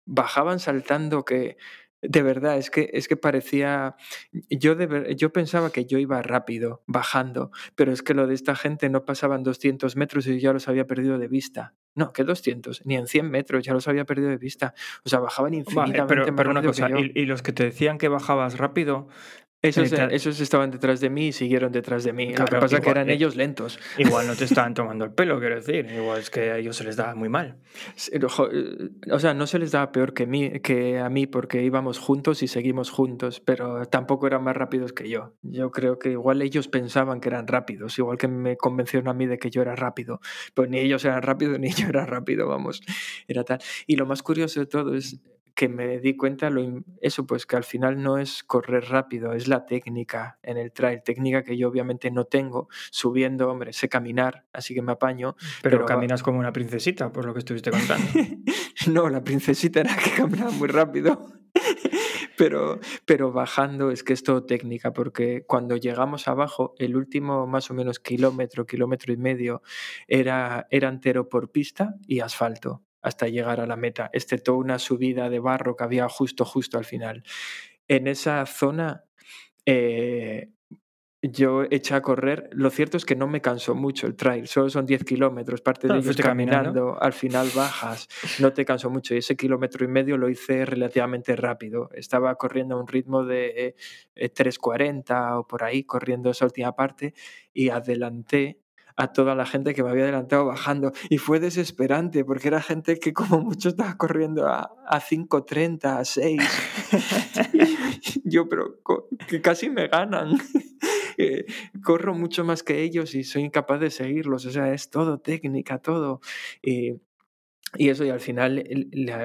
bajaban 0.06 0.60
saltando 0.60 1.26
que, 1.26 1.58
de 2.02 2.22
verdad, 2.22 2.58
es 2.58 2.70
que, 2.70 2.90
es 2.92 3.06
que 3.06 3.16
parecía, 3.16 3.94
yo, 4.50 4.74
de, 4.74 5.14
yo 5.16 5.32
pensaba 5.32 5.70
que 5.70 5.86
yo 5.86 5.98
iba 5.98 6.20
rápido, 6.20 6.82
bajando, 6.86 7.52
pero 7.76 7.92
es 7.92 8.02
que 8.02 8.12
lo 8.12 8.26
de 8.26 8.34
esta 8.34 8.56
gente 8.56 8.90
no 8.90 9.04
pasaban 9.04 9.44
200 9.44 9.96
metros 9.96 10.26
y 10.26 10.40
ya 10.40 10.52
los 10.52 10.68
había 10.68 10.86
perdido 10.86 11.18
de 11.18 11.28
vista. 11.28 11.74
No, 11.94 12.12
que 12.12 12.24
200, 12.24 12.86
ni 12.86 12.96
en 12.96 13.06
100 13.06 13.30
metros, 13.30 13.64
ya 13.64 13.74
los 13.74 13.86
había 13.86 14.04
perdido 14.04 14.30
de 14.30 14.38
vista. 14.38 14.74
O 15.04 15.10
sea, 15.10 15.20
bajaban 15.20 15.54
infinitamente 15.54 16.32
pero, 16.32 16.50
una 16.50 16.62
cosa, 16.62 16.88
y, 16.90 17.26
los 17.26 17.42
que 17.42 17.52
te 17.52 17.64
decían 17.64 17.98
que 17.98 18.08
bajabas 18.08 18.56
rápido, 18.56 19.08
esos, 19.62 19.92
esos, 19.92 20.40
estaban 20.40 20.72
detrás 20.72 21.00
de 21.00 21.08
mí 21.08 21.28
y 21.28 21.32
siguieron 21.32 21.70
detrás 21.70 22.02
de 22.02 22.12
mí. 22.12 22.34
Lo 22.34 22.44
que 22.44 22.56
pasa 22.56 22.78
es 22.78 22.82
que 22.82 22.90
eran 22.90 23.08
eh, 23.08 23.14
ellos 23.14 23.36
lentos. 23.36 23.78
Igual 23.96 24.26
no 24.26 24.34
te 24.34 24.44
estaban 24.44 24.74
tomando 24.74 25.04
el 25.04 25.12
pelo, 25.12 25.38
quiero 25.38 25.54
decir. 25.54 25.86
Igual 25.88 26.18
es 26.18 26.30
que 26.30 26.50
a 26.50 26.58
ellos 26.58 26.76
se 26.76 26.82
les 26.82 26.96
daba 26.96 27.14
muy 27.14 27.28
mal. 27.28 27.58
O 29.10 29.18
sea, 29.20 29.34
no 29.34 29.46
se 29.46 29.60
les 29.60 29.70
daba 29.70 29.92
peor 29.92 30.14
que, 30.14 30.26
mí, 30.26 30.60
que 30.60 30.98
a 30.98 31.08
mí 31.08 31.28
porque 31.28 31.62
íbamos 31.62 32.00
juntos 32.00 32.42
y 32.42 32.48
seguimos 32.48 32.90
juntos, 32.90 33.40
pero 33.40 33.86
tampoco 33.86 34.26
eran 34.26 34.42
más 34.42 34.56
rápidos 34.56 34.92
que 34.92 35.08
yo. 35.08 35.34
Yo 35.42 35.70
creo 35.70 35.98
que 36.00 36.10
igual 36.10 36.42
ellos 36.42 36.66
pensaban 36.66 37.20
que 37.20 37.28
eran 37.28 37.46
rápidos, 37.46 37.96
igual 37.98 38.18
que 38.18 38.26
me 38.26 38.56
convencieron 38.56 39.08
a 39.08 39.14
mí 39.14 39.26
de 39.26 39.38
que 39.38 39.50
yo 39.50 39.62
era 39.62 39.76
rápido. 39.76 40.20
Pero 40.54 40.68
ni 40.68 40.80
ellos 40.80 41.04
eran 41.04 41.22
rápidos 41.22 41.58
ni 41.60 41.70
yo 41.70 41.88
era 41.88 42.04
rápido, 42.04 42.48
vamos. 42.48 42.82
Era 43.28 43.44
tal. 43.44 43.60
Y 43.86 43.94
lo 43.94 44.06
más 44.06 44.24
curioso 44.24 44.58
de 44.58 44.66
todo 44.66 44.96
es 44.96 45.20
que 45.62 45.68
me 45.68 46.00
di 46.00 46.16
cuenta, 46.16 46.50
lo, 46.50 46.82
eso 47.00 47.24
pues 47.24 47.46
que 47.46 47.54
al 47.54 47.62
final 47.62 48.02
no 48.02 48.18
es 48.18 48.42
correr 48.42 48.86
rápido, 48.86 49.32
es 49.32 49.46
la 49.46 49.64
técnica 49.64 50.40
en 50.42 50.56
el 50.58 50.72
trail, 50.72 51.04
técnica 51.04 51.44
que 51.44 51.56
yo 51.56 51.68
obviamente 51.68 52.10
no 52.10 52.24
tengo, 52.24 52.68
subiendo, 52.90 53.48
hombre, 53.48 53.72
sé 53.72 53.88
caminar, 53.88 54.44
así 54.52 54.74
que 54.74 54.82
me 54.82 54.90
apaño. 54.90 55.36
Pero, 55.62 55.86
caminas 55.86 56.24
como 56.24 56.40
una 56.40 56.52
princesita, 56.52 57.12
por 57.12 57.26
lo 57.26 57.32
que 57.32 57.38
estuviste 57.38 57.70
contando. 57.70 58.08
no, 58.92 59.08
la 59.08 59.22
princesita 59.22 59.82
era 59.82 59.96
que 59.96 60.10
caminaba 60.10 60.50
muy 60.50 60.66
rápido. 60.66 61.32
pero, 62.36 62.80
pero 63.04 63.30
bajando 63.30 63.92
es 63.92 64.02
que 64.02 64.14
es 64.14 64.24
todo 64.24 64.44
técnica, 64.44 64.92
porque 64.92 65.44
cuando 65.46 65.76
llegamos 65.76 66.26
abajo, 66.26 66.74
el 66.80 66.96
último 66.96 67.46
más 67.46 67.70
o 67.70 67.74
menos 67.74 68.00
kilómetro, 68.00 68.66
kilómetro 68.66 69.12
y 69.12 69.16
medio, 69.16 69.62
era, 70.08 70.66
era 70.70 70.88
entero 70.88 71.28
por 71.28 71.52
pista 71.52 71.94
y 72.08 72.18
asfalto 72.18 72.82
hasta 73.02 73.28
llegar 73.28 73.60
a 73.60 73.66
la 73.66 73.76
meta, 73.76 74.10
excepto 74.12 74.56
una 74.56 74.78
subida 74.78 75.28
de 75.28 75.40
barro 75.40 75.76
que 75.76 75.84
había 75.84 76.08
justo, 76.08 76.44
justo 76.44 76.78
al 76.78 76.84
final. 76.84 77.22
En 77.88 78.06
esa 78.06 78.46
zona 78.46 79.04
eh, 79.66 80.50
yo 81.22 81.62
eché 81.70 81.94
a 81.94 82.02
correr. 82.02 82.50
Lo 82.52 82.68
cierto 82.70 82.96
es 82.96 83.04
que 83.04 83.14
no 83.14 83.28
me 83.28 83.40
cansó 83.40 83.74
mucho 83.74 84.08
el 84.08 84.16
trail, 84.16 84.48
solo 84.48 84.70
son 84.70 84.86
10 84.86 85.04
kilómetros, 85.04 85.60
parte 85.60 85.86
de 85.86 85.98
ellos 85.98 86.16
caminando, 86.16 87.00
al 87.00 87.12
final 87.12 87.48
bajas, 87.54 88.08
no 88.40 88.52
te 88.52 88.64
cansó 88.64 88.90
mucho. 88.90 89.14
Y 89.14 89.18
ese 89.18 89.36
kilómetro 89.36 89.84
y 89.84 89.88
medio 89.88 90.16
lo 90.16 90.28
hice 90.28 90.66
relativamente 90.66 91.36
rápido. 91.36 91.90
Estaba 91.94 92.34
corriendo 92.34 92.74
a 92.74 92.80
un 92.80 92.88
ritmo 92.88 93.24
de 93.24 93.76
3.40 94.16 95.10
eh, 95.10 95.34
o 95.38 95.46
por 95.46 95.62
ahí, 95.62 95.84
corriendo 95.84 96.30
esa 96.30 96.44
última 96.44 96.74
parte, 96.74 97.14
y 97.54 97.68
adelanté 97.68 98.61
a 98.96 99.12
toda 99.12 99.34
la 99.34 99.46
gente 99.46 99.74
que 99.74 99.82
me 99.82 99.90
había 99.90 100.04
adelantado 100.04 100.46
bajando. 100.46 100.92
Y 101.08 101.18
fue 101.18 101.40
desesperante 101.40 102.24
porque 102.24 102.48
era 102.48 102.60
gente 102.60 102.98
que 102.98 103.12
como 103.12 103.40
mucho 103.40 103.70
estaba 103.70 103.96
corriendo 103.96 104.46
a, 104.48 104.72
a 104.86 105.00
5.30, 105.00 105.98
a 105.98 106.04
6. 106.04 106.42
yo, 108.24 108.48
pero 108.48 108.80
que 109.28 109.40
casi 109.40 109.70
me 109.70 109.88
ganan. 109.88 110.38
Eh, 111.18 111.44
corro 111.84 112.14
mucho 112.14 112.42
más 112.42 112.62
que 112.62 112.82
ellos 112.82 113.14
y 113.14 113.22
soy 113.22 113.42
incapaz 113.42 113.78
de 113.80 113.90
seguirlos. 113.90 114.46
O 114.46 114.50
sea, 114.50 114.72
es 114.72 114.88
todo 114.88 115.18
técnica, 115.18 115.78
todo. 115.78 116.22
Y 116.62 116.94
y 117.74 117.88
eso, 117.88 118.04
y 118.04 118.10
al 118.10 118.20
final, 118.20 118.64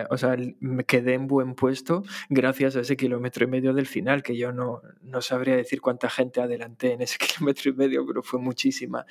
o 0.10 0.18
sea, 0.18 0.38
me 0.62 0.86
quedé 0.86 1.16
en 1.16 1.28
buen 1.28 1.54
puesto 1.54 2.04
gracias 2.30 2.78
a 2.78 2.82
ese 2.82 2.96
kilómetro 2.96 3.44
y 3.44 3.48
medio 3.48 3.74
del 3.74 3.88
final, 3.88 4.24
que 4.24 4.38
yo 4.38 4.54
no, 4.54 4.82
no 5.02 5.22
sabría 5.22 5.58
decir 5.58 5.82
cuánta 5.82 6.10
gente 6.10 6.40
adelanté 6.40 6.94
en 6.94 7.02
ese 7.02 7.18
kilómetro 7.20 7.72
y 7.72 7.74
medio, 7.74 8.08
pero 8.08 8.24
fue 8.24 8.40
muchísima. 8.40 9.06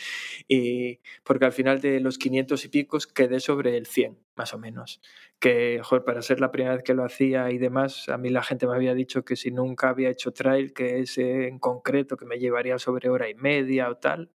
Y 0.48 1.00
porque 1.22 1.44
al 1.44 1.52
final 1.52 1.82
de 1.82 2.00
los 2.00 2.16
500 2.16 2.64
y 2.64 2.68
picos 2.68 3.06
quedé 3.06 3.40
sobre 3.40 3.76
el 3.76 3.86
100, 3.86 4.18
más 4.36 4.54
o 4.54 4.58
menos. 4.58 5.02
Que, 5.38 5.80
joder, 5.82 6.04
para 6.04 6.22
ser 6.22 6.40
la 6.40 6.50
primera 6.50 6.74
vez 6.74 6.82
que 6.82 6.94
lo 6.94 7.04
hacía 7.04 7.50
y 7.50 7.58
demás, 7.58 8.08
a 8.08 8.16
mí 8.16 8.30
la 8.30 8.42
gente 8.42 8.66
me 8.66 8.74
había 8.74 8.94
dicho 8.94 9.22
que 9.22 9.36
si 9.36 9.50
nunca 9.50 9.90
había 9.90 10.08
hecho 10.08 10.32
trail, 10.32 10.72
que 10.72 11.00
ese 11.00 11.46
en 11.48 11.58
concreto, 11.58 12.16
que 12.16 12.24
me 12.24 12.38
llevaría 12.38 12.78
sobre 12.78 13.10
hora 13.10 13.28
y 13.28 13.34
media 13.34 13.90
o 13.90 13.96
tal, 13.96 14.30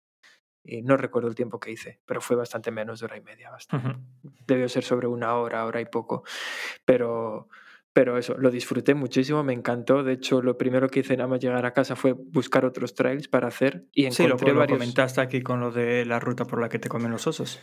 y 0.68 0.82
no 0.82 0.97
recuerdo 0.97 1.30
el 1.30 1.36
tiempo 1.36 1.59
que 1.59 1.72
hice, 1.72 1.99
pero 2.05 2.22
fue 2.22 2.36
bastante 2.36 2.72
menos 2.72 2.99
de 2.99 3.05
hora 3.05 3.18
y 3.18 3.22
media. 3.22 3.49
Bastante. 3.49 3.97
Debió 4.45 4.68
ser 4.70 4.84
sobre 4.84 5.07
una 5.07 5.36
hora, 5.36 5.65
hora 5.65 5.82
y 5.82 5.86
poco. 5.86 6.24
Pero, 6.86 7.49
pero 7.93 8.18
eso, 8.18 8.38
lo 8.38 8.51
disfruté 8.51 8.93
muchísimo, 8.93 9.43
me 9.43 9.53
encantó. 9.53 10.03
De 10.03 10.13
hecho, 10.13 10.41
lo 10.41 10.57
primero 10.57 10.89
que 10.89 10.99
hice 10.99 11.15
nada 11.18 11.28
más 11.28 11.39
llegar 11.39 11.65
a 11.65 11.74
casa 11.74 11.95
fue 11.95 12.13
buscar 12.13 12.65
otros 12.65 12.93
trails 12.93 13.28
para 13.28 13.47
hacer 13.47 13.86
y 13.93 14.05
encontré 14.05 14.49
sí, 14.49 14.53
lo, 14.53 14.59
varios. 14.59 14.78
comentaste 14.78 15.22
aquí 15.22 15.41
con 15.41 15.59
lo 15.59 15.72
de 15.72 16.05
la 16.05 16.20
ruta 16.20 16.45
por 16.45 16.61
la 16.61 16.70
que 16.70 16.80
te 16.80 16.89
comen 16.89 17.11
los 17.11 17.26
osos. 17.28 17.59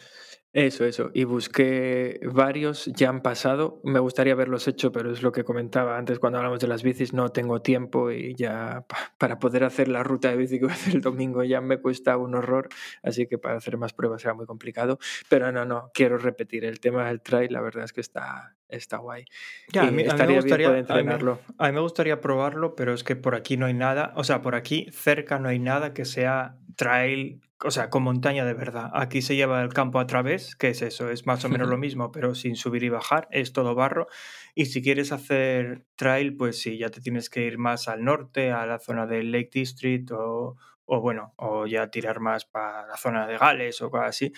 Eso, 0.55 0.85
eso. 0.85 1.11
Y 1.13 1.25
busqué 1.25 2.21
varios, 2.23 2.87
ya 2.87 3.09
han 3.09 3.23
pasado. 3.23 3.81
Me 3.83 3.99
gustaría 3.99 4.35
haberlos 4.35 4.69
hecho, 4.69 4.93
pero 4.93 5.11
es 5.11 5.21
lo 5.21 5.33
que 5.33 5.43
comentaba 5.43 5.99
antes 5.99 6.21
cuando 6.21 6.39
hablamos 6.39 6.61
de 6.61 6.69
las 6.69 6.85
bicis. 6.85 7.13
No 7.13 7.31
tengo 7.31 7.61
tiempo 7.61 8.13
y 8.13 8.37
ya 8.37 8.87
para 9.19 9.41
poder 9.41 9.65
hacer 9.65 9.89
la 9.89 10.05
ruta 10.05 10.31
de 10.31 10.37
bici 10.37 10.61
que 10.61 10.67
voy 10.67 10.73
a 10.73 10.77
hacer 10.77 10.95
el 10.95 11.01
domingo 11.01 11.43
ya 11.43 11.61
me 11.61 11.79
cuesta 11.79 12.17
un 12.17 12.37
horror. 12.37 12.69
Así 13.03 13.27
que 13.27 13.37
para 13.37 13.57
hacer 13.57 13.77
más 13.79 13.95
pruebas 13.95 14.23
será 14.23 14.35
muy 14.35 14.47
complicado. 14.47 15.01
Pero 15.29 15.51
no, 15.51 15.65
no, 15.65 15.91
quiero 15.93 16.19
repetir. 16.19 16.65
El 16.65 16.79
tema 16.79 17.09
del 17.09 17.21
trail, 17.21 17.53
la 17.53 17.61
verdad 17.61 17.83
es 17.83 17.93
que 17.93 18.01
está, 18.01 18.55
está 18.69 18.99
guay. 18.99 19.25
Ya, 19.73 19.83
a, 19.83 19.91
mí, 19.91 20.05
me 20.05 20.05
gustaría, 20.37 20.79
entrenarlo. 20.79 21.41
A 21.59 21.67
mí, 21.67 21.73
me 21.73 21.81
gustaría 21.81 22.21
probarlo, 22.21 22.77
pero 22.77 22.95
es 22.95 23.03
que 23.03 23.17
por 23.17 23.35
aquí 23.35 23.57
no 23.57 23.67
hay 23.67 23.75
nada. 23.75 24.13
O 24.15 24.23
sea, 24.23 24.41
por 24.41 24.55
aquí 24.55 24.87
cerca 24.93 25.41
no 25.41 25.49
hay 25.49 25.59
nada 25.59 25.93
que 25.95 26.05
sea 26.05 26.59
trail 26.77 27.41
o 27.65 27.71
sea, 27.71 27.89
con 27.89 28.03
montaña 28.03 28.45
de 28.45 28.53
verdad. 28.53 28.91
Aquí 28.93 29.23
se 29.23 29.37
lleva 29.37 29.63
el 29.63 29.73
campo 29.73 29.99
a 29.99 30.07
través, 30.07 30.55
que 30.55 30.69
es 30.69 30.83
eso, 30.83 31.11
es 31.11 31.27
más 31.27 31.45
o 31.45 31.49
menos 31.49 31.69
lo 31.69 31.79
mismo, 31.79 32.13
pero 32.13 32.35
sin 32.35 32.57
subir 32.57 32.85
y 32.85 32.91
bajar, 32.91 33.27
es 33.31 33.53
todo 33.55 33.75
barro. 33.75 34.07
Y 34.55 34.67
si 34.67 34.83
quieres 34.83 35.13
hacer 35.13 35.87
trail, 35.97 36.37
pues 36.37 36.61
sí, 36.61 36.77
ya 36.77 36.91
te 36.91 37.01
tienes 37.01 37.31
que 37.31 37.47
ir 37.47 37.57
más 37.57 37.89
al 37.89 38.05
norte, 38.05 38.53
a 38.53 38.67
la 38.67 38.79
zona 38.79 39.07
del 39.07 39.33
Lake 39.33 39.51
District 39.53 40.11
o, 40.13 40.57
o 40.85 41.01
bueno, 41.01 41.33
o 41.37 41.67
ya 41.67 41.91
tirar 41.91 42.21
más 42.21 42.45
para 42.45 42.87
la 42.87 42.97
zona 42.99 43.27
de 43.27 43.39
Gales 43.39 43.81
o 43.81 43.91
cosas 43.91 44.09
así. 44.11 44.33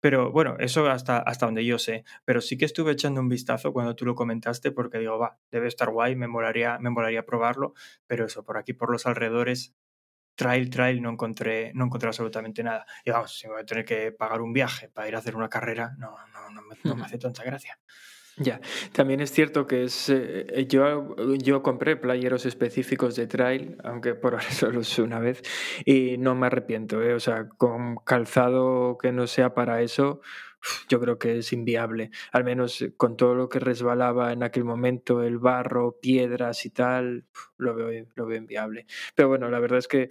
Pero 0.00 0.32
bueno, 0.32 0.56
eso 0.58 0.86
hasta, 0.90 1.18
hasta 1.18 1.46
donde 1.46 1.64
yo 1.64 1.78
sé. 1.78 2.04
Pero 2.26 2.40
sí 2.40 2.58
que 2.58 2.66
estuve 2.66 2.92
echando 2.92 3.20
un 3.20 3.28
vistazo 3.28 3.72
cuando 3.72 3.94
tú 3.96 4.04
lo 4.04 4.14
comentaste 4.14 4.70
porque 4.70 4.98
digo, 4.98 5.18
va, 5.18 5.38
debe 5.50 5.68
estar 5.68 5.90
guay, 5.90 6.14
me 6.14 6.28
molaría, 6.28 6.78
me 6.78 6.90
molaría 6.90 7.24
probarlo. 7.24 7.72
Pero 8.06 8.26
eso, 8.26 8.44
por 8.44 8.58
aquí, 8.58 8.74
por 8.74 8.90
los 8.90 9.06
alrededores, 9.06 9.74
trail, 10.34 10.70
trail, 10.70 11.00
no 11.00 11.10
encontré, 11.10 11.72
no 11.74 11.84
encontré 11.84 12.08
absolutamente 12.08 12.62
nada. 12.62 12.86
Y 13.04 13.10
vamos, 13.10 13.36
si 13.36 13.46
voy 13.46 13.60
a 13.60 13.64
tener 13.64 13.84
que 13.84 14.12
pagar 14.12 14.40
un 14.40 14.52
viaje 14.52 14.88
para 14.88 15.08
ir 15.08 15.14
a 15.14 15.18
hacer 15.18 15.36
una 15.36 15.48
carrera, 15.48 15.94
no, 15.98 16.16
no, 16.32 16.50
no, 16.50 16.62
me, 16.62 16.76
no 16.84 16.96
me 16.96 17.04
hace 17.04 17.18
tanta 17.18 17.42
gracia. 17.44 17.78
Ya, 18.36 18.60
también 18.92 19.20
es 19.20 19.30
cierto 19.30 19.68
que 19.68 19.84
es 19.84 20.08
eh, 20.08 20.66
yo, 20.68 21.14
yo 21.38 21.62
compré 21.62 21.96
playeros 21.96 22.46
específicos 22.46 23.14
de 23.14 23.28
trail, 23.28 23.76
aunque 23.84 24.14
por 24.16 24.34
ahora 24.34 24.50
solo 24.50 24.80
es 24.80 24.98
una 24.98 25.20
vez, 25.20 25.42
y 25.84 26.18
no 26.18 26.34
me 26.34 26.48
arrepiento, 26.48 27.00
¿eh? 27.00 27.14
o 27.14 27.20
sea, 27.20 27.48
con 27.48 27.96
calzado 27.96 28.98
que 28.98 29.12
no 29.12 29.28
sea 29.28 29.54
para 29.54 29.82
eso, 29.82 30.20
yo 30.88 31.00
creo 31.00 31.18
que 31.18 31.38
es 31.38 31.52
inviable, 31.52 32.10
al 32.32 32.44
menos 32.44 32.82
eh, 32.82 32.92
con 32.96 33.16
todo 33.16 33.34
lo 33.34 33.48
que 33.48 33.58
resbalaba 33.58 34.32
en 34.32 34.42
aquel 34.42 34.64
momento, 34.64 35.22
el 35.22 35.38
barro, 35.38 35.98
piedras 36.00 36.64
y 36.66 36.70
tal, 36.70 37.24
lo 37.56 37.74
veo, 37.74 38.06
lo 38.14 38.26
veo 38.26 38.38
inviable. 38.38 38.86
Pero 39.14 39.28
bueno, 39.28 39.48
la 39.50 39.58
verdad 39.60 39.78
es 39.78 39.88
que, 39.88 40.10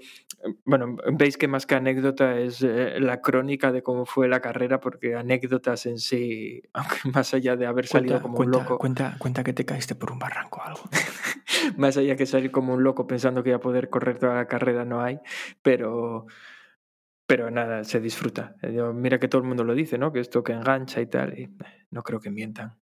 bueno, 0.65 0.97
veis 1.13 1.37
que 1.37 1.47
más 1.47 1.65
que 1.65 1.75
anécdota 1.75 2.39
es 2.39 2.61
eh, 2.61 2.99
la 2.99 3.21
crónica 3.21 3.71
de 3.71 3.83
cómo 3.83 4.05
fue 4.05 4.27
la 4.27 4.41
carrera, 4.41 4.79
porque 4.79 5.15
anécdotas 5.15 5.85
en 5.85 5.99
sí, 5.99 6.61
aunque 6.73 6.97
más 7.13 7.33
allá 7.33 7.55
de 7.55 7.65
haber 7.65 7.87
salido 7.87 8.21
como 8.21 8.39
un 8.39 8.51
loco. 8.51 8.77
Cuenta, 8.77 9.15
cuenta 9.19 9.43
que 9.43 9.53
te 9.53 9.65
caíste 9.65 9.95
por 9.95 10.11
un 10.11 10.19
barranco 10.19 10.59
o 10.59 10.63
algo. 10.63 10.81
más 11.77 11.97
allá 11.97 12.15
que 12.15 12.25
salir 12.25 12.51
como 12.51 12.73
un 12.73 12.83
loco 12.83 13.07
pensando 13.07 13.43
que 13.43 13.49
iba 13.49 13.57
a 13.57 13.61
poder 13.61 13.89
correr 13.89 14.19
toda 14.19 14.35
la 14.35 14.47
carrera, 14.47 14.85
no 14.85 15.01
hay, 15.01 15.19
pero 15.61 16.27
pero 17.25 17.49
nada, 17.51 17.83
se 17.83 17.99
disfruta. 17.99 18.55
Eh, 18.61 18.81
mira 18.93 19.19
que 19.19 19.27
todo 19.27 19.41
el 19.41 19.47
mundo 19.47 19.63
lo 19.63 19.73
dice, 19.73 19.97
¿no? 19.97 20.11
Que 20.11 20.19
esto 20.19 20.43
que 20.43 20.53
engancha 20.53 21.01
y 21.01 21.07
tal, 21.07 21.37
y 21.37 21.55
no 21.91 22.03
creo 22.03 22.19
que 22.19 22.29
mientan. 22.29 22.79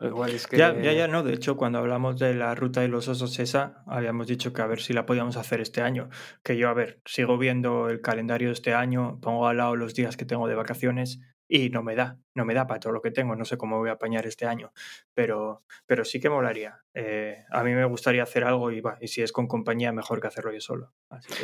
Igual 0.00 0.30
es 0.30 0.46
que... 0.46 0.56
Ya, 0.56 0.74
ya, 0.80 0.92
ya, 0.92 1.08
no. 1.08 1.22
De 1.22 1.34
hecho, 1.34 1.56
cuando 1.56 1.78
hablamos 1.78 2.18
de 2.18 2.32
la 2.34 2.54
ruta 2.54 2.80
de 2.80 2.88
los 2.88 3.06
osos 3.08 3.38
esa, 3.38 3.84
habíamos 3.86 4.26
dicho 4.26 4.52
que 4.52 4.62
a 4.62 4.66
ver 4.66 4.80
si 4.80 4.94
la 4.94 5.04
podíamos 5.04 5.36
hacer 5.36 5.60
este 5.60 5.82
año. 5.82 6.08
Que 6.42 6.56
yo, 6.56 6.70
a 6.70 6.74
ver, 6.74 7.02
sigo 7.04 7.36
viendo 7.36 7.90
el 7.90 8.00
calendario 8.00 8.48
de 8.48 8.54
este 8.54 8.72
año, 8.72 9.20
pongo 9.20 9.46
al 9.46 9.58
lado 9.58 9.76
los 9.76 9.94
días 9.94 10.16
que 10.16 10.24
tengo 10.24 10.48
de 10.48 10.54
vacaciones 10.54 11.20
y 11.52 11.68
no 11.68 11.82
me 11.82 11.96
da, 11.96 12.16
no 12.34 12.44
me 12.44 12.54
da 12.54 12.68
para 12.68 12.78
todo 12.78 12.92
lo 12.92 13.02
que 13.02 13.10
tengo, 13.10 13.34
no 13.34 13.44
sé 13.44 13.58
cómo 13.58 13.78
voy 13.78 13.90
a 13.90 13.94
apañar 13.94 14.24
este 14.24 14.46
año, 14.46 14.72
pero, 15.12 15.64
pero 15.84 16.04
sí 16.04 16.20
que 16.20 16.30
molaría. 16.30 16.84
Eh, 16.94 17.44
a 17.50 17.64
mí 17.64 17.74
me 17.74 17.84
gustaría 17.86 18.22
hacer 18.22 18.44
algo 18.44 18.70
y, 18.70 18.80
y 19.00 19.08
si 19.08 19.20
es 19.20 19.32
con 19.32 19.48
compañía, 19.48 19.92
mejor 19.92 20.20
que 20.20 20.28
hacerlo 20.28 20.52
yo 20.52 20.60
solo. 20.60 20.92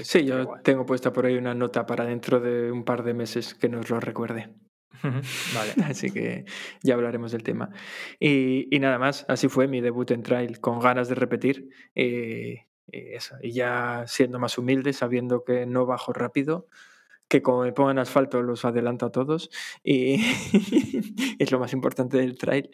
sí, 0.03 0.25
yo 0.25 0.47
tengo 0.63 0.87
puesta 0.87 1.13
por 1.13 1.27
ahí 1.27 1.37
una 1.37 1.55
nota 1.55 1.87
para 1.87 2.05
dentro 2.05 2.39
de 2.39 2.71
un 2.71 2.85
par 2.85 3.03
de 3.03 3.15
meses 3.15 3.55
que 3.55 3.69
nos 3.69 3.91
lo 3.91 3.99
recuerde. 3.99 4.55
vale. 5.03 5.73
Así 5.85 6.13
que 6.13 6.45
ya 6.83 6.95
hablaremos 6.95 7.33
del 7.33 7.43
tema. 7.43 7.71
Y, 8.21 8.69
y, 8.75 8.79
nada 8.79 9.01
más, 9.01 9.27
así 9.29 9.49
fue 9.49 9.67
mi 9.67 9.81
debut 9.81 10.11
en 10.13 10.23
trail, 10.23 10.61
con 10.61 10.79
ganas 10.79 11.09
de 11.09 11.17
repetir. 11.17 11.69
y, 11.95 12.61
eso. 12.93 13.35
y 13.43 13.51
ya 13.51 14.05
siendo 14.07 14.39
más 14.39 14.57
humilde, 14.57 14.93
sabiendo 14.93 15.43
que 15.43 15.67
no 15.67 15.85
bajo 15.85 16.13
rápido, 16.13 16.69
que 17.29 17.43
como 17.43 17.63
me 17.63 17.73
pongan 17.73 17.99
asfalto 17.99 18.43
los 18.43 18.65
adelanto 18.65 19.07
a 19.07 19.13
todos 19.13 19.51
y 19.83 20.15
es 21.39 21.51
lo 21.51 21.59
más 21.59 21.73
importante 21.73 22.19
del 22.19 22.39
trail 22.39 22.71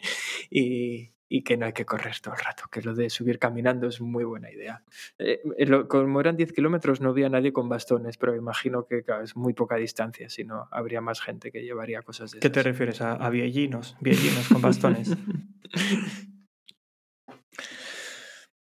y, 0.49 1.11
y, 1.27 1.43
que 1.43 1.57
no 1.57 1.65
hay 1.65 1.73
que 1.73 1.85
correr 1.85 2.19
todo 2.21 2.35
el 2.35 2.39
rato, 2.39 2.65
que 2.71 2.81
lo 2.81 2.93
de 2.93 3.09
subir 3.09 3.39
caminando 3.39 3.87
es 3.87 4.01
muy 4.01 4.23
buena 4.23 4.51
idea. 4.51 4.83
Eh, 5.17 5.41
como 5.87 6.19
eran 6.19 6.37
10 6.37 6.53
kilómetros 6.53 7.01
no 7.01 7.09
había 7.09 7.29
nadie 7.29 7.51
con 7.51 7.69
bastones, 7.69 8.17
pero 8.17 8.35
imagino 8.35 8.85
que 8.85 9.03
es 9.23 9.35
muy 9.35 9.53
poca 9.53 9.77
distancia, 9.77 10.29
si 10.29 10.43
no 10.43 10.67
habría 10.71 11.01
más 11.01 11.21
gente 11.21 11.51
que 11.51 11.63
llevaría 11.63 12.01
cosas 12.03 12.31
de 12.31 12.39
¿Qué 12.39 12.49
te 12.49 12.61
refieres 12.61 13.01
a, 13.01 13.13
a 13.13 13.29
viejinos? 13.29 13.97
Viejinos 14.01 14.47
con 14.49 14.61
bastones. 14.61 15.15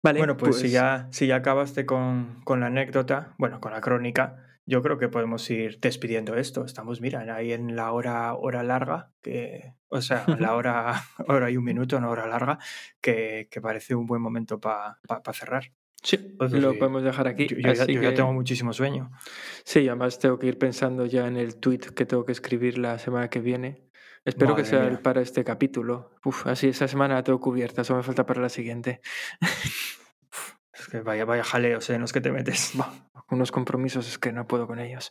Vale, 0.03 0.21
bueno, 0.21 0.37
pues, 0.37 0.57
Si, 0.57 0.63
pues 0.63 0.73
ya, 0.73 1.09
si 1.11 1.27
ya 1.27 1.37
acabaste 1.37 1.85
con, 1.85 2.41
con 2.45 2.61
la 2.61 2.67
anécdota, 2.67 3.35
bueno, 3.37 3.61
con 3.61 3.73
la 3.73 3.81
crónica, 3.81 4.58
yo 4.69 4.83
creo 4.83 4.99
que 4.99 5.09
podemos 5.09 5.49
ir 5.49 5.81
despidiendo 5.81 6.37
esto. 6.37 6.67
Estamos, 6.67 7.01
mira, 7.01 7.25
ahí 7.35 7.53
en 7.53 7.75
la 7.75 7.91
hora, 7.93 8.35
hora 8.35 8.63
larga, 8.63 9.13
que, 9.23 9.73
o 9.89 10.03
sea, 10.03 10.27
la 10.39 10.55
hora, 10.55 11.03
hora 11.27 11.51
y 11.51 11.57
un 11.57 11.65
minuto, 11.65 11.97
una 11.97 12.11
hora 12.11 12.27
larga, 12.27 12.59
que, 13.01 13.49
que 13.51 13.63
parece 13.63 13.95
un 13.95 14.07
buen 14.07 14.21
momento 14.21 14.61
para 14.61 14.99
cerrar. 15.33 15.73
Sí, 16.03 16.37
lo 16.39 16.79
podemos 16.79 17.03
dejar 17.03 17.29
aquí. 17.29 17.49
Yo, 17.49 17.57
ya, 17.59 18.15
tengo 18.15 18.33
muchísimo 18.33 18.73
sueño. 18.75 19.11
Sí, 19.65 19.89
además 19.89 20.19
tengo 20.19 20.39
que 20.39 20.47
ir 20.47 20.59
pensando 20.59 21.07
ya 21.07 21.27
en 21.27 21.39
el 21.39 21.57
tweet 21.57 21.81
que 21.97 22.05
tengo 22.05 22.25
que 22.25 22.33
escribir 22.33 22.77
la 22.77 22.99
semana 22.99 23.31
que 23.31 23.41
viene. 23.41 23.89
Espero 24.25 24.55
que 24.55 24.65
sea 24.65 25.01
para 25.03 25.23
este 25.23 25.45
capítulo. 25.45 26.11
Uf, 26.25 26.47
así 26.47 26.69
esa 26.69 26.87
semana 26.87 27.15
la 27.15 27.25
tengo 27.25 27.41
cubierta, 27.41 27.83
eso 27.83 27.97
me 27.97 28.03
falta 28.03 28.27
para 28.27 28.43
la 28.43 28.51
siguiente. 28.51 29.01
Que 30.91 31.01
vaya, 31.01 31.25
vaya 31.25 31.45
jaleos 31.45 31.91
en 31.91 32.01
los 32.01 32.13
que 32.13 32.21
te 32.21 32.33
metes. 32.33 32.73
unos 33.31 33.53
compromisos 33.53 34.09
es 34.09 34.19
que 34.19 34.33
no 34.33 34.47
puedo 34.47 34.67
con 34.67 34.79
ellos. 34.79 35.11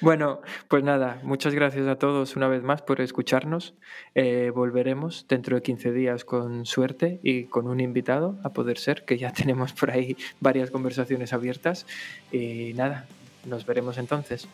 Bueno, 0.00 0.40
pues 0.68 0.84
nada, 0.84 1.20
muchas 1.22 1.54
gracias 1.54 1.86
a 1.86 1.96
todos 1.96 2.36
una 2.36 2.48
vez 2.48 2.62
más 2.62 2.82
por 2.82 3.00
escucharnos. 3.00 3.74
Eh, 4.14 4.50
volveremos 4.54 5.26
dentro 5.28 5.56
de 5.56 5.62
15 5.62 5.92
días 5.92 6.24
con 6.24 6.66
suerte 6.66 7.20
y 7.22 7.44
con 7.44 7.66
un 7.66 7.80
invitado, 7.80 8.38
a 8.42 8.50
poder 8.50 8.78
ser, 8.78 9.04
que 9.04 9.16
ya 9.16 9.32
tenemos 9.32 9.72
por 9.72 9.90
ahí 9.90 10.16
varias 10.40 10.70
conversaciones 10.70 11.32
abiertas. 11.32 11.86
Y 12.30 12.72
nada, 12.74 13.06
nos 13.44 13.64
veremos 13.64 13.98
entonces. 13.98 14.48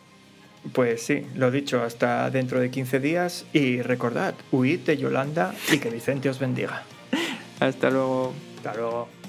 Pues 0.71 1.05
sí, 1.05 1.27
lo 1.35 1.51
dicho, 1.51 1.83
hasta 1.83 2.29
dentro 2.29 2.61
de 2.61 2.71
15 2.71 3.01
días 3.01 3.45
y 3.51 3.81
recordad, 3.81 4.33
huid 4.49 4.79
de 4.79 4.95
Yolanda 4.95 5.53
y 5.69 5.79
que 5.79 5.89
Vicente 5.89 6.29
os 6.29 6.39
bendiga. 6.39 6.83
hasta 7.59 7.89
luego. 7.89 8.33
Hasta 8.55 8.75
luego. 8.75 9.22